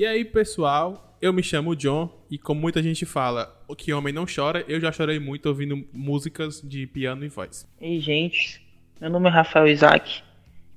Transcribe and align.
E 0.00 0.06
aí, 0.06 0.24
pessoal, 0.24 1.14
eu 1.20 1.30
me 1.30 1.42
chamo 1.42 1.76
John 1.76 2.08
e 2.30 2.38
como 2.38 2.58
muita 2.58 2.82
gente 2.82 3.04
fala, 3.04 3.54
o 3.68 3.76
que 3.76 3.92
homem 3.92 4.14
não 4.14 4.24
chora, 4.24 4.64
eu 4.66 4.80
já 4.80 4.90
chorei 4.90 5.18
muito 5.20 5.44
ouvindo 5.44 5.84
músicas 5.92 6.62
de 6.62 6.86
piano 6.86 7.22
e 7.22 7.28
voz. 7.28 7.68
Ei, 7.78 8.00
gente, 8.00 8.66
meu 8.98 9.10
nome 9.10 9.28
é 9.28 9.30
Rafael 9.30 9.68
Isaac 9.68 10.22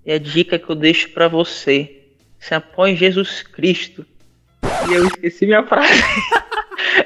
e 0.05 0.11
a 0.11 0.19
dica 0.19 0.59
que 0.59 0.69
eu 0.69 0.75
deixo 0.75 1.09
para 1.13 1.29
você, 1.29 2.01
se 2.37 2.53
apoie 2.53 2.91
em 2.91 2.97
Jesus 2.97 3.43
Cristo. 3.43 4.05
E 4.89 4.93
eu 4.93 5.05
esqueci 5.05 5.45
minha 5.45 5.65
frase. 5.65 6.03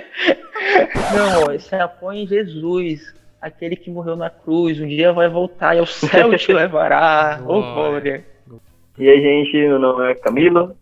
não, 1.13 1.59
se 1.59 1.75
apoie 1.75 2.23
em 2.23 2.27
Jesus, 2.27 3.13
aquele 3.39 3.75
que 3.75 3.91
morreu 3.91 4.15
na 4.15 4.31
cruz, 4.31 4.81
um 4.81 4.87
dia 4.87 5.13
vai 5.13 5.29
voltar 5.29 5.75
e 5.75 5.79
ao 5.81 5.85
céu 5.85 6.35
te 6.35 6.49
levará. 6.51 7.43
Ô, 7.45 7.59
oh, 7.59 7.61
glória. 7.61 8.25
E 8.97 9.07
aí, 9.07 9.21
gente, 9.21 9.55
meu 9.55 9.77
nome 9.77 10.09
é 10.09 10.15
Camilo, 10.15 10.75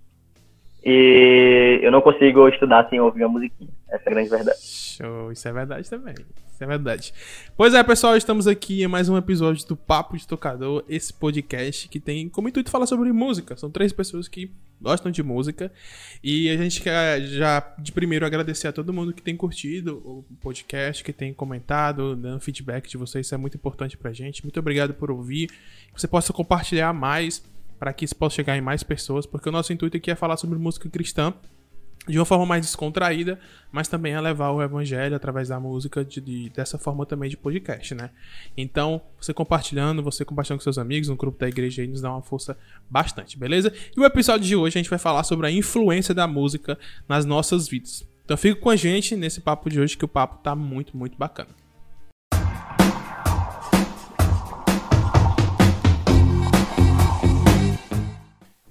e 0.86 1.80
eu 1.82 1.92
não 1.92 2.00
consigo 2.00 2.48
estudar 2.48 2.88
sem 2.90 3.00
ouvir 3.00 3.24
a 3.24 3.28
musiquinha. 3.28 3.72
Essa 3.90 4.04
é 4.06 4.10
a 4.10 4.14
grande 4.14 4.30
verdade. 4.30 4.60
Show, 4.62 5.32
isso 5.32 5.48
é 5.48 5.52
verdade 5.52 5.90
também. 5.90 6.14
Isso 6.14 6.64
é 6.64 6.68
verdade. 6.68 7.14
Pois 7.58 7.74
é, 7.74 7.84
pessoal, 7.84 8.16
estamos 8.16 8.46
aqui 8.46 8.84
em 8.84 8.88
mais 8.88 9.10
um 9.10 9.18
episódio 9.18 9.68
do 9.68 9.76
Papo 9.76 10.16
de 10.16 10.28
Tocador, 10.28 10.86
esse 10.88 11.12
podcast 11.12 11.90
que 11.90 12.00
tem 12.00 12.30
como 12.30 12.48
intuito 12.48 12.70
falar 12.70 12.86
sobre 12.86 13.12
música. 13.12 13.58
São 13.58 13.72
três 13.72 13.92
pessoas 13.92 14.28
que 14.28 14.52
gostam 14.80 15.12
de 15.12 15.24
música. 15.24 15.72
E 16.24 16.50
a 16.52 16.56
gente 16.56 16.82
quer 16.82 17.20
já 17.22 17.74
de 17.80 17.92
primeiro 17.92 18.26
agradecer 18.26 18.68
a 18.68 18.72
todo 18.72 18.94
mundo 18.94 19.12
que 19.12 19.24
tem 19.24 19.36
curtido 19.36 20.02
o 20.06 20.24
podcast, 20.40 21.04
que 21.04 21.12
tem 21.12 21.34
comentado, 21.34 22.16
dando 22.16 22.40
feedback 22.40 22.88
de 22.88 22.96
vocês. 22.96 23.26
Isso 23.26 23.34
é 23.34 23.38
muito 23.40 23.58
importante 23.58 23.98
pra 23.98 24.14
gente. 24.14 24.44
Muito 24.44 24.60
obrigado 24.60 24.94
por 24.94 25.10
ouvir. 25.10 25.48
Que 25.48 26.00
você 26.00 26.08
possa 26.08 26.32
compartilhar 26.32 26.94
mais 26.94 27.44
para 27.86 27.94
que 27.94 28.04
isso 28.04 28.16
possa 28.16 28.38
chegar 28.38 28.58
em 28.58 28.62
mais 28.62 28.82
pessoas, 28.82 29.28
porque 29.28 29.48
o 29.48 29.52
nosso 29.52 29.72
intuito 29.72 29.96
aqui 29.96 30.10
é 30.10 30.16
falar 30.16 30.38
sobre 30.38 30.58
música 30.58 30.90
cristã 30.90 31.32
de 32.08 32.18
uma 32.18 32.26
forma 32.26 32.44
mais 32.44 32.66
descontraída, 32.66 33.40
mas 33.72 33.88
também 33.88 34.14
é 34.14 34.20
levar 34.20 34.50
o 34.50 34.62
evangelho 34.64 35.16
através 35.16 35.50
da 35.50 35.60
música 35.60 36.04
de, 36.04 36.20
de, 36.20 36.50
dessa 36.50 36.80
forma 36.80 37.06
também 37.06 37.30
de 37.30 37.38
podcast, 37.38 37.94
né? 37.94 38.10
Então, 38.58 39.00
você 39.22 39.36
compartilhando, 39.36 40.02
você 40.02 40.26
compartilhando 40.26 40.62
com 40.62 40.64
seus 40.64 40.80
amigos 40.80 41.10
no 41.10 41.16
grupo 41.16 41.38
da 41.38 41.48
igreja 41.48 41.84
aí 41.84 41.88
nos 41.88 42.02
dá 42.02 42.10
uma 42.10 42.24
força 42.24 42.58
bastante, 42.90 43.38
beleza? 43.38 43.72
E 43.96 44.00
o 44.00 44.04
episódio 44.04 44.48
de 44.48 44.56
hoje 44.56 44.80
a 44.80 44.82
gente 44.82 44.90
vai 44.90 44.98
falar 44.98 45.24
sobre 45.24 45.46
a 45.46 45.52
influência 45.52 46.14
da 46.14 46.26
música 46.26 46.80
nas 47.08 47.24
nossas 47.24 47.68
vidas. 47.68 48.04
Então, 48.24 48.36
fica 48.36 48.60
com 48.60 48.72
a 48.72 48.76
gente 48.76 49.16
nesse 49.16 49.42
papo 49.42 49.70
de 49.70 49.80
hoje 49.80 49.96
que 49.96 50.06
o 50.06 50.08
papo 50.08 50.42
tá 50.42 50.56
muito, 50.56 50.98
muito 50.98 51.16
bacana. 51.20 51.65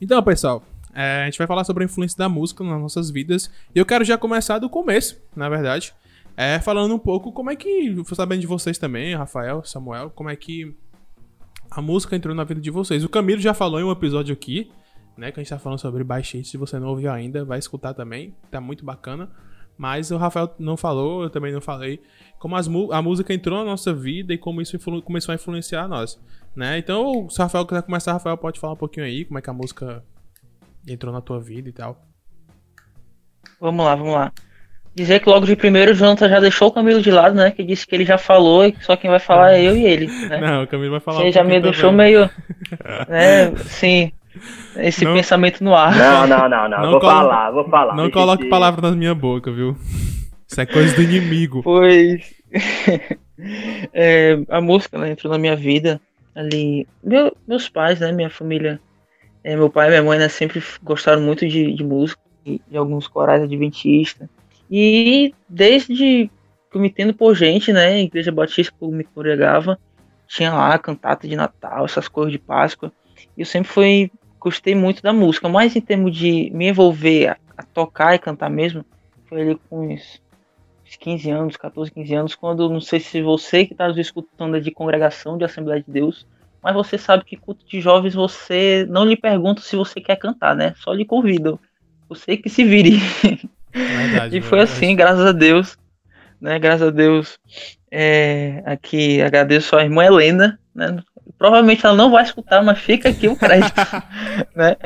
Então, 0.04 0.22
pessoal, 0.22 0.62
é, 0.92 1.22
a 1.22 1.24
gente 1.24 1.38
vai 1.38 1.46
falar 1.46 1.64
sobre 1.64 1.82
a 1.82 1.86
influência 1.86 2.18
da 2.18 2.28
música 2.28 2.62
nas 2.62 2.78
nossas 2.78 3.10
vidas. 3.10 3.50
E 3.74 3.78
eu 3.78 3.86
quero 3.86 4.04
já 4.04 4.18
começar 4.18 4.58
do 4.58 4.68
começo, 4.68 5.18
na 5.34 5.48
verdade. 5.48 5.94
É, 6.36 6.60
falando 6.60 6.94
um 6.94 6.98
pouco 6.98 7.32
como 7.32 7.50
é 7.50 7.56
que, 7.56 7.96
sabendo 8.14 8.42
de 8.42 8.46
vocês 8.46 8.76
também, 8.76 9.14
Rafael, 9.14 9.64
Samuel, 9.64 10.10
como 10.10 10.28
é 10.28 10.36
que 10.36 10.76
a 11.70 11.80
música 11.80 12.14
entrou 12.14 12.34
na 12.34 12.44
vida 12.44 12.60
de 12.60 12.70
vocês. 12.70 13.02
O 13.02 13.08
Camilo 13.08 13.40
já 13.40 13.54
falou 13.54 13.80
em 13.80 13.84
um 13.84 13.90
episódio 13.90 14.34
aqui, 14.34 14.70
né, 15.16 15.32
que 15.32 15.40
a 15.40 15.42
gente 15.42 15.48
tá 15.48 15.58
falando 15.58 15.78
sobre 15.78 16.04
baixista. 16.04 16.50
Se 16.50 16.58
você 16.58 16.78
não 16.78 16.88
ouviu 16.88 17.10
ainda, 17.10 17.46
vai 17.46 17.58
escutar 17.58 17.94
também, 17.94 18.34
tá 18.50 18.60
muito 18.60 18.84
bacana. 18.84 19.30
Mas 19.78 20.10
o 20.10 20.18
Rafael 20.18 20.54
não 20.58 20.76
falou, 20.76 21.22
eu 21.22 21.30
também 21.30 21.50
não 21.50 21.62
falei, 21.62 21.98
como 22.38 22.56
as, 22.56 22.68
a 22.92 23.00
música 23.00 23.32
entrou 23.32 23.58
na 23.58 23.64
nossa 23.64 23.94
vida 23.94 24.34
e 24.34 24.38
como 24.38 24.60
isso 24.60 24.78
começou 25.02 25.32
a 25.32 25.36
influenciar 25.36 25.88
nós. 25.88 26.20
Né? 26.56 26.78
Então, 26.78 27.28
se 27.28 27.40
o 27.40 27.42
Rafael 27.42 27.66
quiser 27.66 27.82
começar, 27.82 28.12
Rafael 28.12 28.36
pode 28.36 28.60
falar 28.60 28.74
um 28.74 28.76
pouquinho 28.76 29.06
aí, 29.06 29.24
como 29.24 29.38
é 29.38 29.42
que 29.42 29.50
a 29.50 29.52
música 29.52 30.02
entrou 30.86 31.12
na 31.12 31.20
tua 31.20 31.40
vida 31.40 31.68
e 31.68 31.72
tal. 31.72 32.00
Vamos 33.60 33.84
lá, 33.84 33.94
vamos 33.94 34.14
lá. 34.14 34.32
Dizer 34.94 35.18
que 35.20 35.28
logo 35.28 35.44
de 35.44 35.56
primeiro 35.56 35.90
o 35.90 35.94
Jonathan 35.94 36.28
já 36.28 36.38
deixou 36.38 36.68
o 36.68 36.72
Camilo 36.72 37.02
de 37.02 37.10
lado, 37.10 37.34
né? 37.34 37.50
Que 37.50 37.64
disse 37.64 37.84
que 37.84 37.94
ele 37.96 38.04
já 38.04 38.16
falou 38.16 38.64
e 38.64 38.76
só 38.80 38.94
quem 38.94 39.10
vai 39.10 39.18
falar 39.18 39.54
é 39.54 39.62
eu 39.62 39.76
e 39.76 39.84
ele. 39.84 40.06
Né? 40.06 40.40
Não, 40.40 40.62
o 40.62 40.66
Camilo 40.68 40.92
vai 40.92 41.00
falar. 41.00 41.18
Você 41.18 41.28
um 41.28 41.32
já 41.32 41.42
me 41.42 41.60
deixou 41.60 41.90
também. 41.90 42.12
meio. 42.12 42.30
né, 43.08 43.56
sim. 43.56 44.12
Esse 44.76 45.04
não, 45.04 45.14
pensamento 45.14 45.64
no 45.64 45.74
ar. 45.74 45.96
Não, 45.96 46.26
não, 46.26 46.48
não, 46.48 46.68
não. 46.68 46.80
não 46.82 46.90
vou 46.92 47.00
colo... 47.00 47.12
falar, 47.12 47.50
vou 47.50 47.68
falar. 47.68 47.96
Não 47.96 48.10
coloque 48.10 48.48
palavras 48.48 48.88
na 48.88 48.96
minha 48.96 49.14
boca, 49.14 49.50
viu? 49.50 49.76
Isso 50.48 50.60
é 50.60 50.66
coisa 50.66 50.94
do 50.94 51.02
inimigo. 51.02 51.62
Pois. 51.62 52.32
é, 53.92 54.38
a 54.48 54.60
música 54.60 54.96
né, 54.98 55.10
entrou 55.10 55.32
na 55.32 55.38
minha 55.38 55.56
vida 55.56 56.00
ali. 56.34 56.86
Meu, 57.02 57.36
meus 57.46 57.68
pais, 57.68 58.00
né? 58.00 58.12
Minha 58.12 58.30
família. 58.30 58.80
É, 59.42 59.54
meu 59.54 59.68
pai 59.68 59.88
e 59.88 59.90
minha 59.90 60.02
mãe 60.02 60.18
né, 60.18 60.28
sempre 60.28 60.62
gostaram 60.82 61.20
muito 61.20 61.46
de, 61.46 61.74
de 61.74 61.84
música, 61.84 62.20
de 62.44 62.76
alguns 62.76 63.06
corais 63.06 63.42
adventistas. 63.42 64.28
E 64.70 65.34
desde 65.48 66.30
que 66.70 66.76
eu 66.76 66.80
me 66.80 66.88
entendo 66.88 67.14
por 67.14 67.34
gente, 67.34 67.72
né? 67.72 68.00
Igreja 68.00 68.32
Batista 68.32 68.74
que 68.76 68.84
eu 68.84 68.90
me 68.90 69.04
congregava, 69.04 69.78
tinha 70.26 70.52
lá 70.52 70.78
cantata 70.78 71.28
de 71.28 71.36
Natal, 71.36 71.84
essas 71.84 72.08
coisas 72.08 72.32
de 72.32 72.38
Páscoa. 72.38 72.90
E 73.36 73.42
eu 73.42 73.46
sempre 73.46 73.68
fui, 73.68 74.10
gostei 74.40 74.74
muito 74.74 75.02
da 75.02 75.12
música, 75.12 75.48
mas 75.48 75.76
em 75.76 75.80
termos 75.80 76.16
de 76.16 76.50
me 76.54 76.68
envolver 76.68 77.28
a, 77.28 77.36
a 77.56 77.62
tocar 77.62 78.14
e 78.14 78.18
cantar 78.18 78.50
mesmo, 78.50 78.84
foi 79.26 79.42
ali 79.42 79.60
com 79.68 79.92
uns 79.92 80.20
15 80.96 81.30
anos, 81.30 81.56
14, 81.56 81.90
15 81.90 82.14
anos, 82.14 82.34
quando 82.34 82.68
não 82.68 82.80
sei 82.80 83.00
se 83.00 83.22
você 83.22 83.64
que 83.64 83.72
está 83.72 83.88
nos 83.88 83.98
escutando 83.98 84.56
é 84.56 84.60
de 84.60 84.70
congregação 84.70 85.36
de 85.36 85.44
Assembleia 85.44 85.82
de 85.82 85.90
Deus, 85.90 86.26
mas 86.62 86.74
você 86.74 86.96
sabe 86.96 87.24
que 87.24 87.36
culto 87.36 87.66
de 87.66 87.80
jovens 87.80 88.14
você 88.14 88.86
não 88.88 89.04
lhe 89.04 89.16
pergunta 89.16 89.60
se 89.60 89.76
você 89.76 90.00
quer 90.00 90.16
cantar, 90.16 90.56
né? 90.56 90.74
Só 90.78 90.92
lhe 90.92 91.04
convido. 91.04 91.60
Você 92.08 92.36
que 92.36 92.48
se 92.48 92.64
vire. 92.64 92.98
Verdade, 93.70 94.36
e 94.36 94.40
foi 94.40 94.58
verdade. 94.58 94.78
assim, 94.78 94.94
graças 94.94 95.26
a 95.26 95.32
Deus. 95.32 95.76
Né? 96.40 96.58
Graças 96.58 96.88
a 96.88 96.90
Deus. 96.90 97.38
É, 97.90 98.62
aqui 98.64 99.20
agradeço 99.20 99.74
a 99.76 99.82
irmã 99.82 100.04
Helena, 100.04 100.58
né? 100.74 100.96
Provavelmente 101.36 101.84
ela 101.84 101.96
não 101.96 102.10
vai 102.10 102.22
escutar, 102.22 102.62
mas 102.62 102.78
fica 102.78 103.08
aqui 103.08 103.26
o 103.26 103.36
crédito, 103.36 103.74
né? 104.54 104.76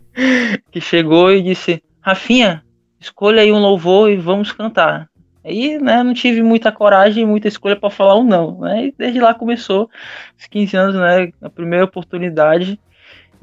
que 0.72 0.80
chegou 0.80 1.30
e 1.30 1.42
disse: 1.42 1.82
Rafinha, 2.00 2.64
escolha 2.98 3.42
aí 3.42 3.52
um 3.52 3.58
louvor 3.58 4.10
e 4.10 4.16
vamos 4.16 4.50
cantar. 4.50 5.08
Aí, 5.44 5.78
né, 5.78 6.02
não 6.02 6.14
tive 6.14 6.42
muita 6.42 6.70
coragem 6.70 7.26
muita 7.26 7.48
escolha 7.48 7.74
para 7.74 7.90
falar 7.90 8.16
um 8.16 8.24
não, 8.24 8.60
né? 8.60 8.86
E 8.86 8.94
desde 8.96 9.20
lá 9.20 9.34
começou, 9.34 9.90
os 10.38 10.46
15 10.46 10.76
anos, 10.76 10.94
né, 10.94 11.32
a 11.42 11.50
primeira 11.50 11.84
oportunidade. 11.84 12.78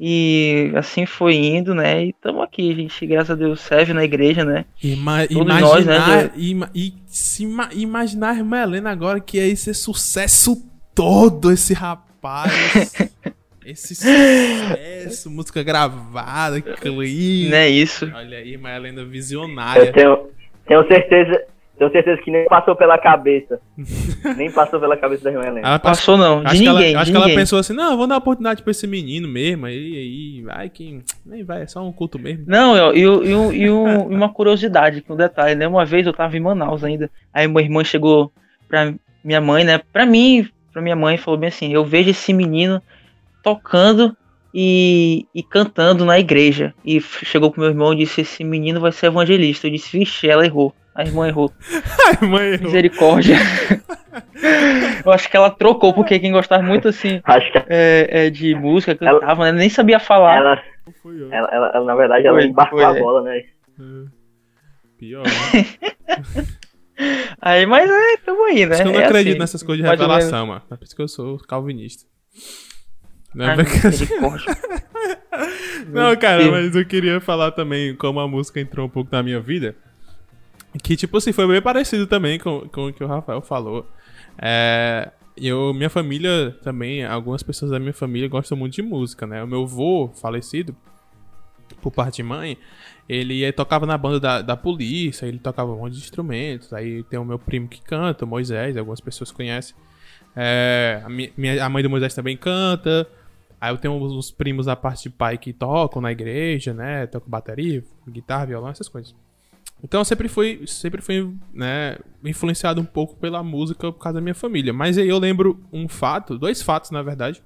E 0.02 0.72
assim 0.76 1.04
foi 1.04 1.34
indo, 1.34 1.74
né? 1.74 2.06
E 2.06 2.08
estamos 2.08 2.42
aqui, 2.42 2.72
a 2.72 2.74
gente, 2.74 3.06
graças 3.06 3.32
a 3.32 3.34
Deus, 3.34 3.60
serve 3.60 3.92
na 3.92 4.02
igreja, 4.02 4.46
né? 4.46 4.64
Ima 4.82 5.26
Todos 5.28 5.42
imaginar, 5.42 6.08
nós, 6.08 6.24
né? 6.24 6.30
Ima 6.36 6.70
e 6.74 6.94
se 7.06 7.42
ima 7.42 7.68
imaginar 7.74 8.30
a 8.30 8.36
irmã 8.38 8.62
Helena 8.62 8.90
agora 8.90 9.20
que 9.20 9.38
é 9.38 9.46
esse 9.46 9.74
sucesso 9.74 10.56
todo, 10.94 11.52
esse 11.52 11.74
rapaz. 11.74 12.94
esse 13.62 13.94
sucesso, 13.94 15.30
música 15.30 15.62
gravada, 15.62 16.62
clipe. 16.62 17.50
Não 17.50 17.58
é 17.58 17.68
isso. 17.68 18.10
Olha 18.14 18.38
aí, 18.38 18.52
irmã 18.52 18.70
Helena 18.70 19.04
visionária. 19.04 19.82
Eu 19.82 19.92
tenho, 19.92 20.30
tenho 20.66 20.88
certeza, 20.88 21.44
tenho 21.80 21.92
certeza 21.92 22.20
que 22.20 22.30
nem 22.30 22.44
passou 22.44 22.76
pela 22.76 22.98
cabeça. 22.98 23.58
nem 24.36 24.50
passou 24.50 24.78
pela 24.78 24.98
cabeça 24.98 25.24
da 25.24 25.30
irmã 25.30 25.46
Helena. 25.46 25.66
Ela 25.66 25.78
passou, 25.78 26.18
não. 26.18 26.40
De 26.40 26.48
acho 26.48 26.62
ninguém. 26.62 26.76
Que 26.76 26.90
ela, 26.90 27.00
acho 27.00 27.10
que 27.10 27.16
ela 27.16 27.28
pensou 27.28 27.58
assim: 27.58 27.72
não, 27.72 27.96
vou 27.96 28.06
dar 28.06 28.14
uma 28.16 28.20
oportunidade 28.20 28.62
pra 28.62 28.70
esse 28.70 28.86
menino 28.86 29.26
mesmo. 29.26 29.64
Aí, 29.64 29.76
aí 29.76 30.42
vai 30.42 30.68
que. 30.68 31.02
Nem 31.24 31.42
vai, 31.42 31.62
é 31.62 31.66
só 31.66 31.82
um 31.82 31.90
culto 31.90 32.18
mesmo. 32.18 32.44
Não, 32.46 32.94
e, 32.94 33.00
e, 33.00 33.62
e, 33.62 33.70
uma 33.70 34.28
curiosidade, 34.28 35.00
que 35.00 35.10
um 35.10 35.16
detalhe, 35.16 35.54
né? 35.54 35.66
Uma 35.66 35.86
vez 35.86 36.06
eu 36.06 36.12
tava 36.12 36.36
em 36.36 36.40
Manaus 36.40 36.84
ainda. 36.84 37.10
Aí 37.32 37.48
minha 37.48 37.62
irmã 37.62 37.82
chegou 37.82 38.30
pra 38.68 38.92
minha 39.24 39.40
mãe, 39.40 39.64
né? 39.64 39.80
Pra 39.90 40.04
mim, 40.04 40.46
pra 40.70 40.82
minha 40.82 40.96
mãe, 40.96 41.16
falou 41.16 41.40
bem 41.40 41.48
assim: 41.48 41.72
eu 41.72 41.84
vejo 41.84 42.10
esse 42.10 42.34
menino 42.34 42.82
tocando 43.42 44.14
e, 44.52 45.26
e, 45.34 45.42
cantando 45.42 46.04
na 46.04 46.18
igreja. 46.18 46.74
E 46.84 47.00
chegou 47.00 47.50
pro 47.50 47.62
meu 47.62 47.70
irmão 47.70 47.94
e 47.94 47.96
disse: 47.96 48.20
Esse 48.20 48.44
menino 48.44 48.80
vai 48.80 48.92
ser 48.92 49.06
evangelista. 49.06 49.66
Eu 49.66 49.72
disse: 49.72 49.96
Vixe, 49.96 50.28
ela 50.28 50.44
errou. 50.44 50.74
A 51.00 51.04
irmã 51.04 51.26
errou. 51.26 51.50
a 52.20 52.22
irmã 52.22 52.42
errou. 52.42 52.66
Misericórdia. 52.66 53.36
eu 55.04 55.10
acho 55.10 55.30
que 55.30 55.36
ela 55.36 55.50
trocou, 55.50 55.94
porque 55.94 56.18
quem 56.18 56.30
gostava 56.30 56.62
muito 56.62 56.88
assim 56.88 57.22
acho 57.24 57.50
que... 57.50 57.58
é, 57.68 58.26
é 58.26 58.30
de 58.30 58.54
música, 58.54 58.94
cantava, 58.94 59.44
ela... 59.44 59.52
né? 59.52 59.58
Nem 59.60 59.70
sabia 59.70 59.98
falar. 59.98 60.36
Ela, 60.36 60.62
ela, 61.32 61.48
ela, 61.54 61.70
ela 61.74 61.84
na 61.86 61.94
verdade, 61.94 62.26
ela 62.26 62.38
foi, 62.38 62.48
embarcou 62.48 62.78
foi. 62.78 62.86
a 62.86 62.92
bola, 62.92 63.22
né? 63.22 63.38
É. 63.38 63.44
Pior. 64.98 65.24
Né? 65.24 66.44
aí, 67.40 67.64
mas 67.64 67.88
é, 67.88 68.16
tamo 68.18 68.44
aí, 68.44 68.66
né? 68.66 68.74
Isso 68.74 68.82
que 68.82 68.88
eu 68.88 68.92
não 68.92 69.00
é 69.00 69.04
acredito 69.06 69.32
assim, 69.32 69.40
nessas 69.40 69.62
coisas 69.62 69.82
de 69.82 69.90
revelação, 69.90 70.46
mano. 70.48 70.62
É 70.70 70.76
por 70.76 70.84
isso 70.84 70.94
que 70.94 71.00
eu 71.00 71.08
sou 71.08 71.38
calvinista. 71.38 72.04
Não, 73.34 73.46
é 73.46 73.50
Ai, 73.50 73.56
não 75.88 76.16
cara, 76.16 76.50
mas 76.50 76.76
eu 76.76 76.84
queria 76.84 77.20
falar 77.20 77.52
também 77.52 77.94
como 77.96 78.20
a 78.20 78.28
música 78.28 78.60
entrou 78.60 78.86
um 78.86 78.90
pouco 78.90 79.10
na 79.10 79.22
minha 79.22 79.40
vida. 79.40 79.74
Que, 80.82 80.96
tipo 80.96 81.16
assim, 81.16 81.32
foi 81.32 81.46
bem 81.48 81.60
parecido 81.60 82.06
também 82.06 82.38
com, 82.38 82.68
com 82.68 82.86
o 82.86 82.92
que 82.92 83.02
o 83.02 83.06
Rafael 83.06 83.42
falou. 83.42 83.86
É, 84.38 85.10
eu, 85.36 85.74
minha 85.74 85.90
família 85.90 86.56
também, 86.62 87.04
algumas 87.04 87.42
pessoas 87.42 87.70
da 87.70 87.78
minha 87.78 87.92
família 87.92 88.28
gostam 88.28 88.56
muito 88.56 88.74
de 88.74 88.82
música, 88.82 89.26
né? 89.26 89.42
O 89.42 89.46
meu 89.46 89.62
avô, 89.62 90.10
falecido, 90.14 90.76
por 91.80 91.90
parte 91.90 92.16
de 92.16 92.22
mãe, 92.22 92.56
Ele 93.08 93.50
tocava 93.52 93.86
na 93.86 93.98
banda 93.98 94.20
da, 94.20 94.42
da 94.42 94.56
polícia, 94.56 95.26
ele 95.26 95.38
tocava 95.38 95.72
um 95.72 95.78
monte 95.78 95.94
de 95.94 96.00
instrumentos. 96.00 96.72
Aí 96.72 97.02
tem 97.04 97.18
o 97.18 97.24
meu 97.24 97.38
primo 97.38 97.68
que 97.68 97.82
canta, 97.82 98.24
o 98.24 98.28
Moisés, 98.28 98.76
algumas 98.76 99.00
pessoas 99.00 99.32
conhecem. 99.32 99.74
É, 100.36 101.02
a, 101.04 101.08
minha, 101.08 101.64
a 101.64 101.68
mãe 101.68 101.82
do 101.82 101.90
Moisés 101.90 102.14
também 102.14 102.36
canta. 102.36 103.08
Aí 103.60 103.72
eu 103.72 103.78
tenho 103.78 103.94
uns 103.94 104.30
primos 104.30 104.66
da 104.66 104.76
parte 104.76 105.04
de 105.04 105.10
pai 105.10 105.36
que 105.36 105.52
tocam 105.52 106.00
na 106.00 106.12
igreja, 106.12 106.72
né? 106.72 107.06
Tocam 107.06 107.28
bateria, 107.28 107.82
guitarra, 108.08 108.46
violão, 108.46 108.70
essas 108.70 108.88
coisas. 108.88 109.14
Então 109.82 110.00
eu 110.00 110.04
sempre 110.04 110.28
fui, 110.28 110.62
sempre 110.66 111.00
fui 111.00 111.32
né, 111.52 111.98
influenciado 112.24 112.80
um 112.80 112.84
pouco 112.84 113.16
pela 113.16 113.42
música 113.42 113.90
por 113.92 113.98
causa 113.98 114.14
da 114.14 114.20
minha 114.20 114.34
família. 114.34 114.72
Mas 114.72 114.98
aí 114.98 115.08
eu 115.08 115.18
lembro 115.18 115.60
um 115.72 115.88
fato, 115.88 116.38
dois 116.38 116.62
fatos 116.62 116.90
na 116.90 117.02
verdade, 117.02 117.42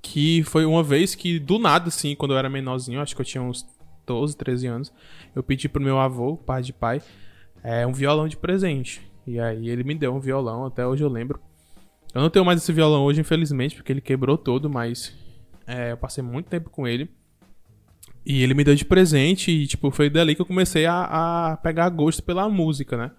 que 0.00 0.42
foi 0.44 0.64
uma 0.64 0.82
vez 0.82 1.14
que 1.14 1.38
do 1.38 1.58
nada, 1.58 1.88
assim, 1.88 2.14
quando 2.14 2.32
eu 2.32 2.38
era 2.38 2.48
menorzinho, 2.48 3.00
acho 3.00 3.14
que 3.14 3.20
eu 3.20 3.26
tinha 3.26 3.42
uns 3.42 3.66
12, 4.06 4.36
13 4.36 4.66
anos, 4.66 4.92
eu 5.34 5.42
pedi 5.42 5.68
pro 5.68 5.82
meu 5.82 5.98
avô, 5.98 6.36
pai 6.36 6.62
de 6.62 6.72
pai, 6.72 7.00
é, 7.62 7.86
um 7.86 7.92
violão 7.92 8.28
de 8.28 8.36
presente. 8.36 9.00
E 9.26 9.38
aí 9.38 9.68
ele 9.68 9.84
me 9.84 9.94
deu 9.94 10.14
um 10.14 10.20
violão, 10.20 10.66
até 10.66 10.86
hoje 10.86 11.04
eu 11.04 11.08
lembro. 11.08 11.40
Eu 12.14 12.20
não 12.20 12.28
tenho 12.28 12.44
mais 12.44 12.60
esse 12.60 12.72
violão 12.72 13.04
hoje, 13.04 13.20
infelizmente, 13.20 13.76
porque 13.76 13.92
ele 13.92 14.00
quebrou 14.00 14.36
todo, 14.36 14.68
mas 14.68 15.16
é, 15.66 15.92
eu 15.92 15.96
passei 15.96 16.22
muito 16.22 16.48
tempo 16.48 16.68
com 16.68 16.86
ele. 16.86 17.08
E 18.24 18.42
ele 18.42 18.54
me 18.54 18.62
deu 18.62 18.74
de 18.74 18.84
presente 18.84 19.50
e, 19.50 19.66
tipo, 19.66 19.90
foi 19.90 20.08
dali 20.08 20.34
que 20.34 20.42
eu 20.42 20.46
comecei 20.46 20.86
a, 20.86 21.52
a 21.52 21.56
pegar 21.56 21.88
gosto 21.88 22.22
pela 22.22 22.48
música, 22.48 22.96
né? 22.96 23.10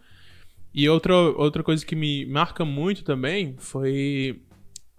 E 0.74 0.88
outra, 0.90 1.14
outra 1.16 1.62
coisa 1.62 1.86
que 1.86 1.96
me 1.96 2.26
marca 2.26 2.66
muito 2.66 3.04
também 3.04 3.56
foi 3.58 4.42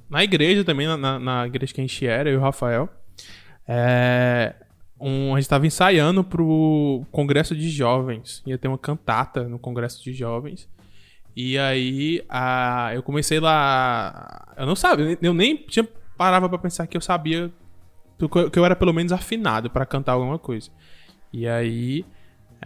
na 0.08 0.22
igreja 0.22 0.62
também, 0.62 0.86
na, 0.86 1.18
na 1.18 1.46
igreja 1.46 1.72
que 1.72 1.80
a 1.80 1.84
gente 1.84 2.06
era, 2.06 2.28
eu 2.28 2.34
e 2.34 2.36
o 2.36 2.40
Rafael. 2.40 2.88
É, 3.66 4.54
um, 5.00 5.34
a 5.34 5.38
gente 5.38 5.46
estava 5.46 5.66
ensaiando 5.66 6.22
pro 6.22 7.04
congresso 7.10 7.56
de 7.56 7.68
jovens. 7.68 8.42
Ia 8.46 8.58
ter 8.58 8.68
uma 8.68 8.78
cantata 8.78 9.48
no 9.48 9.58
congresso 9.58 10.02
de 10.04 10.12
jovens. 10.12 10.68
E 11.34 11.58
aí 11.58 12.22
a, 12.28 12.92
eu 12.94 13.02
comecei 13.02 13.40
lá. 13.40 14.54
Eu 14.56 14.66
não 14.66 14.76
sabia, 14.76 15.18
eu 15.20 15.34
nem 15.34 15.56
tinha 15.56 15.88
parava 16.16 16.48
para 16.48 16.58
pensar 16.58 16.86
que 16.86 16.96
eu 16.96 17.00
sabia 17.00 17.52
que 18.28 18.58
eu 18.58 18.64
era 18.64 18.76
pelo 18.76 18.92
menos 18.92 19.12
afinado 19.12 19.70
para 19.70 19.86
cantar 19.86 20.12
alguma 20.12 20.38
coisa. 20.38 20.70
E 21.32 21.48
aí 21.48 22.04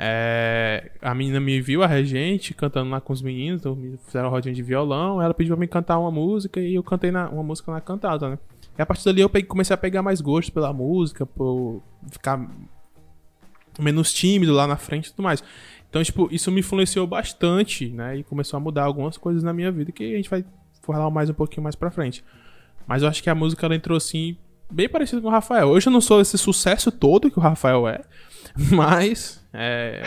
é, 0.01 0.93
a 1.03 1.13
menina 1.13 1.41
me 1.41 1.61
viu, 1.61 1.83
a 1.83 1.87
regente, 1.87 2.55
cantando 2.55 2.91
lá 2.91 3.01
com 3.01 3.13
os 3.13 3.21
meninos, 3.21 3.61
então 3.61 3.77
fizeram 4.07 4.29
rodinha 4.31 4.55
de 4.55 4.63
violão, 4.63 5.21
ela 5.21 5.35
pediu 5.35 5.57
pra 5.57 5.61
mim 5.61 5.67
cantar 5.67 5.99
uma 5.99 6.11
música 6.11 6.61
e 6.61 6.77
eu 6.77 6.85
cantei 6.85 7.11
na, 7.11 7.29
uma 7.29 7.43
música 7.43 7.73
na 7.73 7.81
cantada, 7.81 8.31
né? 8.31 8.39
E 8.79 8.83
a 8.83 8.87
partir 8.87 9.05
dali 9.05 9.21
eu 9.21 9.29
peguei, 9.29 9.49
comecei 9.49 9.75
a 9.75 9.77
pegar 9.77 10.01
mais 10.01 10.21
gosto 10.21 10.53
pela 10.53 10.73
música, 10.73 11.27
por 11.27 11.83
ficar 12.13 12.49
menos 13.77 14.13
tímido 14.13 14.53
lá 14.53 14.69
na 14.69 14.77
frente 14.77 15.09
e 15.09 15.11
tudo 15.11 15.25
mais. 15.25 15.43
Então, 15.91 16.01
tipo, 16.03 16.29
isso 16.31 16.53
me 16.53 16.61
influenciou 16.61 17.05
bastante, 17.05 17.89
né? 17.89 18.19
E 18.19 18.23
começou 18.23 18.57
a 18.57 18.61
mudar 18.61 18.85
algumas 18.85 19.17
coisas 19.17 19.43
na 19.43 19.53
minha 19.53 19.73
vida 19.73 19.91
que 19.91 20.13
a 20.15 20.17
gente 20.17 20.31
vai 20.31 20.45
falar 20.83 21.11
mais 21.11 21.29
um 21.29 21.35
pouquinho 21.35 21.65
mais 21.65 21.75
pra 21.75 21.91
frente. 21.91 22.23
Mas 22.87 23.03
eu 23.03 23.09
acho 23.09 23.21
que 23.21 23.29
a 23.29 23.35
música 23.35 23.67
ela 23.67 23.75
entrou 23.75 23.97
assim, 23.97 24.37
bem 24.71 24.89
parecido 24.89 25.23
com 25.23 25.29
o 25.29 25.31
Rafael. 25.31 25.69
Hoje 25.69 25.89
eu 25.89 25.93
não 25.93 26.01
sou 26.01 26.21
esse 26.21 26.37
sucesso 26.37 26.91
todo 26.91 27.31
que 27.31 27.39
o 27.39 27.43
Rafael 27.43 27.89
é, 27.89 28.01
mas 28.73 29.47
é, 29.53 30.03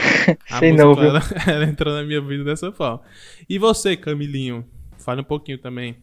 a 0.50 0.60
Sei 0.60 0.72
música 0.72 1.02
não, 1.02 1.04
ela, 1.04 1.20
ela 1.48 1.66
entrou 1.66 1.94
na 1.94 2.04
minha 2.04 2.22
vida 2.22 2.44
dessa 2.44 2.72
forma. 2.72 3.02
E 3.50 3.58
você, 3.58 3.98
Camilinho? 3.98 4.66
Fale 5.04 5.22
um 5.22 5.26
pouquinho 5.26 5.58
também. 5.58 5.96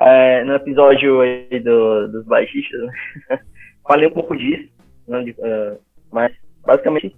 É, 0.00 0.44
no 0.44 0.54
episódio 0.54 1.20
aí 1.20 1.60
do, 1.60 2.08
dos 2.08 2.24
baixistas, 2.26 2.80
né? 2.80 3.40
falei 3.86 4.06
um 4.06 4.12
pouco 4.12 4.36
disso, 4.36 4.68
de, 5.24 5.30
uh, 5.30 5.80
mas 6.12 6.32
basicamente 6.64 7.16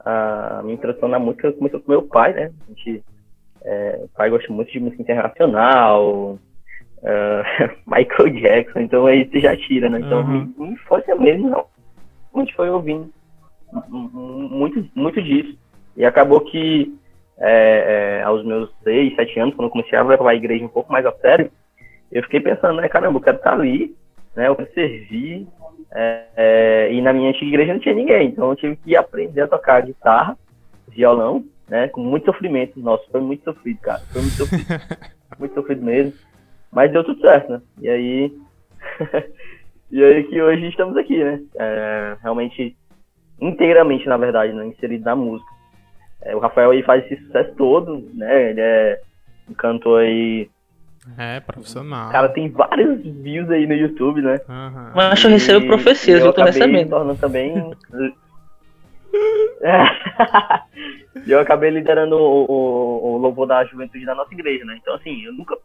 a 0.00 0.60
minha 0.62 0.74
introdução 0.74 1.08
na 1.08 1.18
música 1.18 1.52
começou 1.52 1.80
com 1.80 1.90
meu 1.90 2.02
pai, 2.02 2.32
né? 2.32 2.52
A 2.64 2.68
gente, 2.68 3.02
é, 3.64 4.00
o 4.04 4.08
pai 4.10 4.30
gosta 4.30 4.52
muito 4.52 4.70
de 4.70 4.78
música 4.78 5.02
internacional, 5.02 6.38
uh, 6.98 7.76
Michael 7.86 8.40
Jackson, 8.40 8.80
então 8.80 9.06
aí 9.06 9.28
você 9.28 9.40
já 9.40 9.56
tira, 9.56 9.88
né? 9.88 10.00
Então, 10.00 10.20
Uhum. 10.20 10.52
minha 10.56 10.72
infância 10.72 11.14
mesmo, 11.14 11.50
não. 11.50 11.66
A 12.34 12.38
gente 12.40 12.54
foi 12.54 12.68
ouvindo 12.68 13.10
muito, 13.90 14.88
muito 14.94 15.22
disso. 15.22 15.56
E 15.96 16.04
acabou 16.04 16.40
que 16.40 16.94
é, 17.38 18.18
é, 18.20 18.22
aos 18.22 18.44
meus 18.44 18.70
6, 18.82 19.14
7 19.16 19.40
anos, 19.40 19.54
quando 19.54 19.66
eu 19.66 19.72
comecei 19.72 19.98
a 19.98 20.02
levar 20.02 20.30
a 20.30 20.34
igreja 20.34 20.64
um 20.64 20.68
pouco 20.68 20.92
mais 20.92 21.04
a 21.04 21.12
sério, 21.12 21.50
eu 22.10 22.22
fiquei 22.22 22.40
pensando, 22.40 22.80
né, 22.80 22.88
caramba, 22.88 23.18
eu 23.18 23.22
quero 23.22 23.36
estar 23.36 23.52
ali, 23.52 23.94
né, 24.34 24.48
eu 24.48 24.56
quero 24.56 24.72
servir, 24.72 25.46
é, 25.92 26.24
é, 26.36 26.92
e 26.92 27.00
na 27.00 27.12
minha 27.12 27.30
antiga 27.30 27.46
igreja 27.46 27.72
não 27.72 27.80
tinha 27.80 27.94
ninguém, 27.94 28.28
então 28.28 28.50
eu 28.50 28.56
tive 28.56 28.76
que 28.76 28.96
aprender 28.96 29.42
a 29.42 29.48
tocar 29.48 29.82
guitarra, 29.82 30.36
violão, 30.88 31.44
né, 31.68 31.88
com 31.88 32.00
muito 32.00 32.26
sofrimento, 32.26 32.78
nossa, 32.80 33.04
foi 33.10 33.20
muito 33.20 33.44
sofrido, 33.44 33.80
cara, 33.80 34.00
foi 34.12 34.22
muito 34.22 34.34
sofrido, 34.34 34.64
muito 35.38 35.54
sofrido 35.54 35.82
mesmo, 35.82 36.12
mas 36.72 36.92
deu 36.92 37.04
tudo 37.04 37.20
certo, 37.20 37.52
né, 37.52 37.60
e 37.80 37.88
aí, 37.88 38.32
e 39.90 40.02
aí 40.04 40.24
que 40.24 40.40
hoje 40.40 40.66
estamos 40.68 40.96
aqui, 40.96 41.22
né, 41.22 41.40
é, 41.58 42.16
realmente, 42.22 42.76
inteiramente, 43.40 44.06
na 44.06 44.16
verdade, 44.16 44.52
né, 44.52 44.66
inserido 44.66 45.04
na 45.04 45.16
música. 45.16 45.50
É, 46.22 46.34
o 46.34 46.38
Rafael 46.38 46.70
aí 46.70 46.82
faz 46.82 47.04
esse 47.04 47.22
sucesso 47.26 47.54
todo, 47.56 48.08
né, 48.14 48.50
ele 48.50 48.60
é 48.60 49.00
um 49.48 49.54
cantor 49.54 50.00
aí 50.00 50.48
É, 51.16 51.38
profissional. 51.40 52.10
Cara, 52.10 52.28
tem 52.30 52.50
vários 52.50 53.00
views 53.02 53.48
aí 53.50 53.64
no 53.66 53.74
YouTube, 53.74 54.20
né? 54.22 54.40
Aham. 54.48 54.92
Mas 54.94 55.22
eu 55.22 55.30
recebo 55.30 55.66
profecias, 55.66 56.20
eu 56.20 56.32
tô 56.32 56.42
acabei 56.42 56.60
me 56.66 56.72
recebendo. 56.72 56.90
tornando 56.90 57.20
também. 57.20 57.54
E 61.26 61.30
eu 61.32 61.40
acabei 61.40 61.70
liderando 61.70 62.16
o, 62.16 62.44
o, 62.44 63.14
o 63.14 63.16
louvor 63.18 63.46
da 63.46 63.64
juventude 63.64 64.04
da 64.04 64.14
nossa 64.14 64.32
igreja, 64.34 64.64
né? 64.64 64.78
Então, 64.80 64.94
assim, 64.94 65.24
eu 65.24 65.32
nunca. 65.32 65.56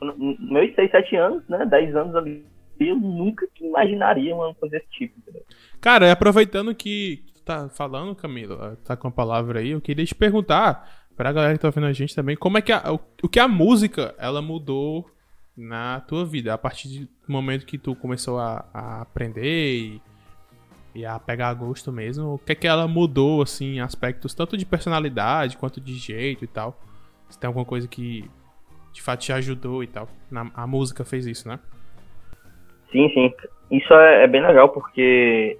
Meus 0.00 0.74
6, 0.74 0.90
7 0.90 1.16
anos, 1.16 1.48
né? 1.48 1.66
10 1.66 1.96
anos 1.96 2.16
ali, 2.16 2.44
eu 2.78 2.96
nunca 2.96 3.46
imaginaria 3.60 4.34
uma 4.34 4.54
coisa 4.54 4.78
desse 4.78 4.90
tipo, 4.90 5.18
entendeu? 5.18 5.42
Cara, 5.80 6.10
aproveitando 6.10 6.74
que 6.74 7.24
tu 7.34 7.42
tá 7.42 7.68
falando, 7.68 8.14
Camilo, 8.14 8.76
tá 8.84 8.96
com 8.96 9.08
a 9.08 9.12
palavra 9.12 9.60
aí, 9.60 9.70
eu 9.70 9.80
queria 9.80 10.04
te 10.04 10.14
perguntar, 10.14 11.06
pra 11.16 11.32
galera 11.32 11.52
que 11.52 11.60
tá 11.60 11.68
ouvindo 11.68 11.86
a 11.86 11.92
gente 11.92 12.14
também, 12.14 12.36
como 12.36 12.58
é 12.58 12.62
que 12.62 12.72
a, 12.72 12.92
o, 12.92 13.00
o 13.22 13.28
que 13.28 13.38
a 13.38 13.46
música, 13.46 14.14
ela 14.18 14.40
mudou 14.40 15.10
na 15.56 16.00
tua 16.00 16.24
vida, 16.24 16.54
a 16.54 16.58
partir 16.58 17.00
do 17.00 17.08
momento 17.28 17.66
que 17.66 17.76
tu 17.76 17.94
começou 17.94 18.38
a, 18.38 18.64
a 18.72 19.02
aprender 19.02 19.76
e, 19.76 20.02
e 20.94 21.04
a 21.04 21.18
pegar 21.18 21.52
gosto 21.52 21.92
mesmo, 21.92 22.34
o 22.34 22.38
que 22.38 22.52
é 22.52 22.54
que 22.54 22.66
ela 22.66 22.88
mudou, 22.88 23.42
assim, 23.42 23.80
aspectos 23.80 24.34
tanto 24.34 24.56
de 24.56 24.64
personalidade 24.64 25.58
quanto 25.58 25.80
de 25.80 25.94
jeito 25.94 26.44
e 26.44 26.48
tal? 26.48 26.80
Se 27.28 27.38
tem 27.38 27.46
alguma 27.46 27.64
coisa 27.64 27.86
que 27.86 28.28
de 28.92 29.02
fato 29.02 29.20
te 29.20 29.32
ajudou 29.32 29.82
e 29.82 29.86
tal. 29.86 30.08
Na, 30.30 30.50
a 30.54 30.66
música 30.66 31.04
fez 31.04 31.26
isso, 31.26 31.48
né? 31.48 31.58
Sim, 32.90 33.08
sim. 33.14 33.32
Isso 33.70 33.92
é, 33.94 34.24
é 34.24 34.26
bem 34.26 34.42
legal 34.42 34.68
porque 34.70 35.58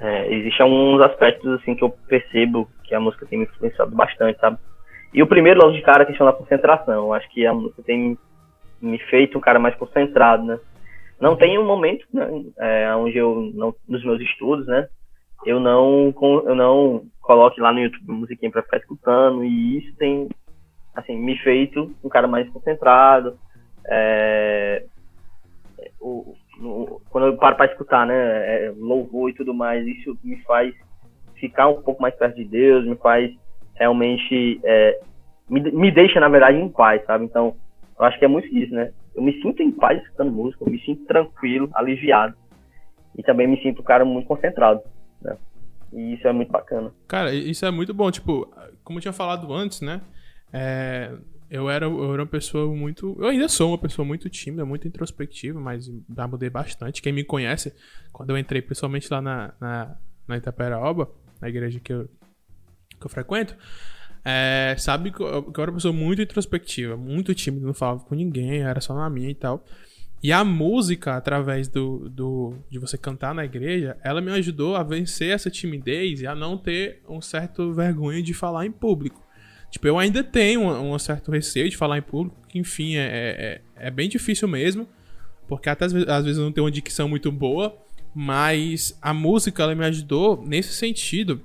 é, 0.00 0.32
existem 0.32 0.64
alguns 0.64 1.00
aspectos 1.02 1.60
assim 1.60 1.74
que 1.74 1.82
eu 1.82 1.90
percebo 1.90 2.68
que 2.84 2.94
a 2.94 3.00
música 3.00 3.26
tem 3.26 3.38
me 3.38 3.44
influenciado 3.44 3.94
bastante, 3.94 4.38
sabe? 4.40 4.58
E 5.12 5.22
o 5.22 5.26
primeiro, 5.26 5.60
logo 5.60 5.72
de 5.72 5.82
cara, 5.82 6.02
é 6.02 6.04
a 6.04 6.06
questão 6.06 6.26
da 6.26 6.32
concentração. 6.32 6.94
Eu 6.94 7.14
acho 7.14 7.28
que 7.30 7.46
a 7.46 7.54
música 7.54 7.82
tem 7.82 8.18
me 8.80 8.98
feito 8.98 9.38
um 9.38 9.40
cara 9.40 9.58
mais 9.58 9.74
concentrado, 9.76 10.44
né? 10.44 10.58
Não 11.20 11.36
tem 11.36 11.58
um 11.58 11.66
momento 11.66 12.06
né, 12.12 12.28
é, 12.58 12.94
onde 12.94 13.16
eu, 13.16 13.50
não, 13.54 13.74
nos 13.88 14.04
meus 14.04 14.20
estudos, 14.20 14.66
né? 14.66 14.86
Eu 15.44 15.58
não, 15.58 16.14
eu 16.46 16.54
não 16.54 17.06
coloque 17.20 17.60
lá 17.60 17.72
no 17.72 17.80
YouTube 17.80 18.12
musiquinha 18.12 18.50
pra 18.50 18.62
ficar 18.62 18.78
escutando 18.78 19.44
e 19.44 19.78
isso 19.78 19.96
tem, 19.96 20.28
assim, 20.98 21.16
me 21.16 21.36
feito 21.38 21.94
um 22.02 22.08
cara 22.08 22.26
mais 22.26 22.48
concentrado. 22.50 23.38
É, 23.86 24.84
o, 26.00 26.34
no- 26.58 27.00
quando 27.10 27.26
eu 27.28 27.36
paro 27.36 27.56
pra 27.56 27.66
escutar, 27.66 28.06
né, 28.06 28.14
é, 28.14 28.72
louvor 28.76 29.30
e 29.30 29.34
tudo 29.34 29.54
mais, 29.54 29.86
isso 29.86 30.16
me 30.22 30.36
faz 30.42 30.74
ficar 31.36 31.68
um 31.68 31.80
pouco 31.82 32.02
mais 32.02 32.14
perto 32.16 32.36
de 32.36 32.44
Deus, 32.44 32.84
me 32.84 32.96
faz 32.96 33.32
realmente, 33.74 34.60
é, 34.64 35.00
me, 35.48 35.60
me 35.70 35.90
deixa, 35.90 36.18
na 36.18 36.28
verdade, 36.28 36.58
em 36.58 36.68
paz, 36.68 37.04
sabe? 37.06 37.24
Então, 37.24 37.54
eu 37.98 38.04
acho 38.04 38.18
que 38.18 38.24
é 38.24 38.28
muito 38.28 38.48
disso, 38.50 38.74
né? 38.74 38.92
Eu 39.14 39.22
me 39.22 39.40
sinto 39.40 39.62
em 39.62 39.70
paz 39.70 40.00
escutando 40.02 40.32
música, 40.32 40.64
eu 40.64 40.70
me 40.70 40.80
sinto 40.84 41.04
tranquilo, 41.06 41.70
aliviado. 41.74 42.34
E 43.16 43.22
também 43.22 43.46
me 43.46 43.60
sinto 43.62 43.80
um 43.80 43.84
cara 43.84 44.04
muito 44.04 44.26
concentrado, 44.26 44.80
né? 45.22 45.36
E 45.92 46.14
isso 46.14 46.26
é 46.28 46.32
muito 46.32 46.50
bacana. 46.52 46.92
Cara, 47.08 47.32
isso 47.32 47.64
é 47.64 47.70
muito 47.70 47.94
bom. 47.94 48.10
Tipo, 48.10 48.48
como 48.84 48.98
eu 48.98 49.02
tinha 49.02 49.12
falado 49.12 49.52
antes, 49.52 49.80
né? 49.80 50.00
É, 50.52 51.12
eu, 51.50 51.68
era, 51.70 51.86
eu 51.86 52.12
era 52.12 52.22
uma 52.22 52.28
pessoa 52.28 52.74
muito. 52.74 53.16
Eu 53.18 53.28
ainda 53.28 53.48
sou 53.48 53.70
uma 53.70 53.78
pessoa 53.78 54.04
muito 54.04 54.28
tímida, 54.28 54.64
muito 54.64 54.86
introspectiva, 54.86 55.58
mas 55.60 55.90
já 56.14 56.26
mudei 56.26 56.50
bastante. 56.50 57.00
Quem 57.00 57.12
me 57.12 57.24
conhece, 57.24 57.72
quando 58.12 58.30
eu 58.30 58.38
entrei, 58.38 58.60
principalmente 58.60 59.10
lá 59.10 59.20
na, 59.20 59.54
na, 59.60 59.96
na 60.26 60.36
Itaperoba, 60.36 61.10
na 61.40 61.48
igreja 61.48 61.80
que 61.80 61.92
eu, 61.92 62.08
que 62.98 63.06
eu 63.06 63.10
frequento, 63.10 63.56
é, 64.24 64.74
sabe 64.78 65.10
que 65.10 65.22
eu, 65.22 65.42
que 65.44 65.58
eu 65.58 65.62
era 65.62 65.70
uma 65.70 65.76
pessoa 65.76 65.94
muito 65.94 66.20
introspectiva, 66.20 66.96
muito 66.96 67.34
tímida, 67.34 67.66
não 67.66 67.74
falava 67.74 68.00
com 68.00 68.14
ninguém, 68.14 68.60
era 68.60 68.80
só 68.80 68.94
na 68.94 69.08
minha 69.08 69.30
e 69.30 69.34
tal. 69.34 69.64
E 70.20 70.32
a 70.32 70.44
música, 70.44 71.14
através 71.14 71.68
do, 71.68 72.08
do, 72.08 72.54
de 72.68 72.78
você 72.78 72.98
cantar 72.98 73.32
na 73.32 73.44
igreja, 73.44 73.96
ela 74.02 74.20
me 74.20 74.32
ajudou 74.32 74.74
a 74.74 74.82
vencer 74.82 75.30
essa 75.30 75.48
timidez 75.48 76.20
e 76.20 76.26
a 76.26 76.34
não 76.34 76.58
ter 76.58 77.02
um 77.08 77.20
certo 77.20 77.72
vergonha 77.72 78.20
de 78.20 78.34
falar 78.34 78.66
em 78.66 78.72
público. 78.72 79.22
Tipo, 79.70 79.86
eu 79.86 79.98
ainda 79.98 80.24
tenho 80.24 80.62
um, 80.62 80.94
um 80.94 80.98
certo 80.98 81.30
receio 81.30 81.68
de 81.68 81.76
falar 81.76 81.98
em 81.98 82.02
público, 82.02 82.36
que 82.48 82.58
enfim, 82.58 82.96
é, 82.96 83.60
é, 83.76 83.86
é 83.86 83.90
bem 83.90 84.08
difícil 84.08 84.48
mesmo, 84.48 84.88
porque 85.46 85.68
até 85.68 85.84
às 85.84 85.92
vezes, 85.92 86.08
às 86.08 86.24
vezes 86.24 86.38
eu 86.38 86.44
não 86.44 86.52
tenho 86.52 86.64
uma 86.64 86.70
dicção 86.70 87.08
muito 87.08 87.30
boa, 87.30 87.76
mas 88.14 88.98
a 89.02 89.12
música 89.12 89.62
ela 89.62 89.74
me 89.74 89.84
ajudou 89.84 90.42
nesse 90.46 90.72
sentido 90.72 91.42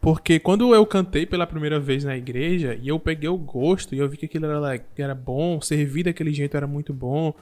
porque 0.00 0.38
quando 0.38 0.74
eu 0.74 0.84
cantei 0.84 1.24
pela 1.24 1.46
primeira 1.46 1.80
vez 1.80 2.04
na 2.04 2.14
igreja 2.14 2.78
e 2.82 2.88
eu 2.88 2.98
peguei 2.98 3.28
o 3.28 3.38
gosto 3.38 3.94
e 3.94 3.98
eu 3.98 4.06
vi 4.06 4.18
que 4.18 4.26
aquilo 4.26 4.44
era, 4.44 4.84
era 4.98 5.14
bom, 5.14 5.60
servir 5.62 6.04
daquele 6.04 6.32
jeito 6.32 6.54
era 6.56 6.66
muito 6.66 6.92
bom, 6.92 7.34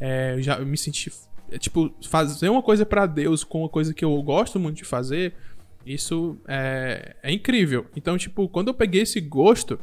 é, 0.00 0.32
eu 0.34 0.42
já 0.42 0.58
me 0.60 0.78
senti. 0.78 1.12
É, 1.50 1.58
tipo, 1.58 1.92
fazer 2.08 2.48
uma 2.48 2.62
coisa 2.62 2.86
para 2.86 3.04
Deus 3.04 3.44
com 3.44 3.60
uma 3.60 3.68
coisa 3.68 3.92
que 3.92 4.04
eu 4.04 4.22
gosto 4.22 4.58
muito 4.58 4.78
de 4.78 4.84
fazer, 4.84 5.34
isso 5.86 6.36
é, 6.48 7.16
é, 7.22 7.32
incrível. 7.32 7.86
Então, 7.96 8.18
tipo, 8.18 8.48
quando 8.48 8.68
eu 8.68 8.74
peguei 8.74 9.02
esse 9.02 9.20
gosto 9.20 9.78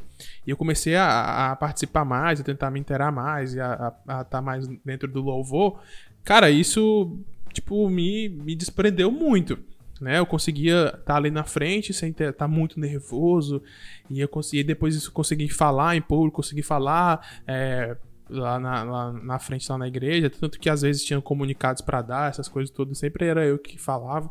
e 0.46 0.52
eu 0.52 0.58
comecei 0.58 0.96
a, 0.96 1.52
a 1.52 1.56
participar 1.56 2.04
mais, 2.04 2.42
a 2.42 2.44
tentar 2.44 2.70
me 2.70 2.80
inteirar 2.80 3.12
mais 3.12 3.54
e 3.54 3.60
a 3.60 3.94
estar 4.02 4.24
tá 4.26 4.42
mais 4.42 4.68
dentro 4.86 5.08
do 5.08 5.22
louvor, 5.22 5.80
cara, 6.24 6.50
isso, 6.50 7.18
tipo, 7.54 7.90
me, 7.90 8.30
me 8.30 8.56
desprendeu 8.56 9.10
muito 9.10 9.58
né? 10.04 10.20
Eu 10.20 10.26
conseguia 10.26 10.88
estar 10.88 11.00
tá 11.00 11.16
ali 11.16 11.32
na 11.32 11.46
frente 11.46 11.94
sem 11.94 12.12
estar 12.12 12.34
tá 12.34 12.48
muito 12.48 12.80
nervoso 12.80 13.64
e 14.10 14.20
eu 14.20 14.28
conseguia 14.28 14.64
depois 14.64 14.96
isso 14.96 15.12
conseguir 15.12 15.50
falar 15.50 15.96
em 15.96 16.02
público, 16.02 16.36
conseguir 16.36 16.64
falar 16.64 17.42
é, 17.48 17.96
lá, 18.30 18.60
na, 18.60 18.84
lá 18.84 19.14
na 19.14 19.40
frente 19.40 19.72
lá 19.72 19.78
na 19.78 19.88
igreja, 19.88 20.30
tanto 20.30 20.60
que 20.60 20.70
às 20.70 20.82
vezes 20.82 21.04
tinham 21.04 21.22
comunicados 21.22 21.82
para 21.82 22.02
dar 22.02 22.30
essas 22.30 22.50
coisas 22.50 22.70
todas, 22.70 22.98
sempre 22.98 23.26
era 23.26 23.46
eu 23.46 23.58
que 23.58 23.78
falava. 23.78 24.30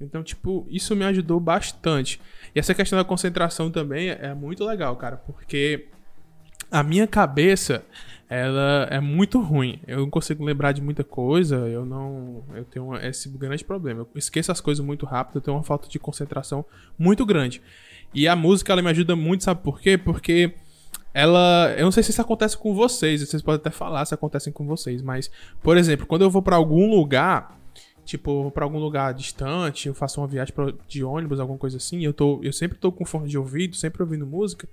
Então, 0.00 0.22
tipo, 0.22 0.66
isso 0.68 0.94
me 0.94 1.04
ajudou 1.04 1.40
bastante. 1.40 2.20
E 2.54 2.58
essa 2.58 2.74
questão 2.74 2.98
da 2.98 3.04
concentração 3.04 3.70
também 3.70 4.10
é, 4.10 4.18
é 4.26 4.34
muito 4.34 4.64
legal, 4.64 4.94
cara, 4.96 5.16
porque 5.16 5.88
a 6.70 6.82
minha 6.82 7.06
cabeça 7.06 7.84
ela 8.28 8.88
é 8.90 9.00
muito 9.00 9.40
ruim. 9.40 9.80
Eu 9.86 10.00
não 10.00 10.10
consigo 10.10 10.44
lembrar 10.44 10.72
de 10.72 10.82
muita 10.82 11.04
coisa, 11.04 11.56
eu 11.68 11.84
não. 11.84 12.42
Eu 12.54 12.64
tenho 12.64 12.94
esse 12.96 13.28
grande 13.28 13.64
problema. 13.64 14.00
Eu 14.00 14.08
esqueço 14.16 14.50
as 14.50 14.60
coisas 14.60 14.84
muito 14.84 15.06
rápido, 15.06 15.36
eu 15.36 15.40
tenho 15.40 15.56
uma 15.56 15.62
falta 15.62 15.88
de 15.88 15.98
concentração 15.98 16.64
muito 16.98 17.24
grande. 17.24 17.62
E 18.12 18.26
a 18.26 18.34
música 18.34 18.72
ela 18.72 18.82
me 18.82 18.90
ajuda 18.90 19.14
muito, 19.14 19.44
sabe 19.44 19.62
por 19.62 19.80
quê? 19.80 19.96
Porque 19.96 20.54
ela. 21.14 21.72
Eu 21.76 21.84
não 21.84 21.92
sei 21.92 22.02
se 22.02 22.10
isso 22.10 22.20
acontece 22.20 22.58
com 22.58 22.74
vocês, 22.74 23.20
vocês 23.20 23.42
podem 23.42 23.60
até 23.60 23.70
falar 23.70 24.04
se 24.04 24.14
acontecem 24.14 24.52
com 24.52 24.66
vocês, 24.66 25.02
mas, 25.02 25.30
por 25.62 25.76
exemplo, 25.76 26.04
quando 26.06 26.22
eu 26.22 26.30
vou 26.30 26.42
para 26.42 26.56
algum 26.56 26.90
lugar. 26.90 27.55
Tipo, 28.06 28.52
para 28.52 28.64
algum 28.64 28.78
lugar 28.78 29.12
distante, 29.12 29.88
eu 29.88 29.94
faço 29.94 30.20
uma 30.20 30.28
viagem 30.28 30.54
pra, 30.54 30.72
de 30.88 31.02
ônibus, 31.02 31.40
alguma 31.40 31.58
coisa 31.58 31.76
assim, 31.76 32.04
eu, 32.04 32.12
tô, 32.12 32.40
eu 32.40 32.52
sempre 32.52 32.78
tô 32.78 32.92
com 32.92 33.04
fone 33.04 33.28
de 33.28 33.36
ouvido, 33.36 33.74
sempre 33.74 34.00
ouvindo 34.00 34.24
música. 34.24 34.68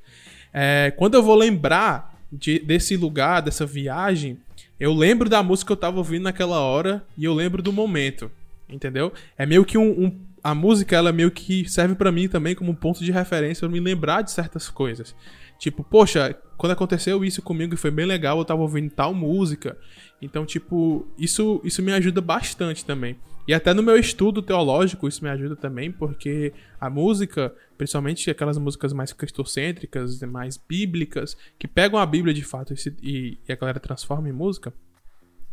É, 0.53 0.93
quando 0.95 1.15
eu 1.15 1.23
vou 1.23 1.35
lembrar 1.35 2.15
de, 2.31 2.59
desse 2.59 2.95
lugar, 2.95 3.41
dessa 3.41 3.65
viagem, 3.65 4.37
eu 4.79 4.93
lembro 4.93 5.27
da 5.27 5.41
música 5.41 5.69
que 5.69 5.71
eu 5.73 5.77
tava 5.77 5.97
ouvindo 5.97 6.23
naquela 6.23 6.59
hora 6.59 7.03
e 7.17 7.25
eu 7.25 7.33
lembro 7.33 7.63
do 7.63 7.73
momento, 7.73 8.31
entendeu? 8.69 9.11
É 9.35 9.47
meio 9.47 9.65
que 9.65 9.79
um, 9.79 10.05
um 10.05 10.19
a 10.43 10.53
música 10.53 10.95
ela 10.95 11.11
meio 11.11 11.31
que 11.31 11.67
serve 11.69 11.95
para 11.95 12.11
mim 12.11 12.27
também 12.27 12.53
como 12.53 12.71
um 12.71 12.75
ponto 12.75 13.03
de 13.03 13.11
referência 13.11 13.61
para 13.61 13.69
me 13.69 13.79
lembrar 13.79 14.21
de 14.21 14.31
certas 14.31 14.69
coisas. 14.69 15.15
Tipo, 15.57 15.83
poxa, 15.83 16.35
quando 16.57 16.73
aconteceu 16.73 17.23
isso 17.23 17.41
comigo 17.41 17.73
e 17.73 17.77
foi 17.77 17.91
bem 17.91 18.05
legal, 18.05 18.37
eu 18.37 18.45
tava 18.45 18.61
ouvindo 18.61 18.89
tal 18.89 19.13
música. 19.13 19.77
Então, 20.21 20.45
tipo, 20.45 21.07
isso 21.17 21.61
isso 21.63 21.81
me 21.81 21.91
ajuda 21.93 22.21
bastante 22.21 22.85
também. 22.85 23.17
E 23.47 23.53
até 23.53 23.73
no 23.73 23.83
meu 23.83 23.97
estudo 23.97 24.41
teológico 24.41 25.07
isso 25.07 25.23
me 25.23 25.29
ajuda 25.29 25.55
também, 25.55 25.91
porque 25.91 26.53
a 26.79 26.89
música, 26.89 27.53
principalmente 27.77 28.29
aquelas 28.29 28.57
músicas 28.57 28.93
mais 28.93 29.11
cristocêntricas, 29.11 30.21
mais 30.21 30.57
bíblicas, 30.57 31.35
que 31.59 31.67
pegam 31.67 31.99
a 31.99 32.05
Bíblia 32.05 32.33
de 32.33 32.43
fato 32.43 32.73
e, 33.01 33.37
e 33.47 33.51
a 33.51 33.55
galera 33.55 33.79
transforma 33.79 34.29
em 34.29 34.33
música, 34.33 34.73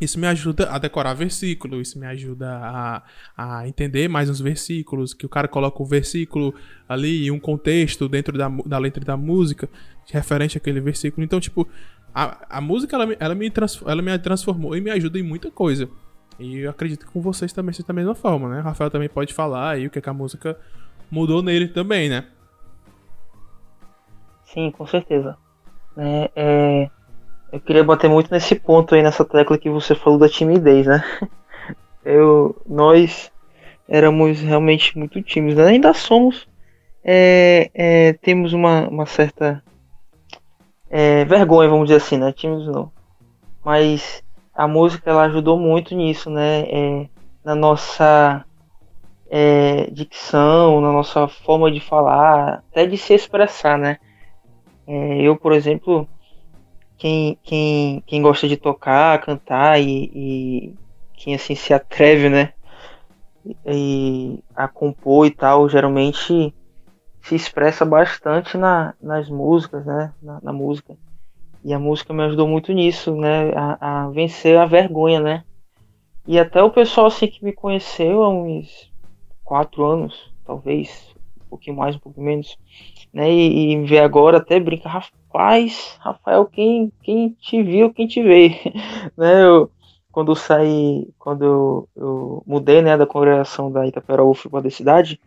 isso 0.00 0.18
me 0.18 0.26
ajuda 0.26 0.70
a 0.70 0.78
decorar 0.78 1.14
versículo, 1.14 1.80
isso 1.80 1.98
me 1.98 2.06
ajuda 2.06 2.48
a, 2.50 3.02
a 3.36 3.68
entender 3.68 4.08
mais 4.08 4.30
os 4.30 4.40
versículos, 4.40 5.12
que 5.12 5.26
o 5.26 5.28
cara 5.28 5.46
coloca 5.46 5.82
o 5.82 5.86
versículo 5.86 6.54
ali 6.88 7.24
e 7.24 7.30
um 7.30 7.38
contexto 7.38 8.08
dentro 8.08 8.36
da, 8.38 8.48
da 8.48 8.78
letra 8.78 9.04
da 9.04 9.16
música, 9.16 9.68
referente 10.10 10.56
àquele 10.56 10.80
versículo. 10.80 11.24
Então, 11.24 11.38
tipo, 11.38 11.68
a, 12.14 12.58
a 12.58 12.60
música 12.60 12.96
ela, 12.96 13.12
ela, 13.18 13.34
me 13.34 13.52
ela 13.86 14.02
me 14.02 14.18
transformou 14.18 14.76
e 14.76 14.80
me 14.80 14.90
ajuda 14.90 15.18
em 15.18 15.22
muita 15.22 15.50
coisa. 15.50 15.88
E 16.38 16.60
eu 16.60 16.70
acredito 16.70 17.04
que 17.04 17.12
com 17.12 17.20
vocês 17.20 17.52
também 17.52 17.72
seja 17.74 17.86
da 17.86 17.92
mesma 17.92 18.14
forma, 18.14 18.48
né? 18.48 18.60
O 18.60 18.64
Rafael 18.64 18.90
também 18.90 19.08
pode 19.08 19.34
falar 19.34 19.72
aí 19.72 19.86
o 19.86 19.90
que, 19.90 19.98
é 19.98 20.02
que 20.02 20.08
a 20.08 20.14
música 20.14 20.58
mudou 21.10 21.42
nele 21.42 21.68
também, 21.68 22.08
né? 22.08 22.26
Sim, 24.44 24.70
com 24.70 24.86
certeza. 24.86 25.36
É, 25.96 26.30
é, 26.34 26.90
eu 27.52 27.60
queria 27.60 27.82
bater 27.82 28.08
muito 28.08 28.30
nesse 28.30 28.54
ponto 28.54 28.94
aí, 28.94 29.02
nessa 29.02 29.24
tecla 29.24 29.58
que 29.58 29.68
você 29.68 29.94
falou 29.94 30.18
da 30.18 30.28
timidez, 30.28 30.86
né? 30.86 31.02
Eu, 32.02 32.56
nós 32.66 33.30
éramos 33.86 34.40
realmente 34.40 34.96
muito 34.96 35.20
tímidos, 35.20 35.58
né? 35.58 35.66
ainda 35.66 35.92
somos. 35.92 36.48
É, 37.04 37.70
é, 37.74 38.12
temos 38.14 38.52
uma, 38.52 38.88
uma 38.88 39.04
certa 39.04 39.62
é, 40.88 41.24
vergonha, 41.24 41.68
vamos 41.68 41.86
dizer 41.88 41.96
assim, 41.96 42.16
né? 42.16 42.32
Tímidos 42.32 42.66
não. 42.68 42.90
Mas 43.64 44.22
a 44.54 44.66
música 44.66 45.10
ela 45.10 45.24
ajudou 45.24 45.58
muito 45.58 45.94
nisso, 45.94 46.30
né? 46.30 46.62
É, 46.62 47.08
na 47.44 47.54
nossa 47.54 48.44
é, 49.30 49.90
dicção, 49.90 50.80
na 50.80 50.92
nossa 50.92 51.28
forma 51.28 51.70
de 51.70 51.80
falar, 51.80 52.62
até 52.70 52.86
de 52.86 52.96
se 52.96 53.12
expressar, 53.14 53.78
né? 53.78 53.98
É, 54.86 55.22
eu, 55.22 55.36
por 55.36 55.52
exemplo, 55.52 56.08
quem, 57.00 57.38
quem, 57.42 58.02
quem 58.06 58.20
gosta 58.20 58.46
de 58.46 58.58
tocar, 58.58 59.22
cantar 59.22 59.80
e, 59.80 60.10
e 60.14 60.74
quem 61.14 61.34
assim 61.34 61.54
se 61.54 61.72
atreve, 61.72 62.28
né? 62.28 62.52
E, 63.64 64.38
a 64.54 64.68
compor 64.68 65.26
e 65.26 65.30
tal, 65.30 65.66
geralmente 65.66 66.54
se 67.22 67.34
expressa 67.34 67.86
bastante 67.86 68.58
na, 68.58 68.94
nas 69.00 69.30
músicas, 69.30 69.86
né? 69.86 70.12
Na, 70.22 70.40
na 70.42 70.52
música. 70.52 70.94
E 71.64 71.72
a 71.72 71.78
música 71.78 72.12
me 72.12 72.22
ajudou 72.24 72.46
muito 72.46 72.70
nisso, 72.70 73.16
né? 73.16 73.50
A, 73.56 74.02
a, 74.04 74.10
vencer 74.10 74.58
a 74.58 74.66
vergonha, 74.66 75.20
né? 75.20 75.44
E 76.26 76.38
até 76.38 76.62
o 76.62 76.70
pessoal 76.70 77.06
assim 77.06 77.28
que 77.28 77.42
me 77.42 77.54
conheceu 77.54 78.22
há 78.22 78.28
uns 78.28 78.92
quatro 79.42 79.86
anos, 79.86 80.34
talvez, 80.44 81.14
um 81.46 81.48
pouquinho 81.48 81.76
mais, 81.78 81.96
um 81.96 81.98
pouquinho 81.98 82.26
menos, 82.26 82.58
né? 83.10 83.32
E, 83.32 83.72
e 83.72 83.84
vê 83.86 84.00
agora 84.00 84.36
até 84.36 84.60
brinca, 84.60 84.90
rapaz, 85.30 85.96
Rafael, 86.00 86.44
quem, 86.46 86.92
quem 87.02 87.30
te 87.30 87.62
viu, 87.62 87.92
quem 87.92 88.06
te 88.06 88.22
vê, 88.22 88.58
né? 89.16 89.44
Eu, 89.44 89.70
quando 90.10 90.32
eu 90.32 90.36
saí, 90.36 91.08
quando 91.18 91.44
eu, 91.44 91.88
eu 91.96 92.42
mudei, 92.44 92.82
né, 92.82 92.96
da 92.96 93.06
congregação 93.06 93.70
da 93.70 93.86
Itaperó, 93.86 94.34
fui 94.34 94.50
para 94.50 94.66
a 94.66 94.70
cidade, 94.70 95.20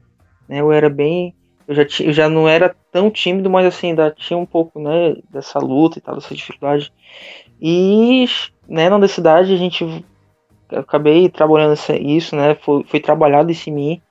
né? 0.48 0.60
Eu 0.60 0.72
era 0.72 0.89
bem 0.89 1.33
eu 1.67 1.75
já, 1.75 1.83
eu 2.01 2.12
já 2.12 2.29
não 2.29 2.48
era 2.48 2.75
tão 2.91 3.10
tímido, 3.10 3.50
mas 3.50 3.65
assim, 3.65 3.89
ainda 3.89 4.12
tinha 4.12 4.38
um 4.38 4.45
pouco, 4.45 4.79
né, 4.79 5.15
dessa 5.29 5.60
luta 5.60 5.98
e 5.98 6.01
tal, 6.01 6.15
dessa 6.15 6.36
dificuldade. 6.36 6.91
E, 7.62 8.25
né, 8.67 8.89
na 8.89 8.95
universidade 8.95 9.53
a 9.53 9.57
gente, 9.57 10.05
acabei 10.69 11.29
trabalhando 11.29 11.77
isso, 12.01 12.36
né, 12.36 12.55
foi, 12.55 12.83
foi 12.83 13.00
trabalhado 13.00 13.51
isso 13.51 13.69
em 13.69 13.74
mim. 13.74 14.01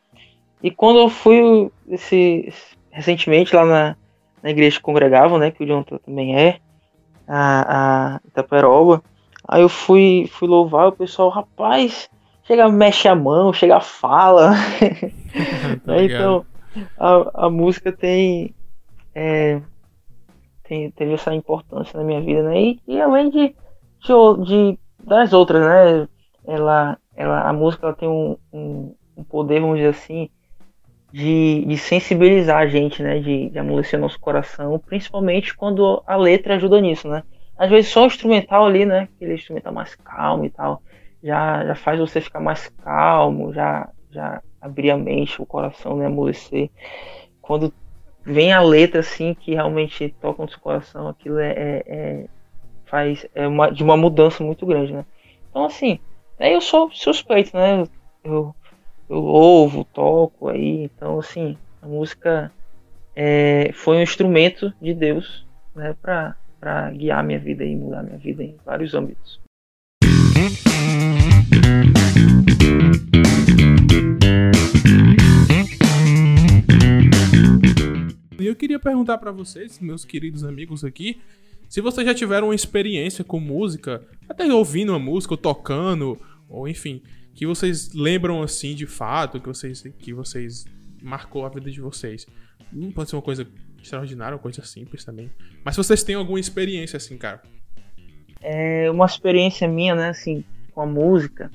E 0.62 0.70
quando 0.70 1.00
eu 1.00 1.08
fui, 1.10 1.70
esse, 1.88 2.50
recentemente 2.90 3.54
lá 3.54 3.66
na, 3.66 3.96
na 4.42 4.50
igreja 4.50 4.76
que 4.76 4.82
congregava, 4.82 5.38
né, 5.38 5.50
que 5.50 5.62
o 5.62 5.66
Jonathan 5.66 5.98
também 5.98 6.36
é, 6.36 6.58
a, 7.28 8.16
a 8.16 8.20
Itaperoba, 8.26 9.02
aí 9.46 9.62
eu 9.62 9.68
fui, 9.68 10.28
fui 10.32 10.48
louvar 10.48 10.88
o 10.88 10.92
pessoal, 10.92 11.28
rapaz, 11.28 12.10
chega, 12.44 12.68
mexe 12.68 13.08
a 13.08 13.14
mão, 13.14 13.52
chega, 13.52 13.80
fala. 13.80 14.52
tá 15.86 16.02
então 16.02 16.44
a, 16.98 17.46
a 17.46 17.50
música 17.50 17.92
tem, 17.92 18.54
é, 19.14 19.60
tem 20.64 20.90
teve 20.90 21.14
essa 21.14 21.34
importância 21.34 21.98
na 21.98 22.04
minha 22.04 22.20
vida, 22.20 22.42
né? 22.42 22.60
E, 22.60 22.80
e 22.86 23.00
além 23.00 23.30
de, 23.30 23.54
de, 24.00 24.44
de, 24.44 24.78
das 25.04 25.32
outras, 25.32 25.62
né? 25.62 26.08
Ela, 26.44 26.98
ela, 27.14 27.48
a 27.48 27.52
música 27.52 27.86
ela 27.86 27.94
tem 27.94 28.08
um, 28.08 28.36
um, 28.52 28.94
um 29.16 29.24
poder, 29.24 29.60
vamos 29.60 29.76
dizer 29.76 29.90
assim, 29.90 30.28
de, 31.12 31.64
de 31.66 31.76
sensibilizar 31.76 32.58
a 32.58 32.66
gente, 32.66 33.02
né? 33.02 33.18
De, 33.18 33.50
de 33.50 33.58
amolecer 33.58 34.00
nosso 34.00 34.18
coração, 34.18 34.78
principalmente 34.78 35.54
quando 35.54 36.02
a 36.06 36.16
letra 36.16 36.56
ajuda 36.56 36.80
nisso, 36.80 37.08
né? 37.08 37.22
Às 37.56 37.70
vezes 37.70 37.90
só 37.90 38.04
o 38.04 38.06
instrumental 38.06 38.66
ali, 38.66 38.86
né? 38.86 39.08
Aquele 39.16 39.34
instrumental 39.34 39.72
mais 39.72 39.94
calmo 39.94 40.44
e 40.44 40.50
tal, 40.50 40.82
já, 41.22 41.64
já 41.66 41.74
faz 41.74 41.98
você 41.98 42.20
ficar 42.20 42.40
mais 42.40 42.68
calmo, 42.82 43.52
já, 43.52 43.88
já 44.10 44.42
abrir 44.60 44.90
a 44.90 44.96
mente, 44.96 45.40
o 45.40 45.46
coração, 45.46 45.96
né, 45.96 46.06
amolecer. 46.06 46.70
Quando 47.40 47.72
vem 48.24 48.52
a 48.52 48.60
letra 48.60 49.00
assim 49.00 49.34
que 49.34 49.54
realmente 49.54 50.14
toca 50.20 50.42
no 50.42 50.48
seu 50.48 50.60
coração, 50.60 51.08
aquilo 51.08 51.38
é, 51.38 51.50
é, 51.50 51.82
é 51.86 52.26
faz 52.86 53.26
é 53.34 53.46
uma, 53.46 53.70
de 53.70 53.82
uma 53.82 53.96
mudança 53.96 54.42
muito 54.42 54.64
grande, 54.66 54.92
né? 54.92 55.04
Então, 55.50 55.64
assim, 55.64 55.98
eu 56.38 56.60
sou 56.60 56.90
suspeito, 56.90 57.56
né? 57.56 57.84
Eu, 58.24 58.54
eu 59.12 59.20
louvo, 59.20 59.84
toco 59.84 60.48
aí, 60.48 60.84
então, 60.84 61.18
assim, 61.18 61.58
a 61.82 61.86
música 61.86 62.50
é, 63.14 63.70
foi 63.74 63.98
um 63.98 64.02
instrumento 64.02 64.72
de 64.80 64.94
Deus, 64.94 65.46
né, 65.76 65.94
pra 66.00 66.34
guiar 66.92 67.22
minha 67.22 67.38
vida 67.38 67.62
e 67.62 67.76
mudar 67.76 68.02
minha 68.02 68.16
vida 68.16 68.42
em 68.42 68.56
vários 68.64 68.94
âmbitos. 68.94 69.38
E 78.40 78.46
eu 78.46 78.56
queria 78.56 78.78
perguntar 78.78 79.18
para 79.18 79.30
vocês, 79.30 79.78
meus 79.78 80.06
queridos 80.06 80.42
amigos 80.42 80.86
aqui, 80.86 81.20
se 81.68 81.82
vocês 81.82 82.06
já 82.06 82.14
tiveram 82.14 82.48
uma 82.48 82.54
experiência 82.54 83.22
com 83.22 83.38
música, 83.38 84.02
até 84.26 84.50
ouvindo 84.50 84.88
uma 84.88 84.98
música, 84.98 85.34
ou 85.34 85.38
tocando, 85.38 86.18
ou 86.48 86.66
enfim, 86.66 87.02
que 87.34 87.46
vocês 87.46 87.92
lembram 87.94 88.42
assim 88.42 88.74
de 88.74 88.86
fato, 88.86 89.40
que 89.40 89.46
vocês 89.46 89.82
que 89.98 90.12
vocês 90.12 90.64
marcou 91.02 91.44
a 91.44 91.48
vida 91.48 91.70
de 91.70 91.80
vocês. 91.80 92.26
Não 92.72 92.90
pode 92.90 93.10
ser 93.10 93.16
uma 93.16 93.22
coisa 93.22 93.46
extraordinária, 93.80 94.36
uma 94.36 94.42
coisa 94.42 94.64
simples 94.64 95.04
também. 95.04 95.30
Mas 95.64 95.76
vocês 95.76 96.02
têm 96.02 96.14
alguma 96.14 96.38
experiência 96.38 96.96
assim, 96.96 97.18
cara. 97.18 97.42
É 98.40 98.90
uma 98.90 99.06
experiência 99.06 99.68
minha, 99.68 99.94
né, 99.94 100.08
assim, 100.08 100.44
com 100.72 100.80
a 100.80 100.86
música, 100.86 101.50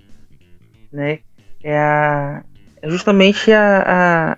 né, 0.91 1.19
é, 1.61 1.77
a, 1.77 2.43
é 2.81 2.89
justamente 2.89 3.51
a, 3.51 3.83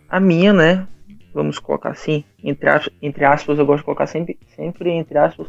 a, 0.10 0.17
a 0.17 0.19
minha, 0.19 0.51
né, 0.51 0.88
vamos 1.34 1.60
colocar 1.60 1.91
assim, 1.91 2.24
entre 2.43 2.69
aspas, 2.69 2.93
entre 3.01 3.25
aspas 3.25 3.60
eu 3.60 3.65
gosto 3.65 3.79
de 3.79 3.86
colocar 3.86 4.08
sempre, 4.08 4.39
sempre 4.55 4.89
entre 4.89 5.17
aspas, 5.17 5.48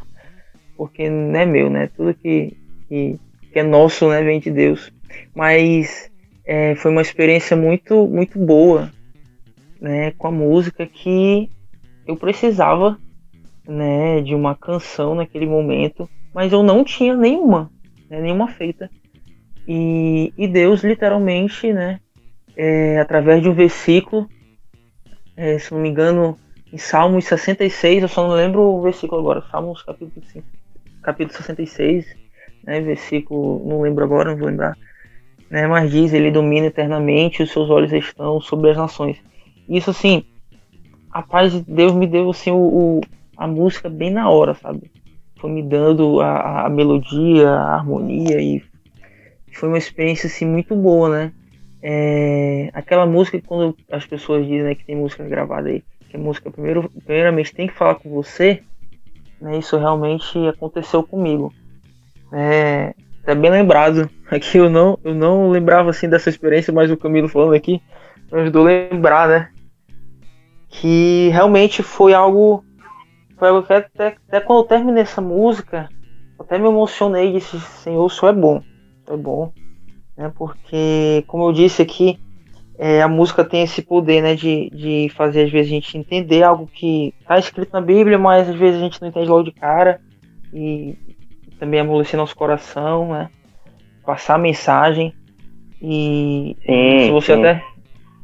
porque 0.76 1.09
não 1.09 1.38
é 1.38 1.47
meu, 1.47 1.68
né? 1.68 1.88
Tudo 1.97 2.14
que, 2.14 2.56
que, 2.88 3.18
que 3.52 3.59
é 3.59 3.62
nosso, 3.62 4.09
né, 4.09 4.23
vem 4.23 4.40
de 4.40 4.50
Deus. 4.50 4.92
Mas 5.35 6.11
é, 6.45 6.75
foi 6.76 6.90
uma 6.90 7.02
experiência 7.02 7.57
muito, 7.57 8.07
muito 8.07 8.38
boa, 8.38 8.90
né, 9.80 10.12
com 10.12 10.28
a 10.28 10.30
música 10.33 10.87
que 10.87 11.49
eu 12.07 12.16
precisava, 12.16 12.99
né, 13.66 14.21
de 14.21 14.35
uma 14.35 14.54
canção 14.54 15.14
naquele 15.14 15.47
momento, 15.47 16.09
mas 16.35 16.52
eu 16.52 16.62
não 16.62 16.85
tinha 16.85 17.16
nenhuma, 17.16 17.71
né, 18.09 18.21
nenhuma 18.21 18.49
feita. 18.49 18.90
E, 19.66 20.33
e 20.37 20.49
Deus 20.49 20.83
literalmente, 20.83 21.73
né, 21.73 22.00
é, 22.57 22.99
através 22.99 23.42
de 23.42 23.49
um 23.49 23.54
versículo, 23.54 24.28
é, 25.37 25.59
se 25.59 25.73
não 25.73 25.80
me 25.80 25.88
engano, 25.88 26.37
em 26.73 26.78
Salmos 26.78 27.25
66, 27.25 28.02
eu 28.02 28.09
só 28.09 28.26
não 28.26 28.35
lembro 28.35 28.61
o 28.61 28.83
versículo 28.83 29.21
agora, 29.21 29.45
Salmos 29.50 29.83
capítulo, 29.83 30.25
5, 30.26 30.47
capítulo 31.02 31.37
66, 31.37 32.07
né, 32.64 32.81
versículo, 32.81 33.62
não 33.67 33.83
lembro 33.83 34.05
agora, 34.05 34.31
não 34.31 34.38
vou 34.38 34.49
lembrar, 34.49 34.76
né, 35.50 35.67
mas 35.67 35.90
diz, 35.90 36.12
ele 36.12 36.31
domina 36.31 36.67
eternamente, 36.67 37.43
os 37.43 37.50
seus 37.50 37.71
olhos 37.71 37.93
estão 37.93 38.40
sobre 38.40 38.71
as 38.71 38.76
nações. 38.76 39.19
Isso 39.69 39.90
assim, 39.90 40.25
a 41.11 41.23
paz 41.23 41.52
de 41.52 41.61
Deus 41.62 41.93
me 41.93 42.07
deu 42.07 42.31
assim, 42.31 42.50
o, 42.50 42.57
o 42.57 43.00
a 43.37 43.47
música 43.47 43.88
bem 43.88 44.11
na 44.11 44.29
hora, 44.29 44.55
sabe? 44.55 44.90
Foi 45.37 45.50
me 45.50 45.62
dando 45.62 46.21
a, 46.21 46.67
a 46.67 46.69
melodia, 46.69 47.49
a 47.49 47.76
harmonia 47.76 48.38
e 48.38 48.62
foi 49.52 49.69
uma 49.69 49.79
experiência 49.79 50.26
assim 50.26 50.45
muito 50.45 50.76
boa, 50.76 51.09
né? 51.09 51.33
É, 51.83 52.71
aquela 52.75 53.07
música 53.07 53.40
que 53.40 53.47
quando 53.47 53.75
as 53.90 54.05
pessoas 54.05 54.47
dizem 54.47 54.62
né, 54.64 54.75
que 54.75 54.85
tem 54.85 54.95
música 54.95 55.25
gravada 55.25 55.71
aí, 55.71 55.83
que 56.11 56.17
a 56.17 56.21
música 56.21 56.50
primeiro, 56.50 56.90
primeiramente 57.05 57.55
tem 57.55 57.67
que 57.67 57.75
falar 57.75 57.95
com 57.95 58.11
você, 58.11 58.62
né, 59.40 59.59
isso 59.59 59.79
realmente 59.79 60.38
aconteceu 60.47 61.02
comigo. 61.02 61.52
É, 62.32 62.94
é 63.26 63.34
bem 63.34 63.50
lembrado. 63.50 64.09
Aqui 64.31 64.59
eu 64.59 64.70
não, 64.70 64.98
eu 65.05 65.14
não 65.14 65.50
lembrava 65.50 65.90
assim 65.90 66.09
dessa 66.09 66.28
experiência, 66.28 66.72
mas 66.72 66.90
o 66.90 66.96
Camilo 66.96 67.28
falando 67.28 67.55
aqui 67.55 67.83
me 68.31 68.40
ajudou 68.42 68.62
a 68.62 68.66
lembrar, 68.66 69.28
né? 69.28 69.48
Que 70.68 71.31
realmente 71.33 71.83
foi 71.83 72.14
algo. 72.14 72.64
Foi 73.37 73.48
algo 73.48 73.66
que 73.66 73.72
até, 73.72 74.16
até 74.28 74.40
quando 74.40 74.61
eu 74.61 74.68
terminei 74.68 75.02
essa 75.02 75.20
música, 75.20 75.88
até 76.38 76.59
me 76.59 76.68
emocionei 76.68 77.31
e 77.31 77.33
disse, 77.33 77.59
Senhor, 77.59 78.07
isso 78.07 78.24
é 78.24 78.33
bom. 78.33 78.62
É 79.09 79.16
bom 79.16 79.52
né? 80.20 80.31
Porque, 80.37 81.24
como 81.26 81.44
eu 81.44 81.52
disse 81.52 81.81
aqui, 81.81 82.18
é, 82.78 83.00
a 83.00 83.09
música 83.09 83.42
tem 83.42 83.62
esse 83.62 83.81
poder, 83.81 84.22
né, 84.22 84.35
de, 84.35 84.68
de 84.70 85.09
fazer 85.16 85.44
às 85.44 85.50
vezes 85.50 85.72
a 85.72 85.74
gente 85.74 85.96
entender 85.96 86.42
algo 86.42 86.66
que 86.66 87.14
está 87.20 87.38
escrito 87.38 87.72
na 87.72 87.81
Bíblia, 87.81 88.18
mas 88.18 88.48
às 88.48 88.55
vezes 88.55 88.78
a 88.78 88.85
gente 88.85 89.00
não 89.00 89.09
entende 89.09 89.28
logo 89.28 89.44
de 89.44 89.52
cara 89.52 90.00
e 90.52 90.96
também 91.61 91.79
amolecer 91.79 92.18
nosso 92.18 92.35
coração, 92.35 93.12
né? 93.12 93.29
Passar 94.05 94.35
a 94.35 94.38
mensagem 94.38 95.14
e 95.81 96.57
sim, 96.66 97.07
se 97.07 97.11
você 97.11 97.35
sim. 97.35 97.40
até 97.40 97.62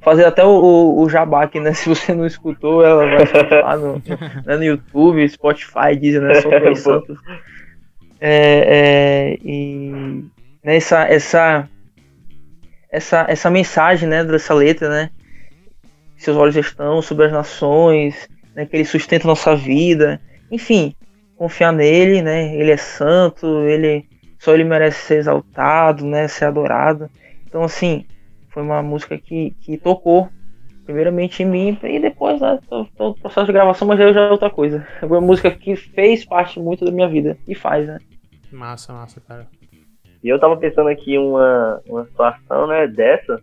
fazer 0.01 0.25
até 0.25 0.43
o, 0.43 0.49
o, 0.49 1.03
o 1.03 1.09
jabá 1.09 1.43
aqui, 1.43 1.61
né? 1.61 1.73
Se 1.75 1.89
você 1.89 2.15
não 2.15 2.27
escutou, 2.27 2.85
ela 2.85 3.05
vai 3.07 3.23
escutar 3.23 3.77
no, 3.77 4.03
né, 4.47 4.57
no 4.57 4.65
YouTube, 4.65 5.29
Spotify, 5.29 5.97
Deezer, 6.01 6.23
né? 6.23 6.35
Só 6.37 6.49
Play 6.61 6.75
Santos. 6.77 7.19
É, 8.19 9.35
é, 9.35 9.39
e 9.45 10.25
nessa 10.65 11.05
né, 11.05 11.15
essa 11.15 11.69
essa, 12.91 13.27
essa 13.29 13.51
mensagem, 13.51 14.09
né, 14.09 14.25
dessa 14.25 14.55
letra, 14.55 14.89
né? 14.89 15.11
Seus 16.17 16.37
olhos 16.37 16.57
estão 16.57 17.03
sobre 17.03 17.27
as 17.27 17.33
nações, 17.33 18.27
né, 18.55 18.65
que 18.65 18.75
ele 18.75 18.85
sustenta 18.87 19.29
nossa 19.29 19.55
vida. 19.55 20.19
Enfim, 20.51 20.95
confiar 21.37 21.73
nele, 21.73 22.23
né? 22.23 22.55
Ele 22.57 22.71
é 22.71 22.77
santo, 22.77 23.47
ele 23.65 24.07
só 24.39 24.55
ele 24.55 24.65
merece 24.65 25.01
ser 25.07 25.19
exaltado, 25.19 26.05
né, 26.05 26.29
ser 26.29 26.47
adorado. 26.47 27.11
Então, 27.47 27.63
assim, 27.63 28.07
foi 28.49 28.63
uma 28.63 28.83
música 28.83 29.19
que, 29.19 29.51
que 29.61 29.77
tocou 29.77 30.29
primeiramente 30.85 31.43
em 31.43 31.47
mim 31.47 31.79
e 31.83 31.99
depois, 31.99 32.41
né, 32.41 32.61
todo 32.69 33.11
o 33.11 33.15
processo 33.15 33.47
de 33.47 33.53
gravação, 33.53 33.89
mas 33.89 34.01
aí 34.01 34.13
já 34.13 34.21
é 34.21 34.31
outra 34.31 34.49
coisa. 34.49 34.87
Foi 35.01 35.09
uma 35.09 35.21
música 35.21 35.51
que 35.51 35.75
fez 35.75 36.25
parte 36.25 36.61
muito 36.61 36.85
da 36.85 36.93
minha 36.93 37.09
vida 37.09 37.37
e 37.47 37.55
faz, 37.55 37.87
né? 37.87 37.99
Massa, 38.53 38.93
massa, 38.93 39.21
cara. 39.21 39.49
E 40.23 40.29
eu 40.29 40.39
tava 40.39 40.57
pensando 40.57 40.89
aqui 40.89 41.19
uma, 41.19 41.83
uma 41.87 42.05
situação, 42.05 42.69
né, 42.69 42.87
dessa, 42.87 43.41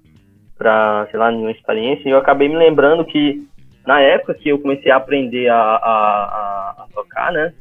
pra, 0.57 1.05
sei 1.11 1.19
lá, 1.19 1.29
uma 1.29 1.51
experiência, 1.51 2.07
e 2.07 2.11
eu 2.11 2.17
acabei 2.17 2.47
me 2.47 2.55
lembrando 2.55 3.03
que 3.05 3.45
na 3.85 3.99
época 3.99 4.33
que 4.35 4.49
eu 4.49 4.59
comecei 4.59 4.89
a 4.89 4.95
aprender 4.95 5.49
a, 5.49 5.57
a, 5.57 6.75
a 6.77 6.87
tocar, 6.93 7.31
né, 7.33 7.53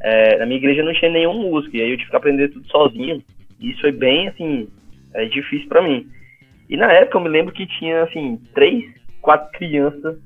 é, 0.00 0.38
na 0.38 0.46
minha 0.46 0.58
igreja 0.58 0.82
não 0.82 0.92
tinha 0.92 1.10
nenhum 1.10 1.34
músico, 1.34 1.76
e 1.76 1.82
aí 1.82 1.90
eu 1.90 1.98
tive 1.98 2.10
que 2.10 2.16
aprender 2.16 2.48
tudo 2.48 2.66
sozinho. 2.68 3.22
E 3.60 3.70
isso 3.70 3.80
foi 3.80 3.92
bem, 3.92 4.28
assim, 4.28 4.68
é, 5.14 5.24
difícil 5.26 5.68
para 5.68 5.82
mim. 5.82 6.06
E 6.68 6.76
na 6.76 6.92
época 6.92 7.18
eu 7.18 7.22
me 7.22 7.28
lembro 7.28 7.54
que 7.54 7.66
tinha, 7.66 8.02
assim, 8.02 8.40
três, 8.54 8.84
quatro 9.20 9.50
crianças, 9.52 10.18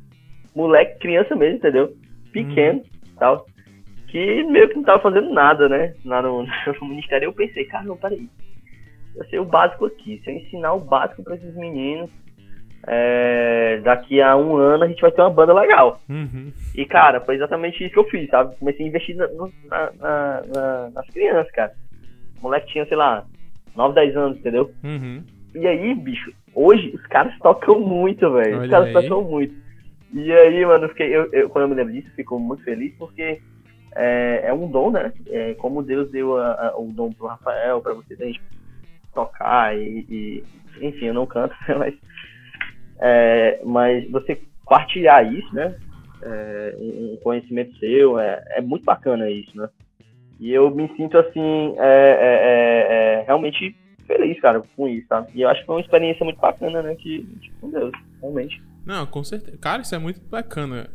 moleque, 0.54 0.98
criança 0.98 1.36
mesmo, 1.36 1.56
entendeu? 1.56 1.94
Pequeno, 2.32 2.78
uhum. 2.78 2.84
tal 3.18 3.46
que 4.10 4.42
meio 4.44 4.68
que 4.68 4.74
não 4.74 4.82
tava 4.82 5.02
fazendo 5.02 5.32
nada, 5.32 5.68
né? 5.68 5.94
Lá 6.04 6.20
no, 6.20 6.42
no 6.80 6.88
ministério. 6.88 7.26
Eu 7.26 7.32
pensei, 7.32 7.64
cara, 7.64 7.84
não, 7.84 7.96
peraí. 7.96 8.28
Eu 9.16 9.24
sei 9.26 9.38
o 9.38 9.44
básico 9.44 9.86
aqui. 9.86 10.20
Se 10.22 10.30
eu 10.30 10.34
ensinar 10.34 10.72
o 10.74 10.80
básico 10.80 11.22
para 11.22 11.36
esses 11.36 11.54
meninos, 11.54 12.10
é, 12.86 13.80
daqui 13.82 14.20
a 14.20 14.36
um 14.36 14.56
ano 14.56 14.84
a 14.84 14.88
gente 14.88 15.00
vai 15.00 15.10
ter 15.10 15.20
uma 15.20 15.30
banda 15.30 15.52
legal. 15.52 16.00
Uhum. 16.08 16.52
E, 16.74 16.84
cara, 16.84 17.20
foi 17.20 17.36
exatamente 17.36 17.84
isso 17.84 17.92
que 17.92 17.98
eu 17.98 18.08
fiz, 18.08 18.28
sabe? 18.30 18.56
Comecei 18.56 18.86
a 18.86 18.88
investir 18.88 19.16
na, 19.16 19.28
na, 19.28 20.42
na, 20.54 20.90
nas 20.94 21.06
crianças, 21.08 21.50
cara. 21.52 21.72
O 22.38 22.42
moleque 22.42 22.72
tinha, 22.72 22.86
sei 22.86 22.96
lá, 22.96 23.24
9, 23.76 23.94
10 23.94 24.16
anos, 24.16 24.38
entendeu? 24.38 24.70
Uhum. 24.82 25.22
E 25.54 25.66
aí, 25.66 25.94
bicho, 25.94 26.32
hoje 26.54 26.90
os 26.94 27.06
caras 27.06 27.36
tocam 27.38 27.80
muito, 27.80 28.30
velho. 28.32 28.62
Os 28.62 28.70
caras 28.70 28.88
aí. 28.88 28.92
tocam 28.92 29.22
muito. 29.24 29.54
E 30.12 30.32
aí, 30.32 30.64
mano, 30.64 30.84
eu 30.84 30.88
fiquei, 30.88 31.14
eu, 31.14 31.28
eu, 31.32 31.50
quando 31.50 31.64
eu 31.64 31.68
me 31.68 31.74
lembro 31.74 31.92
disso, 31.92 32.10
fico 32.16 32.38
muito 32.38 32.64
feliz 32.64 32.92
porque 32.98 33.40
é, 33.94 34.42
é 34.44 34.52
um 34.52 34.68
dom, 34.68 34.90
né? 34.90 35.12
É, 35.28 35.54
como 35.54 35.82
Deus 35.82 36.10
deu 36.10 36.36
a, 36.36 36.68
a, 36.68 36.78
o 36.78 36.90
dom 36.92 37.12
pro 37.12 37.26
Rafael, 37.26 37.80
para 37.80 37.94
você 37.94 38.16
gente 38.16 38.40
tocar 39.14 39.76
e, 39.76 40.06
e, 40.08 40.44
enfim, 40.80 41.06
eu 41.06 41.14
não 41.14 41.26
canto, 41.26 41.54
né? 41.68 41.74
mas, 41.74 41.94
é, 43.00 43.60
mas 43.64 44.08
você 44.10 44.40
partilhar 44.66 45.32
isso, 45.32 45.54
né? 45.54 45.74
É, 46.22 46.74
um 46.78 47.18
conhecimento 47.22 47.76
seu, 47.78 48.18
é, 48.18 48.42
é 48.50 48.60
muito 48.60 48.84
bacana 48.84 49.30
isso, 49.30 49.56
né? 49.56 49.68
E 50.38 50.52
eu 50.52 50.70
me 50.70 50.88
sinto 50.96 51.18
assim, 51.18 51.74
é, 51.78 51.82
é, 51.82 53.14
é, 53.16 53.20
é 53.20 53.24
realmente 53.26 53.76
feliz, 54.06 54.40
cara, 54.40 54.62
com 54.76 54.88
isso, 54.88 55.06
tá? 55.08 55.26
E 55.34 55.42
eu 55.42 55.48
acho 55.48 55.60
que 55.60 55.66
foi 55.66 55.76
uma 55.76 55.80
experiência 55.80 56.24
muito 56.24 56.40
bacana, 56.40 56.82
né? 56.82 56.94
Que, 56.94 57.24
tipo, 57.40 57.60
com 57.60 57.70
Deus, 57.70 57.92
realmente. 58.20 58.62
Não, 58.84 59.06
com 59.06 59.22
certeza. 59.22 59.56
Cara, 59.58 59.82
isso 59.82 59.94
é 59.94 59.98
muito 59.98 60.20
bacana. 60.28 60.90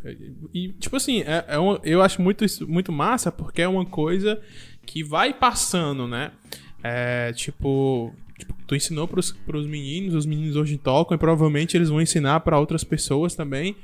E, 0.53 0.69
tipo 0.73 0.95
assim, 0.95 1.21
é, 1.21 1.45
é 1.47 1.57
eu 1.83 2.01
acho 2.01 2.21
muito, 2.21 2.43
muito 2.67 2.91
massa 2.91 3.31
porque 3.31 3.61
é 3.61 3.67
uma 3.67 3.85
coisa 3.85 4.41
que 4.85 5.03
vai 5.03 5.33
passando, 5.33 6.07
né? 6.07 6.31
É, 6.83 7.31
tipo, 7.33 8.13
tu 8.67 8.75
ensinou 8.75 9.07
pros, 9.07 9.31
pros 9.31 9.67
meninos, 9.67 10.13
os 10.13 10.25
meninos 10.25 10.55
hoje 10.55 10.77
tocam 10.77 11.15
e 11.15 11.19
provavelmente 11.19 11.75
eles 11.77 11.89
vão 11.89 12.01
ensinar 12.01 12.39
para 12.41 12.59
outras 12.59 12.83
pessoas 12.83 13.35
também. 13.35 13.75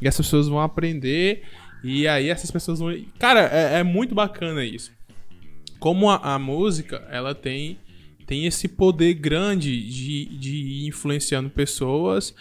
E 0.00 0.08
essas 0.08 0.26
pessoas 0.26 0.48
vão 0.48 0.60
aprender. 0.60 1.42
E 1.84 2.06
aí 2.08 2.28
essas 2.28 2.50
pessoas 2.50 2.78
vão. 2.78 2.94
Cara, 3.18 3.50
é, 3.52 3.80
é 3.80 3.82
muito 3.82 4.14
bacana 4.14 4.64
isso. 4.64 4.92
Como 5.78 6.10
a, 6.10 6.34
a 6.34 6.38
música, 6.38 7.06
ela 7.10 7.34
tem 7.34 7.78
tem 8.30 8.46
esse 8.46 8.68
poder 8.68 9.14
grande 9.14 9.82
de, 9.90 10.24
de 10.26 10.56
ir 10.56 10.86
influenciando 10.86 11.50
pessoas. 11.50 12.32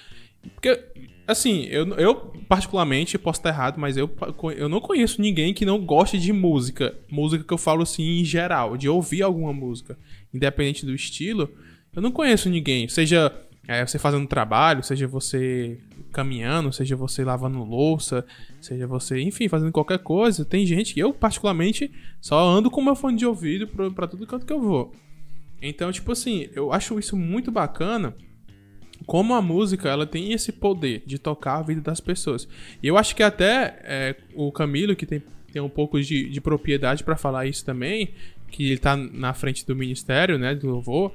Porque, 0.53 0.79
assim, 1.25 1.63
eu, 1.63 1.87
eu 1.95 2.15
particularmente 2.47 3.17
posso 3.17 3.39
estar 3.39 3.49
errado, 3.49 3.79
mas 3.79 3.97
eu, 3.97 4.07
eu 4.55 4.69
não 4.69 4.79
conheço 4.79 5.19
ninguém 5.19 5.51
que 5.51 5.65
não 5.65 5.83
goste 5.83 6.19
de 6.19 6.31
música. 6.31 6.95
Música 7.09 7.43
que 7.43 7.51
eu 7.51 7.57
falo 7.57 7.81
assim 7.81 8.19
em 8.19 8.23
geral, 8.23 8.77
de 8.77 8.87
ouvir 8.87 9.23
alguma 9.23 9.51
música, 9.51 9.97
independente 10.31 10.85
do 10.85 10.93
estilo. 10.93 11.49
Eu 11.95 12.01
não 12.01 12.11
conheço 12.11 12.49
ninguém, 12.49 12.87
seja 12.87 13.31
é, 13.67 13.85
você 13.85 13.99
fazendo 13.99 14.27
trabalho, 14.27 14.83
seja 14.83 15.07
você 15.07 15.79
caminhando, 16.11 16.73
seja 16.73 16.95
você 16.95 17.23
lavando 17.23 17.63
louça, 17.63 18.25
seja 18.59 18.87
você, 18.87 19.21
enfim, 19.21 19.47
fazendo 19.47 19.71
qualquer 19.71 19.99
coisa. 19.99 20.43
Tem 20.43 20.65
gente 20.65 20.93
que 20.93 20.99
eu, 20.99 21.13
particularmente, 21.13 21.91
só 22.19 22.39
ando 22.49 22.71
com 22.71 22.81
meu 22.81 22.95
fone 22.95 23.17
de 23.17 23.25
ouvido 23.25 23.67
pra 23.93 24.07
tudo 24.07 24.25
canto 24.25 24.45
que 24.45 24.53
eu 24.53 24.59
vou. 24.59 24.91
Então, 25.61 25.91
tipo 25.91 26.11
assim, 26.11 26.49
eu 26.53 26.73
acho 26.73 26.97
isso 26.97 27.15
muito 27.15 27.51
bacana. 27.51 28.15
Como 29.05 29.33
a 29.33 29.41
música 29.41 29.87
ela 29.87 30.05
tem 30.05 30.33
esse 30.33 30.51
poder 30.51 31.03
de 31.05 31.19
tocar 31.19 31.57
a 31.57 31.61
vida 31.61 31.81
das 31.81 31.99
pessoas. 31.99 32.47
E 32.81 32.87
eu 32.87 32.97
acho 32.97 33.15
que 33.15 33.21
até 33.23 33.79
é, 33.83 34.15
o 34.33 34.51
Camilo, 34.51 34.95
que 34.95 35.05
tem, 35.05 35.21
tem 35.51 35.61
um 35.61 35.69
pouco 35.69 36.01
de, 36.01 36.27
de 36.29 36.41
propriedade 36.41 37.03
para 37.03 37.15
falar 37.15 37.45
isso 37.45 37.63
também, 37.63 38.13
que 38.49 38.71
ele 38.71 38.79
tá 38.79 38.97
na 38.97 39.33
frente 39.33 39.65
do 39.65 39.75
ministério, 39.75 40.39
né, 40.39 40.55
do 40.55 40.67
louvor 40.67 41.13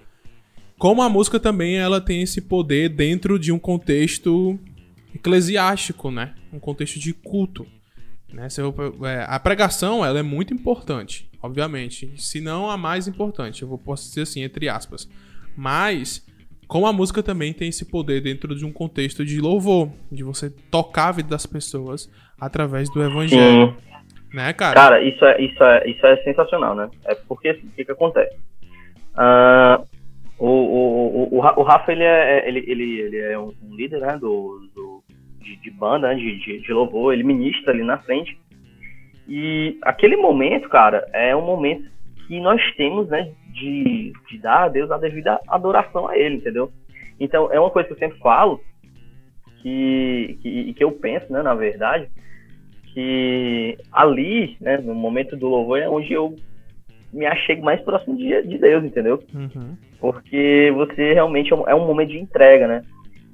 como 0.78 1.02
a 1.02 1.08
música 1.08 1.38
também 1.38 1.76
ela 1.76 2.00
tem 2.00 2.22
esse 2.22 2.40
poder 2.40 2.88
dentro 2.88 3.38
de 3.38 3.52
um 3.52 3.58
contexto 3.58 4.58
eclesiástico, 5.14 6.10
né? 6.10 6.34
Um 6.52 6.58
contexto 6.58 6.98
de 6.98 7.12
culto. 7.12 7.66
Né? 8.32 8.48
É, 9.04 9.24
a 9.28 9.38
pregação 9.38 10.04
ela 10.04 10.18
é 10.18 10.22
muito 10.22 10.52
importante, 10.52 11.30
obviamente. 11.40 12.12
Se 12.16 12.40
não 12.40 12.68
a 12.68 12.76
mais 12.76 13.06
importante, 13.06 13.62
eu 13.62 13.68
vou 13.68 13.78
posso 13.78 14.08
dizer 14.08 14.22
assim, 14.22 14.42
entre 14.42 14.68
aspas. 14.68 15.08
Mas, 15.56 16.26
como 16.66 16.86
a 16.86 16.92
música 16.92 17.22
também 17.22 17.52
tem 17.52 17.68
esse 17.68 17.84
poder 17.84 18.20
dentro 18.20 18.56
de 18.56 18.64
um 18.64 18.72
contexto 18.72 19.24
de 19.24 19.40
louvor, 19.40 19.90
de 20.10 20.24
você 20.24 20.50
tocar 20.70 21.08
a 21.08 21.12
vida 21.12 21.28
das 21.28 21.46
pessoas 21.46 22.10
através 22.38 22.90
do 22.90 23.02
evangelho. 23.02 23.68
Sim. 23.68 23.94
Né, 24.34 24.52
cara? 24.52 24.74
Cara, 24.74 25.00
isso 25.00 25.24
é, 25.24 25.40
isso 25.40 25.62
é, 25.62 25.88
isso 25.88 26.04
é 26.04 26.16
sensacional, 26.24 26.74
né? 26.74 26.90
É 27.04 27.14
porque 27.14 27.50
assim, 27.50 27.68
o 27.68 27.70
que, 27.70 27.84
que 27.84 27.92
acontece? 27.92 28.36
Uh, 29.14 29.86
o, 30.38 30.48
o, 30.48 31.34
o, 31.34 31.38
o 31.38 31.62
Rafa, 31.62 31.92
ele 31.92 32.02
é, 32.02 32.38
é, 32.38 32.48
ele, 32.48 32.64
ele, 32.66 33.00
ele 33.00 33.18
é 33.18 33.38
um, 33.38 33.52
líder, 33.70 34.00
né, 34.00 34.16
do, 34.18 34.68
do 34.74 35.02
de, 35.40 35.56
de, 35.56 35.70
banda, 35.70 36.08
né, 36.08 36.14
de, 36.14 36.60
de, 36.60 36.72
louvor, 36.72 37.12
ele 37.12 37.22
ministra 37.22 37.72
ali 37.72 37.84
na 37.84 37.98
frente. 37.98 38.38
E 39.28 39.78
aquele 39.82 40.16
momento, 40.16 40.68
cara, 40.68 41.06
é 41.12 41.34
um 41.36 41.44
momento 41.44 41.88
que 42.26 42.40
nós 42.40 42.60
temos, 42.76 43.08
né, 43.08 43.32
de, 43.52 44.12
de 44.28 44.38
dar 44.38 44.64
a 44.64 44.68
Deus 44.68 44.90
a 44.90 44.98
devida 44.98 45.40
adoração 45.48 46.08
a 46.08 46.18
Ele, 46.18 46.36
entendeu? 46.36 46.70
Então, 47.20 47.50
é 47.52 47.60
uma 47.60 47.70
coisa 47.70 47.86
que 47.86 47.94
eu 47.94 47.98
sempre 47.98 48.18
falo, 48.18 48.60
que, 49.62 50.38
que, 50.42 50.74
que 50.74 50.84
eu 50.84 50.92
penso, 50.92 51.32
né, 51.32 51.42
na 51.42 51.54
verdade, 51.54 52.08
que 52.92 53.78
ali, 53.92 54.56
né, 54.60 54.78
no 54.78 54.94
momento 54.94 55.36
do 55.36 55.48
louvor, 55.48 55.78
é 55.78 55.88
onde 55.88 56.12
eu 56.12 56.36
me 57.14 57.26
achei 57.26 57.60
mais 57.60 57.80
próximo 57.80 58.16
de, 58.16 58.42
de 58.42 58.58
Deus, 58.58 58.84
entendeu? 58.84 59.22
Uhum. 59.32 59.76
Porque 60.00 60.72
você 60.74 61.14
realmente 61.14 61.52
é 61.52 61.56
um, 61.56 61.68
é 61.68 61.74
um, 61.74 61.86
momento 61.86 62.10
de 62.10 62.18
entrega, 62.18 62.66
né? 62.66 62.84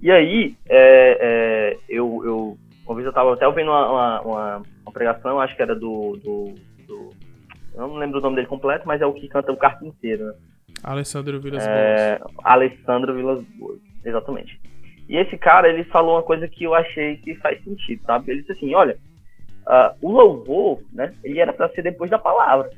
E 0.02 0.10
aí, 0.10 0.54
é, 0.68 1.18
é, 1.20 1.76
eu, 1.88 2.22
eu, 2.24 2.58
uma 2.84 2.94
vez 2.94 3.06
eu 3.06 3.10
estava 3.10 3.32
até 3.32 3.46
ouvindo 3.46 3.70
uma, 3.70 3.90
uma, 3.90 4.20
uma, 4.20 4.62
uma, 4.82 4.92
pregação, 4.92 5.40
acho 5.40 5.56
que 5.56 5.62
era 5.62 5.74
do, 5.74 6.18
do, 6.22 6.54
do, 6.86 7.10
Eu 7.74 7.88
não 7.88 7.96
lembro 7.96 8.18
o 8.18 8.22
nome 8.22 8.36
dele 8.36 8.46
completo, 8.46 8.86
mas 8.86 9.00
é 9.00 9.06
o 9.06 9.14
que 9.14 9.28
canta 9.28 9.52
o 9.52 9.56
carpinteiro, 9.56 10.26
né? 10.26 10.34
Alessandro 10.82 11.40
Vilas 11.40 11.66
é, 11.66 12.18
Boas. 12.18 12.32
Alessandro 12.44 13.14
Vilas 13.14 13.44
Boas, 13.58 13.80
exatamente. 14.04 14.60
E 15.08 15.16
esse 15.16 15.36
cara, 15.36 15.68
ele 15.68 15.84
falou 15.84 16.16
uma 16.16 16.22
coisa 16.22 16.46
que 16.46 16.64
eu 16.64 16.74
achei 16.74 17.16
que 17.16 17.34
faz 17.36 17.62
sentido, 17.64 18.02
sabe? 18.04 18.30
Ele 18.30 18.40
disse 18.40 18.52
assim, 18.52 18.74
olha, 18.74 18.96
uh, 19.66 19.96
o 20.00 20.12
louvor, 20.12 20.80
né, 20.92 21.12
ele 21.24 21.40
era 21.40 21.52
para 21.52 21.68
ser 21.70 21.82
depois 21.82 22.10
da 22.10 22.18
palavra. 22.18 22.70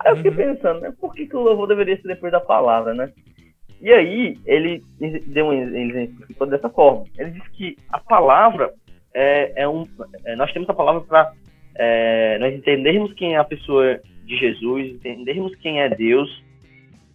Aí 0.00 0.12
eu 0.12 0.16
fiquei 0.16 0.30
uhum. 0.30 0.54
pensando, 0.54 0.80
né? 0.80 0.92
Por 1.00 1.14
que, 1.14 1.26
que 1.26 1.36
o 1.36 1.40
louvor 1.40 1.66
deveria 1.66 1.96
ser 1.96 2.08
depois 2.08 2.32
da 2.32 2.40
palavra, 2.40 2.94
né? 2.94 3.12
E 3.80 3.92
aí, 3.92 4.36
ele 4.44 4.82
deu 5.26 5.46
um, 5.46 5.52
ele 5.52 6.04
explicou 6.04 6.46
dessa 6.46 6.68
forma. 6.68 7.04
Ele 7.16 7.30
disse 7.30 7.50
que 7.50 7.76
a 7.90 7.98
palavra 7.98 8.72
é, 9.14 9.62
é 9.62 9.68
um. 9.68 9.84
É, 10.24 10.34
nós 10.36 10.52
temos 10.52 10.68
a 10.68 10.74
palavra 10.74 11.00
para 11.02 11.32
é, 11.76 12.38
nós 12.38 12.54
entendermos 12.54 13.12
quem 13.14 13.34
é 13.34 13.38
a 13.38 13.44
pessoa 13.44 14.00
de 14.24 14.36
Jesus, 14.36 14.88
entendermos 14.88 15.54
quem 15.56 15.80
é 15.80 15.88
Deus. 15.88 16.42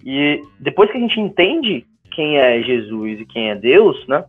E 0.05 0.41
depois 0.59 0.89
que 0.89 0.97
a 0.97 1.01
gente 1.01 1.19
entende 1.19 1.85
quem 2.11 2.37
é 2.37 2.61
Jesus 2.61 3.19
e 3.19 3.25
quem 3.25 3.49
é 3.49 3.55
Deus, 3.55 4.05
né? 4.07 4.23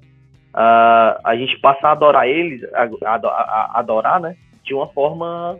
A, 0.53 1.21
a 1.25 1.37
gente 1.37 1.59
passa 1.61 1.89
a 1.89 1.93
adorar 1.93 2.29
eles, 2.29 2.63
a, 2.75 2.85
a, 3.05 3.17
a 3.17 3.79
adorar, 3.79 4.21
né? 4.21 4.37
De 4.65 4.75
uma 4.75 4.89
forma 4.89 5.59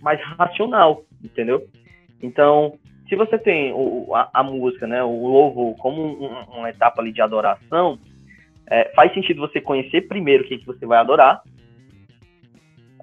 mais 0.00 0.20
racional, 0.38 1.02
entendeu? 1.22 1.62
Então, 2.22 2.78
se 3.08 3.14
você 3.14 3.38
tem 3.38 3.72
o, 3.72 4.14
a, 4.14 4.28
a, 4.32 4.42
música, 4.42 4.86
né, 4.86 5.02
o 5.02 5.26
louvor 5.26 5.76
como 5.76 6.02
um, 6.02 6.58
uma 6.58 6.70
etapa 6.70 7.00
ali 7.00 7.12
de 7.12 7.22
adoração, 7.22 7.98
é, 8.66 8.90
faz 8.94 9.12
sentido 9.14 9.40
você 9.40 9.60
conhecer 9.60 10.08
primeiro 10.08 10.44
o 10.44 10.46
que, 10.46 10.58
que 10.58 10.66
você 10.66 10.84
vai 10.84 10.98
adorar, 10.98 11.42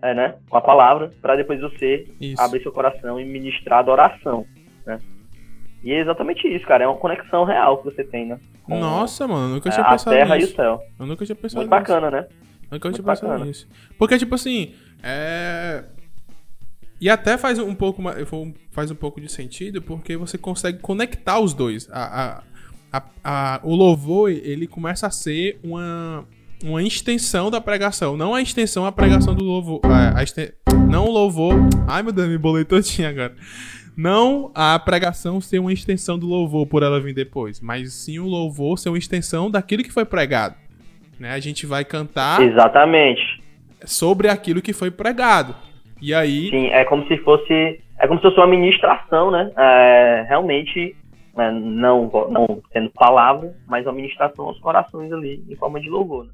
é, 0.01 0.13
né, 0.13 0.35
com 0.49 0.57
a 0.57 0.61
palavra, 0.61 1.11
para 1.21 1.35
depois 1.35 1.61
você 1.61 2.05
isso. 2.19 2.41
abrir 2.41 2.61
seu 2.61 2.71
coração 2.71 3.19
e 3.19 3.25
ministrar 3.25 3.79
adoração, 3.79 4.45
né? 4.85 4.99
E 5.81 5.91
é 5.91 5.99
exatamente 5.99 6.47
isso, 6.47 6.65
cara. 6.65 6.85
É 6.85 6.87
uma 6.87 6.95
conexão 6.95 7.43
real 7.43 7.77
que 7.77 7.85
você 7.85 8.05
tem, 8.05 8.25
né? 8.25 8.39
Com, 8.63 8.79
Nossa, 8.79 9.27
mano, 9.27 9.49
eu 9.49 9.55
nunca 9.55 9.69
tinha 9.69 9.85
é, 9.85 9.89
pensado 9.89 9.93
nisso. 9.93 10.09
A 10.09 10.13
terra 10.13 10.35
nisso. 10.37 10.49
e 10.49 10.53
o 10.53 10.55
céu. 10.55 10.81
Eu 10.97 11.05
nunca 11.05 11.25
tinha 11.25 11.35
pensado 11.35 11.59
Muito 11.59 11.73
nisso. 11.73 11.81
bacana, 11.81 12.11
né? 12.11 12.27
Eu 12.29 12.75
nunca 12.75 12.87
Muito 12.87 12.95
tinha 12.95 13.05
pensado 13.05 13.27
bacana. 13.27 13.45
nisso. 13.45 13.67
Porque, 13.97 14.17
tipo 14.17 14.33
assim, 14.33 14.73
é 15.03 15.83
e 17.03 17.09
até 17.09 17.37
faz 17.37 17.59
um 17.59 17.75
pouco 17.75 18.01
faz 18.71 18.89
um 18.89 18.95
pouco 18.95 19.19
de 19.19 19.29
sentido 19.29 19.81
porque 19.81 20.15
você 20.15 20.37
consegue 20.37 20.79
conectar 20.79 21.37
os 21.37 21.53
dois. 21.53 21.89
A, 21.91 22.41
a, 22.93 23.03
a, 23.21 23.59
o 23.61 23.75
louvor 23.75 24.31
ele 24.31 24.65
começa 24.65 25.07
a 25.07 25.11
ser 25.11 25.59
uma, 25.61 26.23
uma 26.63 26.81
extensão 26.81 27.51
da 27.51 27.59
pregação, 27.59 28.15
não 28.15 28.33
a 28.33 28.41
extensão 28.41 28.85
a 28.85 28.91
pregação 28.93 29.35
do 29.35 29.43
louvor, 29.43 29.81
não 30.89 31.03
o 31.03 31.11
louvor. 31.11 31.55
Ai 31.89 32.01
meu 32.03 32.13
Deus, 32.13 32.29
me 32.29 32.37
bolei 32.37 32.63
todinho 32.63 33.09
agora. 33.09 33.35
Não 33.97 34.49
a 34.55 34.79
pregação 34.79 35.41
ser 35.41 35.59
uma 35.59 35.73
extensão 35.73 36.17
do 36.17 36.25
louvor 36.25 36.65
por 36.67 36.83
ela 36.83 37.01
vir 37.01 37.13
depois, 37.13 37.59
mas 37.59 37.91
sim 37.91 38.17
o 38.17 38.27
louvor 38.27 38.79
ser 38.79 38.87
uma 38.87 38.97
extensão 38.97 39.51
daquilo 39.51 39.83
que 39.83 39.91
foi 39.91 40.05
pregado. 40.05 40.55
Né? 41.19 41.33
A 41.33 41.39
gente 41.41 41.65
vai 41.65 41.83
cantar 41.83 42.41
Exatamente. 42.41 43.43
sobre 43.83 44.29
aquilo 44.29 44.61
que 44.61 44.71
foi 44.71 44.89
pregado. 44.89 45.53
E 46.03 46.13
aí. 46.13 46.49
Sim, 46.49 46.67
é 46.67 46.83
como 46.83 47.07
se 47.07 47.17
fosse. 47.19 47.79
É 47.97 48.05
como 48.05 48.19
se 48.19 48.23
fosse 48.23 48.37
uma 48.37 48.47
ministração, 48.47 49.31
né? 49.31 49.49
É, 49.57 50.25
realmente, 50.27 50.93
né, 51.33 51.49
não, 51.49 52.11
não 52.29 52.61
sendo 52.73 52.89
palavra, 52.89 53.55
mas 53.65 53.85
uma 53.85 53.93
ministração 53.93 54.47
aos 54.47 54.59
corações 54.59 55.13
ali, 55.13 55.41
em 55.49 55.55
forma 55.55 55.79
de 55.79 55.89
louvor. 55.89 56.25
Né? 56.25 56.31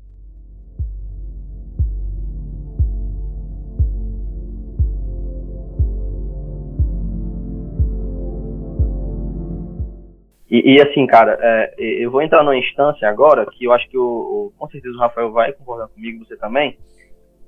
E, 10.49 10.77
e, 10.77 10.81
assim, 10.81 11.05
cara, 11.05 11.37
é, 11.39 11.75
eu 11.77 12.09
vou 12.09 12.23
entrar 12.23 12.43
numa 12.43 12.57
instância 12.57 13.07
agora 13.07 13.45
que 13.45 13.65
eu 13.65 13.71
acho 13.71 13.87
que 13.87 13.99
o, 13.99 14.01
o, 14.03 14.53
com 14.57 14.67
certeza 14.69 14.95
o 14.95 14.99
Rafael 14.99 15.31
vai 15.31 15.53
concordar 15.53 15.89
comigo, 15.89 16.25
você 16.25 16.35
também, 16.37 16.75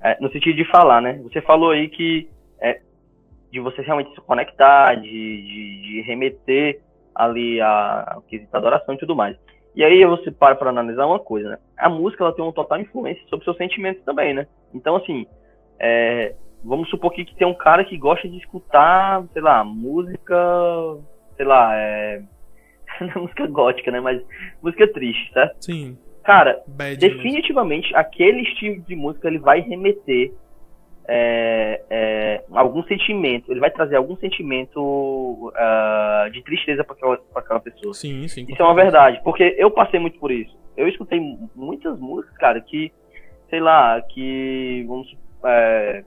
é, 0.04 0.18
no 0.20 0.32
sentido 0.32 0.56
de 0.56 0.66
falar, 0.66 1.02
né? 1.02 1.20
Você 1.24 1.42
falou 1.42 1.72
aí 1.72 1.88
que 1.90 2.30
é, 2.60 2.82
de 3.52 3.60
você 3.60 3.82
realmente 3.82 4.14
se 4.14 4.22
conectar, 4.22 4.96
de, 4.96 5.10
de, 5.10 5.82
de 5.82 6.02
remeter 6.02 6.82
ali 7.14 7.60
a, 7.62 8.18
a 8.52 8.58
adoração 8.58 8.96
e 8.96 8.98
tudo 8.98 9.16
mais. 9.16 9.38
E 9.76 9.84
aí 9.84 10.04
você 10.06 10.32
para 10.32 10.56
para 10.56 10.70
analisar 10.70 11.06
uma 11.06 11.20
coisa, 11.20 11.50
né? 11.50 11.58
A 11.78 11.90
música 11.90 12.24
ela 12.24 12.34
tem 12.34 12.44
uma 12.44 12.54
total 12.54 12.80
influência 12.80 13.24
sobre 13.30 13.46
seus 13.46 13.58
sentimentos 13.58 14.04
também, 14.04 14.34
né? 14.34 14.48
Então 14.74 14.96
assim, 14.96 15.26
é, 15.80 16.36
vamos 16.64 16.90
supor 16.90 17.12
que, 17.12 17.24
que 17.24 17.36
tem 17.36 17.48
um 17.48 17.54
cara 17.54 17.86
que 17.86 17.98
gosta 17.98 18.28
de 18.28 18.38
escutar, 18.38 19.24
sei 19.34 19.42
lá, 19.42 19.64
música, 19.64 20.36
sei 21.38 21.46
lá, 21.46 21.76
é, 21.76 22.22
música 23.16 23.48
gótica, 23.48 23.92
né? 23.92 24.00
Mas 24.00 24.22
música 24.62 24.92
triste, 24.92 25.32
tá? 25.34 25.52
Sim. 25.60 25.98
Cara, 26.24 26.62
Bad 26.68 26.98
definitivamente 26.98 27.88
mesmo. 27.88 27.98
aquele 27.98 28.42
estilo 28.42 28.82
de 28.82 28.96
música 28.96 29.28
ele 29.28 29.40
vai 29.40 29.62
remeter 29.62 30.32
é, 31.08 31.82
é, 31.90 32.44
algum 32.52 32.84
sentimento, 32.84 33.52
ele 33.52 33.60
vai 33.60 33.72
trazer 33.72 33.96
algum 33.96 34.16
sentimento 34.18 34.80
uh, 34.80 36.32
de 36.32 36.42
tristeza 36.44 36.84
para 36.84 36.96
aquela, 36.96 37.20
aquela 37.36 37.60
pessoa. 37.60 37.94
Sim, 37.94 38.28
sim. 38.28 38.46
Isso 38.48 38.62
é 38.62 38.66
uma 38.66 38.76
verdade, 38.76 39.20
porque 39.24 39.56
eu 39.58 39.72
passei 39.72 40.00
muito 40.00 40.20
por 40.20 40.32
isso. 40.32 40.56
Eu 40.78 40.88
escutei 40.88 41.20
muitas 41.56 42.00
músicas, 42.00 42.38
cara, 42.38 42.62
que, 42.62 42.92
sei 43.50 43.60
lá, 43.60 44.02
que 44.02 44.86
vamos 44.88 45.14
é, 45.44 46.04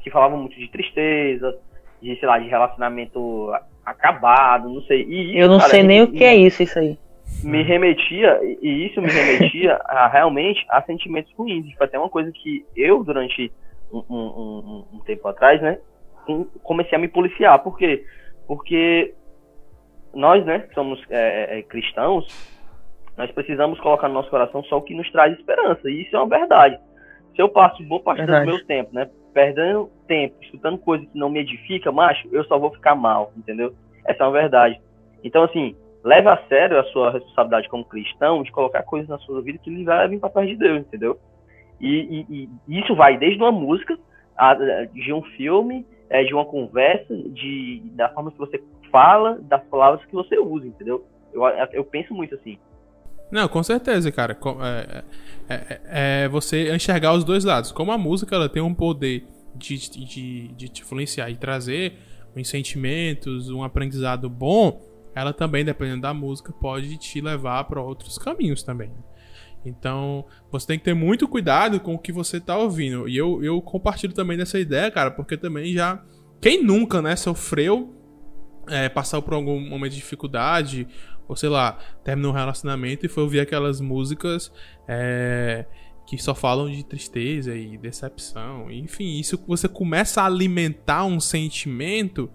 que 0.00 0.10
falavam 0.10 0.38
muito 0.38 0.58
de 0.58 0.68
tristeza, 0.68 1.56
de 2.00 2.18
sei 2.18 2.28
lá, 2.28 2.38
de 2.38 2.48
relacionamento 2.48 3.52
acabado, 3.84 4.68
não 4.68 4.82
sei. 4.82 5.04
E, 5.04 5.38
eu 5.38 5.48
não 5.48 5.58
cara, 5.58 5.70
sei 5.70 5.82
nem 5.82 6.02
o 6.02 6.12
que 6.12 6.24
é 6.24 6.34
isso, 6.34 6.62
isso 6.62 6.78
aí. 6.78 6.98
Me 7.42 7.62
remetia, 7.62 8.40
e 8.60 8.86
isso 8.86 9.00
me 9.00 9.08
remetia 9.08 9.74
a, 9.86 10.08
realmente 10.08 10.64
a 10.68 10.82
sentimentos 10.82 11.32
ruins. 11.34 11.72
Foi 11.76 11.86
até 11.86 11.98
uma 11.98 12.08
coisa 12.08 12.30
que 12.32 12.64
eu, 12.76 13.02
durante 13.02 13.52
um, 13.92 14.04
um, 14.08 14.16
um, 14.16 14.86
um 14.94 14.98
tempo 15.00 15.26
atrás, 15.28 15.60
né, 15.60 15.78
comecei 16.62 16.96
a 16.96 17.00
me 17.00 17.08
policiar. 17.08 17.58
Por 17.60 17.76
quê? 17.76 18.04
Porque 18.46 19.14
nós, 20.14 20.44
né, 20.44 20.60
que 20.60 20.74
somos 20.74 21.02
é, 21.10 21.58
é, 21.58 21.62
cristãos, 21.62 22.26
nós 23.16 23.30
precisamos 23.32 23.78
colocar 23.80 24.08
no 24.08 24.14
nosso 24.14 24.30
coração 24.30 24.62
só 24.64 24.78
o 24.78 24.82
que 24.82 24.94
nos 24.94 25.10
traz 25.10 25.36
esperança. 25.38 25.88
E 25.90 26.02
isso 26.02 26.16
é 26.16 26.18
uma 26.18 26.28
verdade. 26.28 26.78
Se 27.34 27.42
eu 27.42 27.48
passo 27.48 27.82
boa 27.84 28.02
parte 28.02 28.18
verdade. 28.18 28.46
do 28.46 28.52
meu 28.52 28.66
tempo, 28.66 28.94
né, 28.94 29.10
perdendo 29.32 29.90
tempo, 30.06 30.36
escutando 30.42 30.78
coisas 30.78 31.08
que 31.08 31.18
não 31.18 31.30
me 31.30 31.40
edifica, 31.40 31.90
macho, 31.90 32.28
eu 32.30 32.44
só 32.44 32.58
vou 32.58 32.70
ficar 32.70 32.94
mal, 32.94 33.32
entendeu? 33.36 33.74
Essa 34.06 34.24
é 34.24 34.26
uma 34.26 34.32
verdade. 34.32 34.80
Então, 35.24 35.42
assim, 35.42 35.74
leve 36.04 36.28
a 36.28 36.36
sério 36.48 36.78
a 36.78 36.84
sua 36.84 37.12
responsabilidade 37.12 37.68
como 37.68 37.84
cristão 37.84 38.42
de 38.42 38.50
colocar 38.50 38.82
coisas 38.82 39.08
na 39.08 39.18
sua 39.18 39.40
vida 39.42 39.58
que 39.58 39.70
lhe 39.70 39.84
levem 39.84 40.18
para 40.18 40.30
perto 40.30 40.48
de 40.48 40.56
Deus, 40.56 40.80
entendeu? 40.80 41.18
E, 41.80 42.26
e, 42.28 42.48
e, 42.68 42.80
isso 42.80 42.94
vai 42.94 43.18
desde 43.18 43.42
uma 43.42 43.52
música, 43.52 43.98
a, 44.36 44.54
de 44.54 45.12
um 45.12 45.22
filme, 45.36 45.86
é, 46.08 46.22
de 46.24 46.32
uma 46.34 46.44
conversa, 46.44 47.14
de, 47.14 47.82
da 47.94 48.08
forma 48.10 48.30
que 48.30 48.38
você 48.38 48.62
fala, 48.90 49.38
das 49.42 49.62
palavras 49.64 50.04
que 50.04 50.12
você 50.12 50.38
usa, 50.38 50.66
entendeu? 50.66 51.04
Eu, 51.32 51.42
eu 51.72 51.84
penso 51.84 52.14
muito 52.14 52.34
assim. 52.34 52.58
Não, 53.30 53.48
com 53.48 53.62
certeza, 53.62 54.12
cara. 54.12 54.36
É, 54.60 55.04
é, 55.48 55.54
é, 55.54 55.80
é, 56.24 56.28
você 56.28 56.72
enxergar 56.74 57.14
os 57.14 57.24
dois 57.24 57.44
lados. 57.44 57.72
Como 57.72 57.90
a 57.90 57.96
música 57.96 58.36
ela 58.36 58.48
tem 58.48 58.62
um 58.62 58.74
poder 58.74 59.24
de, 59.54 59.76
de, 59.90 60.48
de 60.48 60.68
te 60.68 60.82
influenciar 60.82 61.30
e 61.30 61.36
trazer 61.36 61.94
uns 62.36 62.48
sentimentos, 62.48 63.50
um 63.50 63.64
aprendizado 63.64 64.28
bom, 64.28 64.80
ela 65.14 65.32
também, 65.32 65.64
dependendo 65.64 66.02
da 66.02 66.14
música, 66.14 66.52
pode 66.52 66.96
te 66.96 67.20
levar 67.20 67.64
para 67.64 67.80
outros 67.80 68.18
caminhos 68.18 68.62
também. 68.62 68.92
Então, 69.64 70.24
você 70.50 70.66
tem 70.66 70.78
que 70.78 70.84
ter 70.84 70.94
muito 70.94 71.28
cuidado 71.28 71.78
com 71.78 71.94
o 71.94 71.98
que 71.98 72.12
você 72.12 72.40
tá 72.40 72.56
ouvindo. 72.56 73.08
E 73.08 73.16
eu, 73.16 73.42
eu 73.44 73.60
compartilho 73.62 74.12
também 74.12 74.36
dessa 74.36 74.58
ideia, 74.58 74.90
cara, 74.90 75.10
porque 75.10 75.36
também 75.36 75.72
já. 75.72 76.02
Quem 76.40 76.62
nunca, 76.62 77.00
né, 77.00 77.14
sofreu, 77.14 77.94
é, 78.68 78.88
passou 78.88 79.22
por 79.22 79.34
algum 79.34 79.60
momento 79.60 79.92
de 79.92 79.98
dificuldade, 79.98 80.88
ou 81.28 81.36
sei 81.36 81.48
lá, 81.48 81.78
terminou 82.02 82.32
um 82.32 82.34
relacionamento 82.34 83.06
e 83.06 83.08
foi 83.08 83.22
ouvir 83.22 83.40
aquelas 83.40 83.80
músicas 83.80 84.52
é, 84.88 85.64
que 86.06 86.18
só 86.18 86.34
falam 86.34 86.68
de 86.68 86.84
tristeza 86.84 87.54
e 87.54 87.78
decepção. 87.78 88.70
Enfim, 88.70 89.18
isso 89.20 89.42
você 89.46 89.68
começa 89.68 90.22
a 90.22 90.26
alimentar 90.26 91.04
um 91.04 91.20
sentimento 91.20 92.28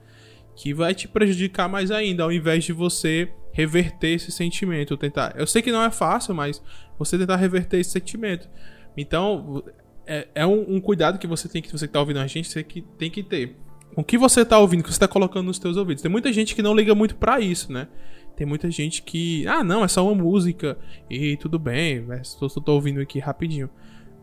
que 0.57 0.73
vai 0.73 0.95
te 0.95 1.07
prejudicar 1.07 1.69
mais 1.69 1.91
ainda, 1.91 2.23
ao 2.23 2.31
invés 2.31 2.63
de 2.63 2.73
você 2.73 3.29
reverter 3.53 4.09
esse 4.09 4.31
sentimento, 4.31 4.97
tentar. 4.97 5.35
Eu 5.37 5.45
sei 5.45 5.61
que 5.61 5.71
não 5.71 5.83
é 5.83 5.91
fácil, 5.91 6.33
mas 6.33 6.61
você 6.97 7.17
tentar 7.17 7.35
reverter 7.35 7.79
esse 7.79 7.91
sentimento. 7.91 8.49
Então, 8.97 9.63
é, 10.05 10.27
é 10.33 10.45
um, 10.47 10.75
um, 10.75 10.81
cuidado 10.81 11.19
que 11.19 11.27
você 11.27 11.47
tem 11.47 11.61
que 11.61 11.71
você 11.71 11.85
que 11.85 11.93
tá 11.93 11.99
ouvindo 11.99 12.19
a 12.19 12.25
gente, 12.25 12.49
você 12.49 12.63
que 12.63 12.81
tem 12.81 13.09
que 13.09 13.21
ter. 13.21 13.55
O 13.95 14.03
que 14.03 14.17
você 14.17 14.43
tá 14.43 14.57
ouvindo, 14.57 14.81
o 14.81 14.83
que 14.83 14.91
você 14.91 14.99
tá 14.99 15.07
colocando 15.07 15.45
nos 15.45 15.59
teus 15.59 15.77
ouvidos. 15.77 16.01
Tem 16.01 16.11
muita 16.11 16.33
gente 16.33 16.55
que 16.55 16.63
não 16.63 16.73
liga 16.73 16.95
muito 16.95 17.15
para 17.15 17.39
isso, 17.39 17.71
né? 17.71 17.87
Tem 18.35 18.45
muita 18.45 18.69
gente 18.71 19.03
que, 19.03 19.47
ah, 19.47 19.63
não, 19.63 19.83
é 19.83 19.87
só 19.87 20.03
uma 20.03 20.23
música 20.23 20.77
e 21.07 21.37
tudo 21.37 21.59
bem, 21.59 22.03
só, 22.23 22.49
só 22.49 22.59
tô 22.59 22.73
ouvindo 22.73 22.99
aqui 22.99 23.19
rapidinho. 23.19 23.69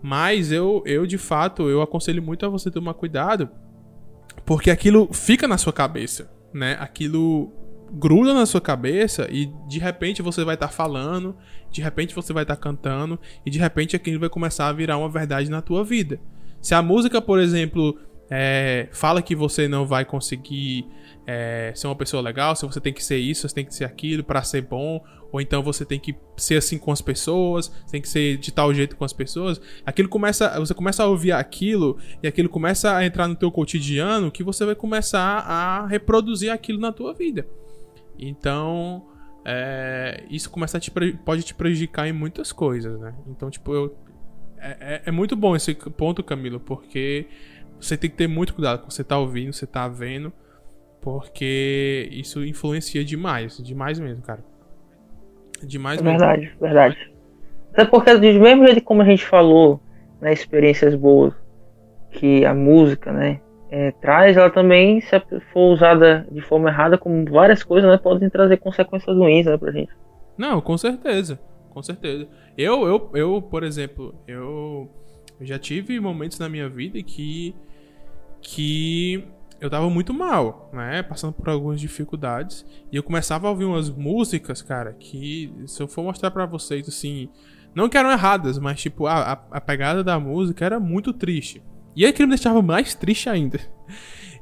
Mas 0.03 0.51
eu, 0.51 0.83
eu 0.85 1.07
de 1.07 1.16
fato, 1.16 1.68
eu 1.68 1.81
aconselho 1.81 2.23
muito 2.23 2.44
a 2.44 2.49
você 2.49 2.70
tomar 2.70 2.94
cuidado, 2.94 3.49
porque 4.44 4.70
aquilo 4.70 5.09
fica 5.12 5.49
na 5.49 5.59
sua 5.59 5.73
cabeça, 5.73 6.31
né? 6.53 6.77
Aquilo 6.81 7.53
gruda 7.92 8.35
na 8.35 8.44
sua 8.44 8.61
cabeça 8.61 9.29
e 9.31 9.47
de 9.68 9.79
repente 9.79 10.20
você 10.20 10.44
vai 10.44 10.55
estar 10.55 10.68
tá 10.68 10.73
falando, 10.73 11.37
de 11.70 11.81
repente 11.81 12.14
você 12.14 12.33
vai 12.33 12.42
estar 12.42 12.57
tá 12.57 12.62
cantando 12.62 13.18
e 13.47 13.51
de 13.51 13.59
repente 13.59 13.94
aquilo 13.94 14.18
vai 14.18 14.29
começar 14.29 14.68
a 14.68 14.73
virar 14.73 14.99
uma 14.99 15.09
verdade 15.09 15.51
na 15.51 15.62
tua 15.62 15.85
vida. 15.85 16.20
Se 16.61 16.75
a 16.75 16.83
música, 16.83 17.20
por 17.20 17.38
exemplo, 17.38 17.99
é, 18.31 18.88
fala 18.92 19.23
que 19.23 19.37
você 19.37 19.68
não 19.68 19.87
vai 19.87 20.05
conseguir 20.05 20.87
é, 21.27 21.73
ser 21.75 21.87
uma 21.87 21.97
pessoa 21.97 22.23
legal, 22.23 22.57
se 22.57 22.66
você 22.66 22.81
tem 22.81 22.92
que 22.92 23.05
ser 23.05 23.18
isso, 23.18 23.49
você 23.49 23.55
tem 23.55 23.64
que 23.64 23.75
ser 23.75 23.85
aquilo 23.85 24.25
para 24.25 24.42
ser 24.42 24.62
bom, 24.62 25.05
ou 25.35 25.40
então 25.40 25.64
você 25.64 25.85
tem 25.85 25.99
que 25.99 26.14
ser 26.37 26.59
assim 26.59 26.79
com 26.79 26.92
as 26.92 27.01
pessoas, 27.01 27.66
tem 27.90 28.01
que 28.01 28.09
ser 28.09 28.37
de 28.37 28.53
tal 28.53 28.73
jeito 28.73 28.94
com 28.94 29.05
as 29.05 29.12
pessoas. 29.12 29.61
Aquilo 29.85 30.09
começa, 30.09 30.61
você 30.61 30.73
começa 30.73 31.03
a 31.03 31.09
ouvir 31.09 31.33
aquilo 31.33 31.99
e 32.23 32.29
aquilo 32.29 32.49
começa 32.49 32.94
a 32.94 33.05
entrar 33.05 33.27
no 33.27 33.35
teu 33.35 33.51
cotidiano, 33.51 34.31
que 34.31 34.44
você 34.44 34.64
vai 34.64 34.77
começar 34.77 35.40
a 35.40 35.88
reproduzir 35.88 36.53
aquilo 36.53 36.79
na 36.79 36.92
tua 36.92 37.12
vida. 37.12 37.44
Então, 38.16 39.09
é, 39.44 40.23
isso 40.31 40.49
começa 40.49 40.77
a 40.77 40.81
te, 40.81 40.92
pode 41.25 41.42
te 41.42 41.53
prejudicar 41.53 42.07
em 42.07 42.12
muitas 42.12 42.53
coisas, 42.53 42.97
né? 43.01 43.12
Então, 43.27 43.51
tipo, 43.51 43.75
eu, 43.75 43.99
é, 44.57 44.77
é, 44.81 45.03
é 45.07 45.11
muito 45.11 45.35
bom 45.35 45.57
esse 45.57 45.75
ponto, 45.75 46.23
Camilo, 46.23 46.61
porque 46.61 47.27
você 47.81 47.97
tem 47.97 48.09
que 48.09 48.16
ter 48.16 48.29
muito 48.29 48.55
cuidado 48.55 48.85
com 48.85 48.90
você 48.90 49.03
tá 49.03 49.18
ouvindo, 49.18 49.53
você 49.53 49.66
tá 49.66 49.88
vendo 49.88 50.33
porque 51.01 52.09
isso 52.12 52.44
influencia 52.44 53.05
demais, 53.05 53.59
demais 53.59 53.99
mesmo, 53.99 54.23
cara. 54.23 54.54
Demais 55.62 56.01
é 56.01 56.03
mesmo. 56.03 56.19
Verdade, 56.19 56.53
verdade. 56.61 57.12
Até 57.73 57.85
porque, 57.85 58.14
do 58.14 58.40
mesmo 58.40 58.67
jeito 58.67 58.83
como 58.83 59.03
a 59.03 59.05
gente 59.05 59.25
falou, 59.25 59.81
né, 60.21 60.33
experiências 60.33 60.95
boas 60.95 61.35
que 62.12 62.45
a 62.45 62.55
música, 62.55 63.12
né, 63.12 63.40
é, 63.71 63.90
traz, 63.93 64.37
ela 64.37 64.51
também, 64.51 65.01
se 65.01 65.21
for 65.53 65.73
usada 65.73 66.27
de 66.31 66.40
forma 66.40 66.69
errada, 66.69 66.97
como 66.97 67.25
várias 67.29 67.62
coisas, 67.64 67.90
né, 67.90 67.99
podem 67.99 68.31
trazer 68.31 68.59
consequências 68.59 69.17
ruins, 69.17 69.47
né, 69.47 69.57
pra 69.57 69.73
gente. 69.73 69.90
Não, 70.38 70.61
com 70.61 70.79
certeza, 70.79 71.40
com 71.71 71.83
certeza. 71.83 72.29
Eu, 72.57 72.87
eu, 72.87 73.11
eu 73.14 73.43
por 73.43 73.64
exemplo, 73.64 74.14
eu, 74.29 74.88
eu 75.40 75.47
já 75.47 75.59
tive 75.59 75.99
momentos 75.99 76.38
na 76.38 76.49
minha 76.49 76.69
vida 76.69 77.03
que 77.03 77.55
que 78.40 79.25
eu 79.61 79.71
tava 79.71 79.88
muito 79.88 80.12
mal, 80.12 80.71
né? 80.73 81.03
Passando 81.03 81.33
por 81.33 81.49
algumas 81.49 81.81
dificuldades. 81.81 82.67
E 82.90 82.97
eu 82.97 83.03
começava 83.03 83.47
a 83.47 83.51
ouvir 83.51 83.64
umas 83.64 83.88
músicas, 83.90 84.62
cara, 84.62 84.93
que 84.93 85.53
se 85.67 85.83
eu 85.83 85.88
for 85.88 86.03
mostrar 86.03 86.31
para 86.31 86.47
vocês, 86.47 86.88
assim. 86.88 87.29
Não 87.75 87.88
que 87.88 87.99
eram 87.99 88.12
erradas, 88.12 88.57
mas 88.59 88.81
tipo, 88.81 89.07
a, 89.07 89.33
a, 89.51 89.61
pegada 89.61 90.05
da 90.05 90.19
música 90.21 90.64
era 90.64 90.79
muito 90.79 91.12
triste. 91.12 91.61
E 91.97 92.07
aquilo 92.07 92.29
me 92.29 92.35
deixava 92.35 92.62
mais 92.62 92.95
triste 92.95 93.29
ainda. 93.29 93.59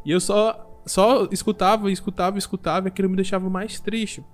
E 0.04 0.10
eu 0.10 0.20
só, 0.20 0.82
só 0.84 1.28
escutava, 1.30 1.90
escutava, 1.90 2.36
escutava, 2.36 2.88
e 2.88 2.90
aquilo 2.90 3.08
me 3.08 3.16
deixava 3.16 3.48
mais 3.48 3.78
triste. 3.78 4.24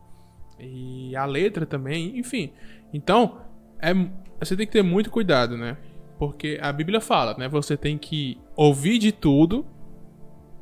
E 0.59 1.15
a 1.15 1.25
letra 1.27 1.67
também, 1.67 2.19
enfim. 2.19 2.53
Então, 2.93 3.43
é, 3.81 3.93
você 4.41 4.57
tem 4.57 4.67
que 4.67 4.73
ter 4.73 4.83
muito 4.83 5.11
cuidado, 5.11 5.57
né? 5.57 5.77
Porque 6.19 6.59
a 6.61 6.73
Bíblia 6.73 7.01
fala, 7.01 7.37
né? 7.37 7.49
Você 7.49 7.77
tem 7.77 7.97
que 7.97 8.39
ouvir 8.57 8.99
de 8.99 9.13
tudo 9.13 9.65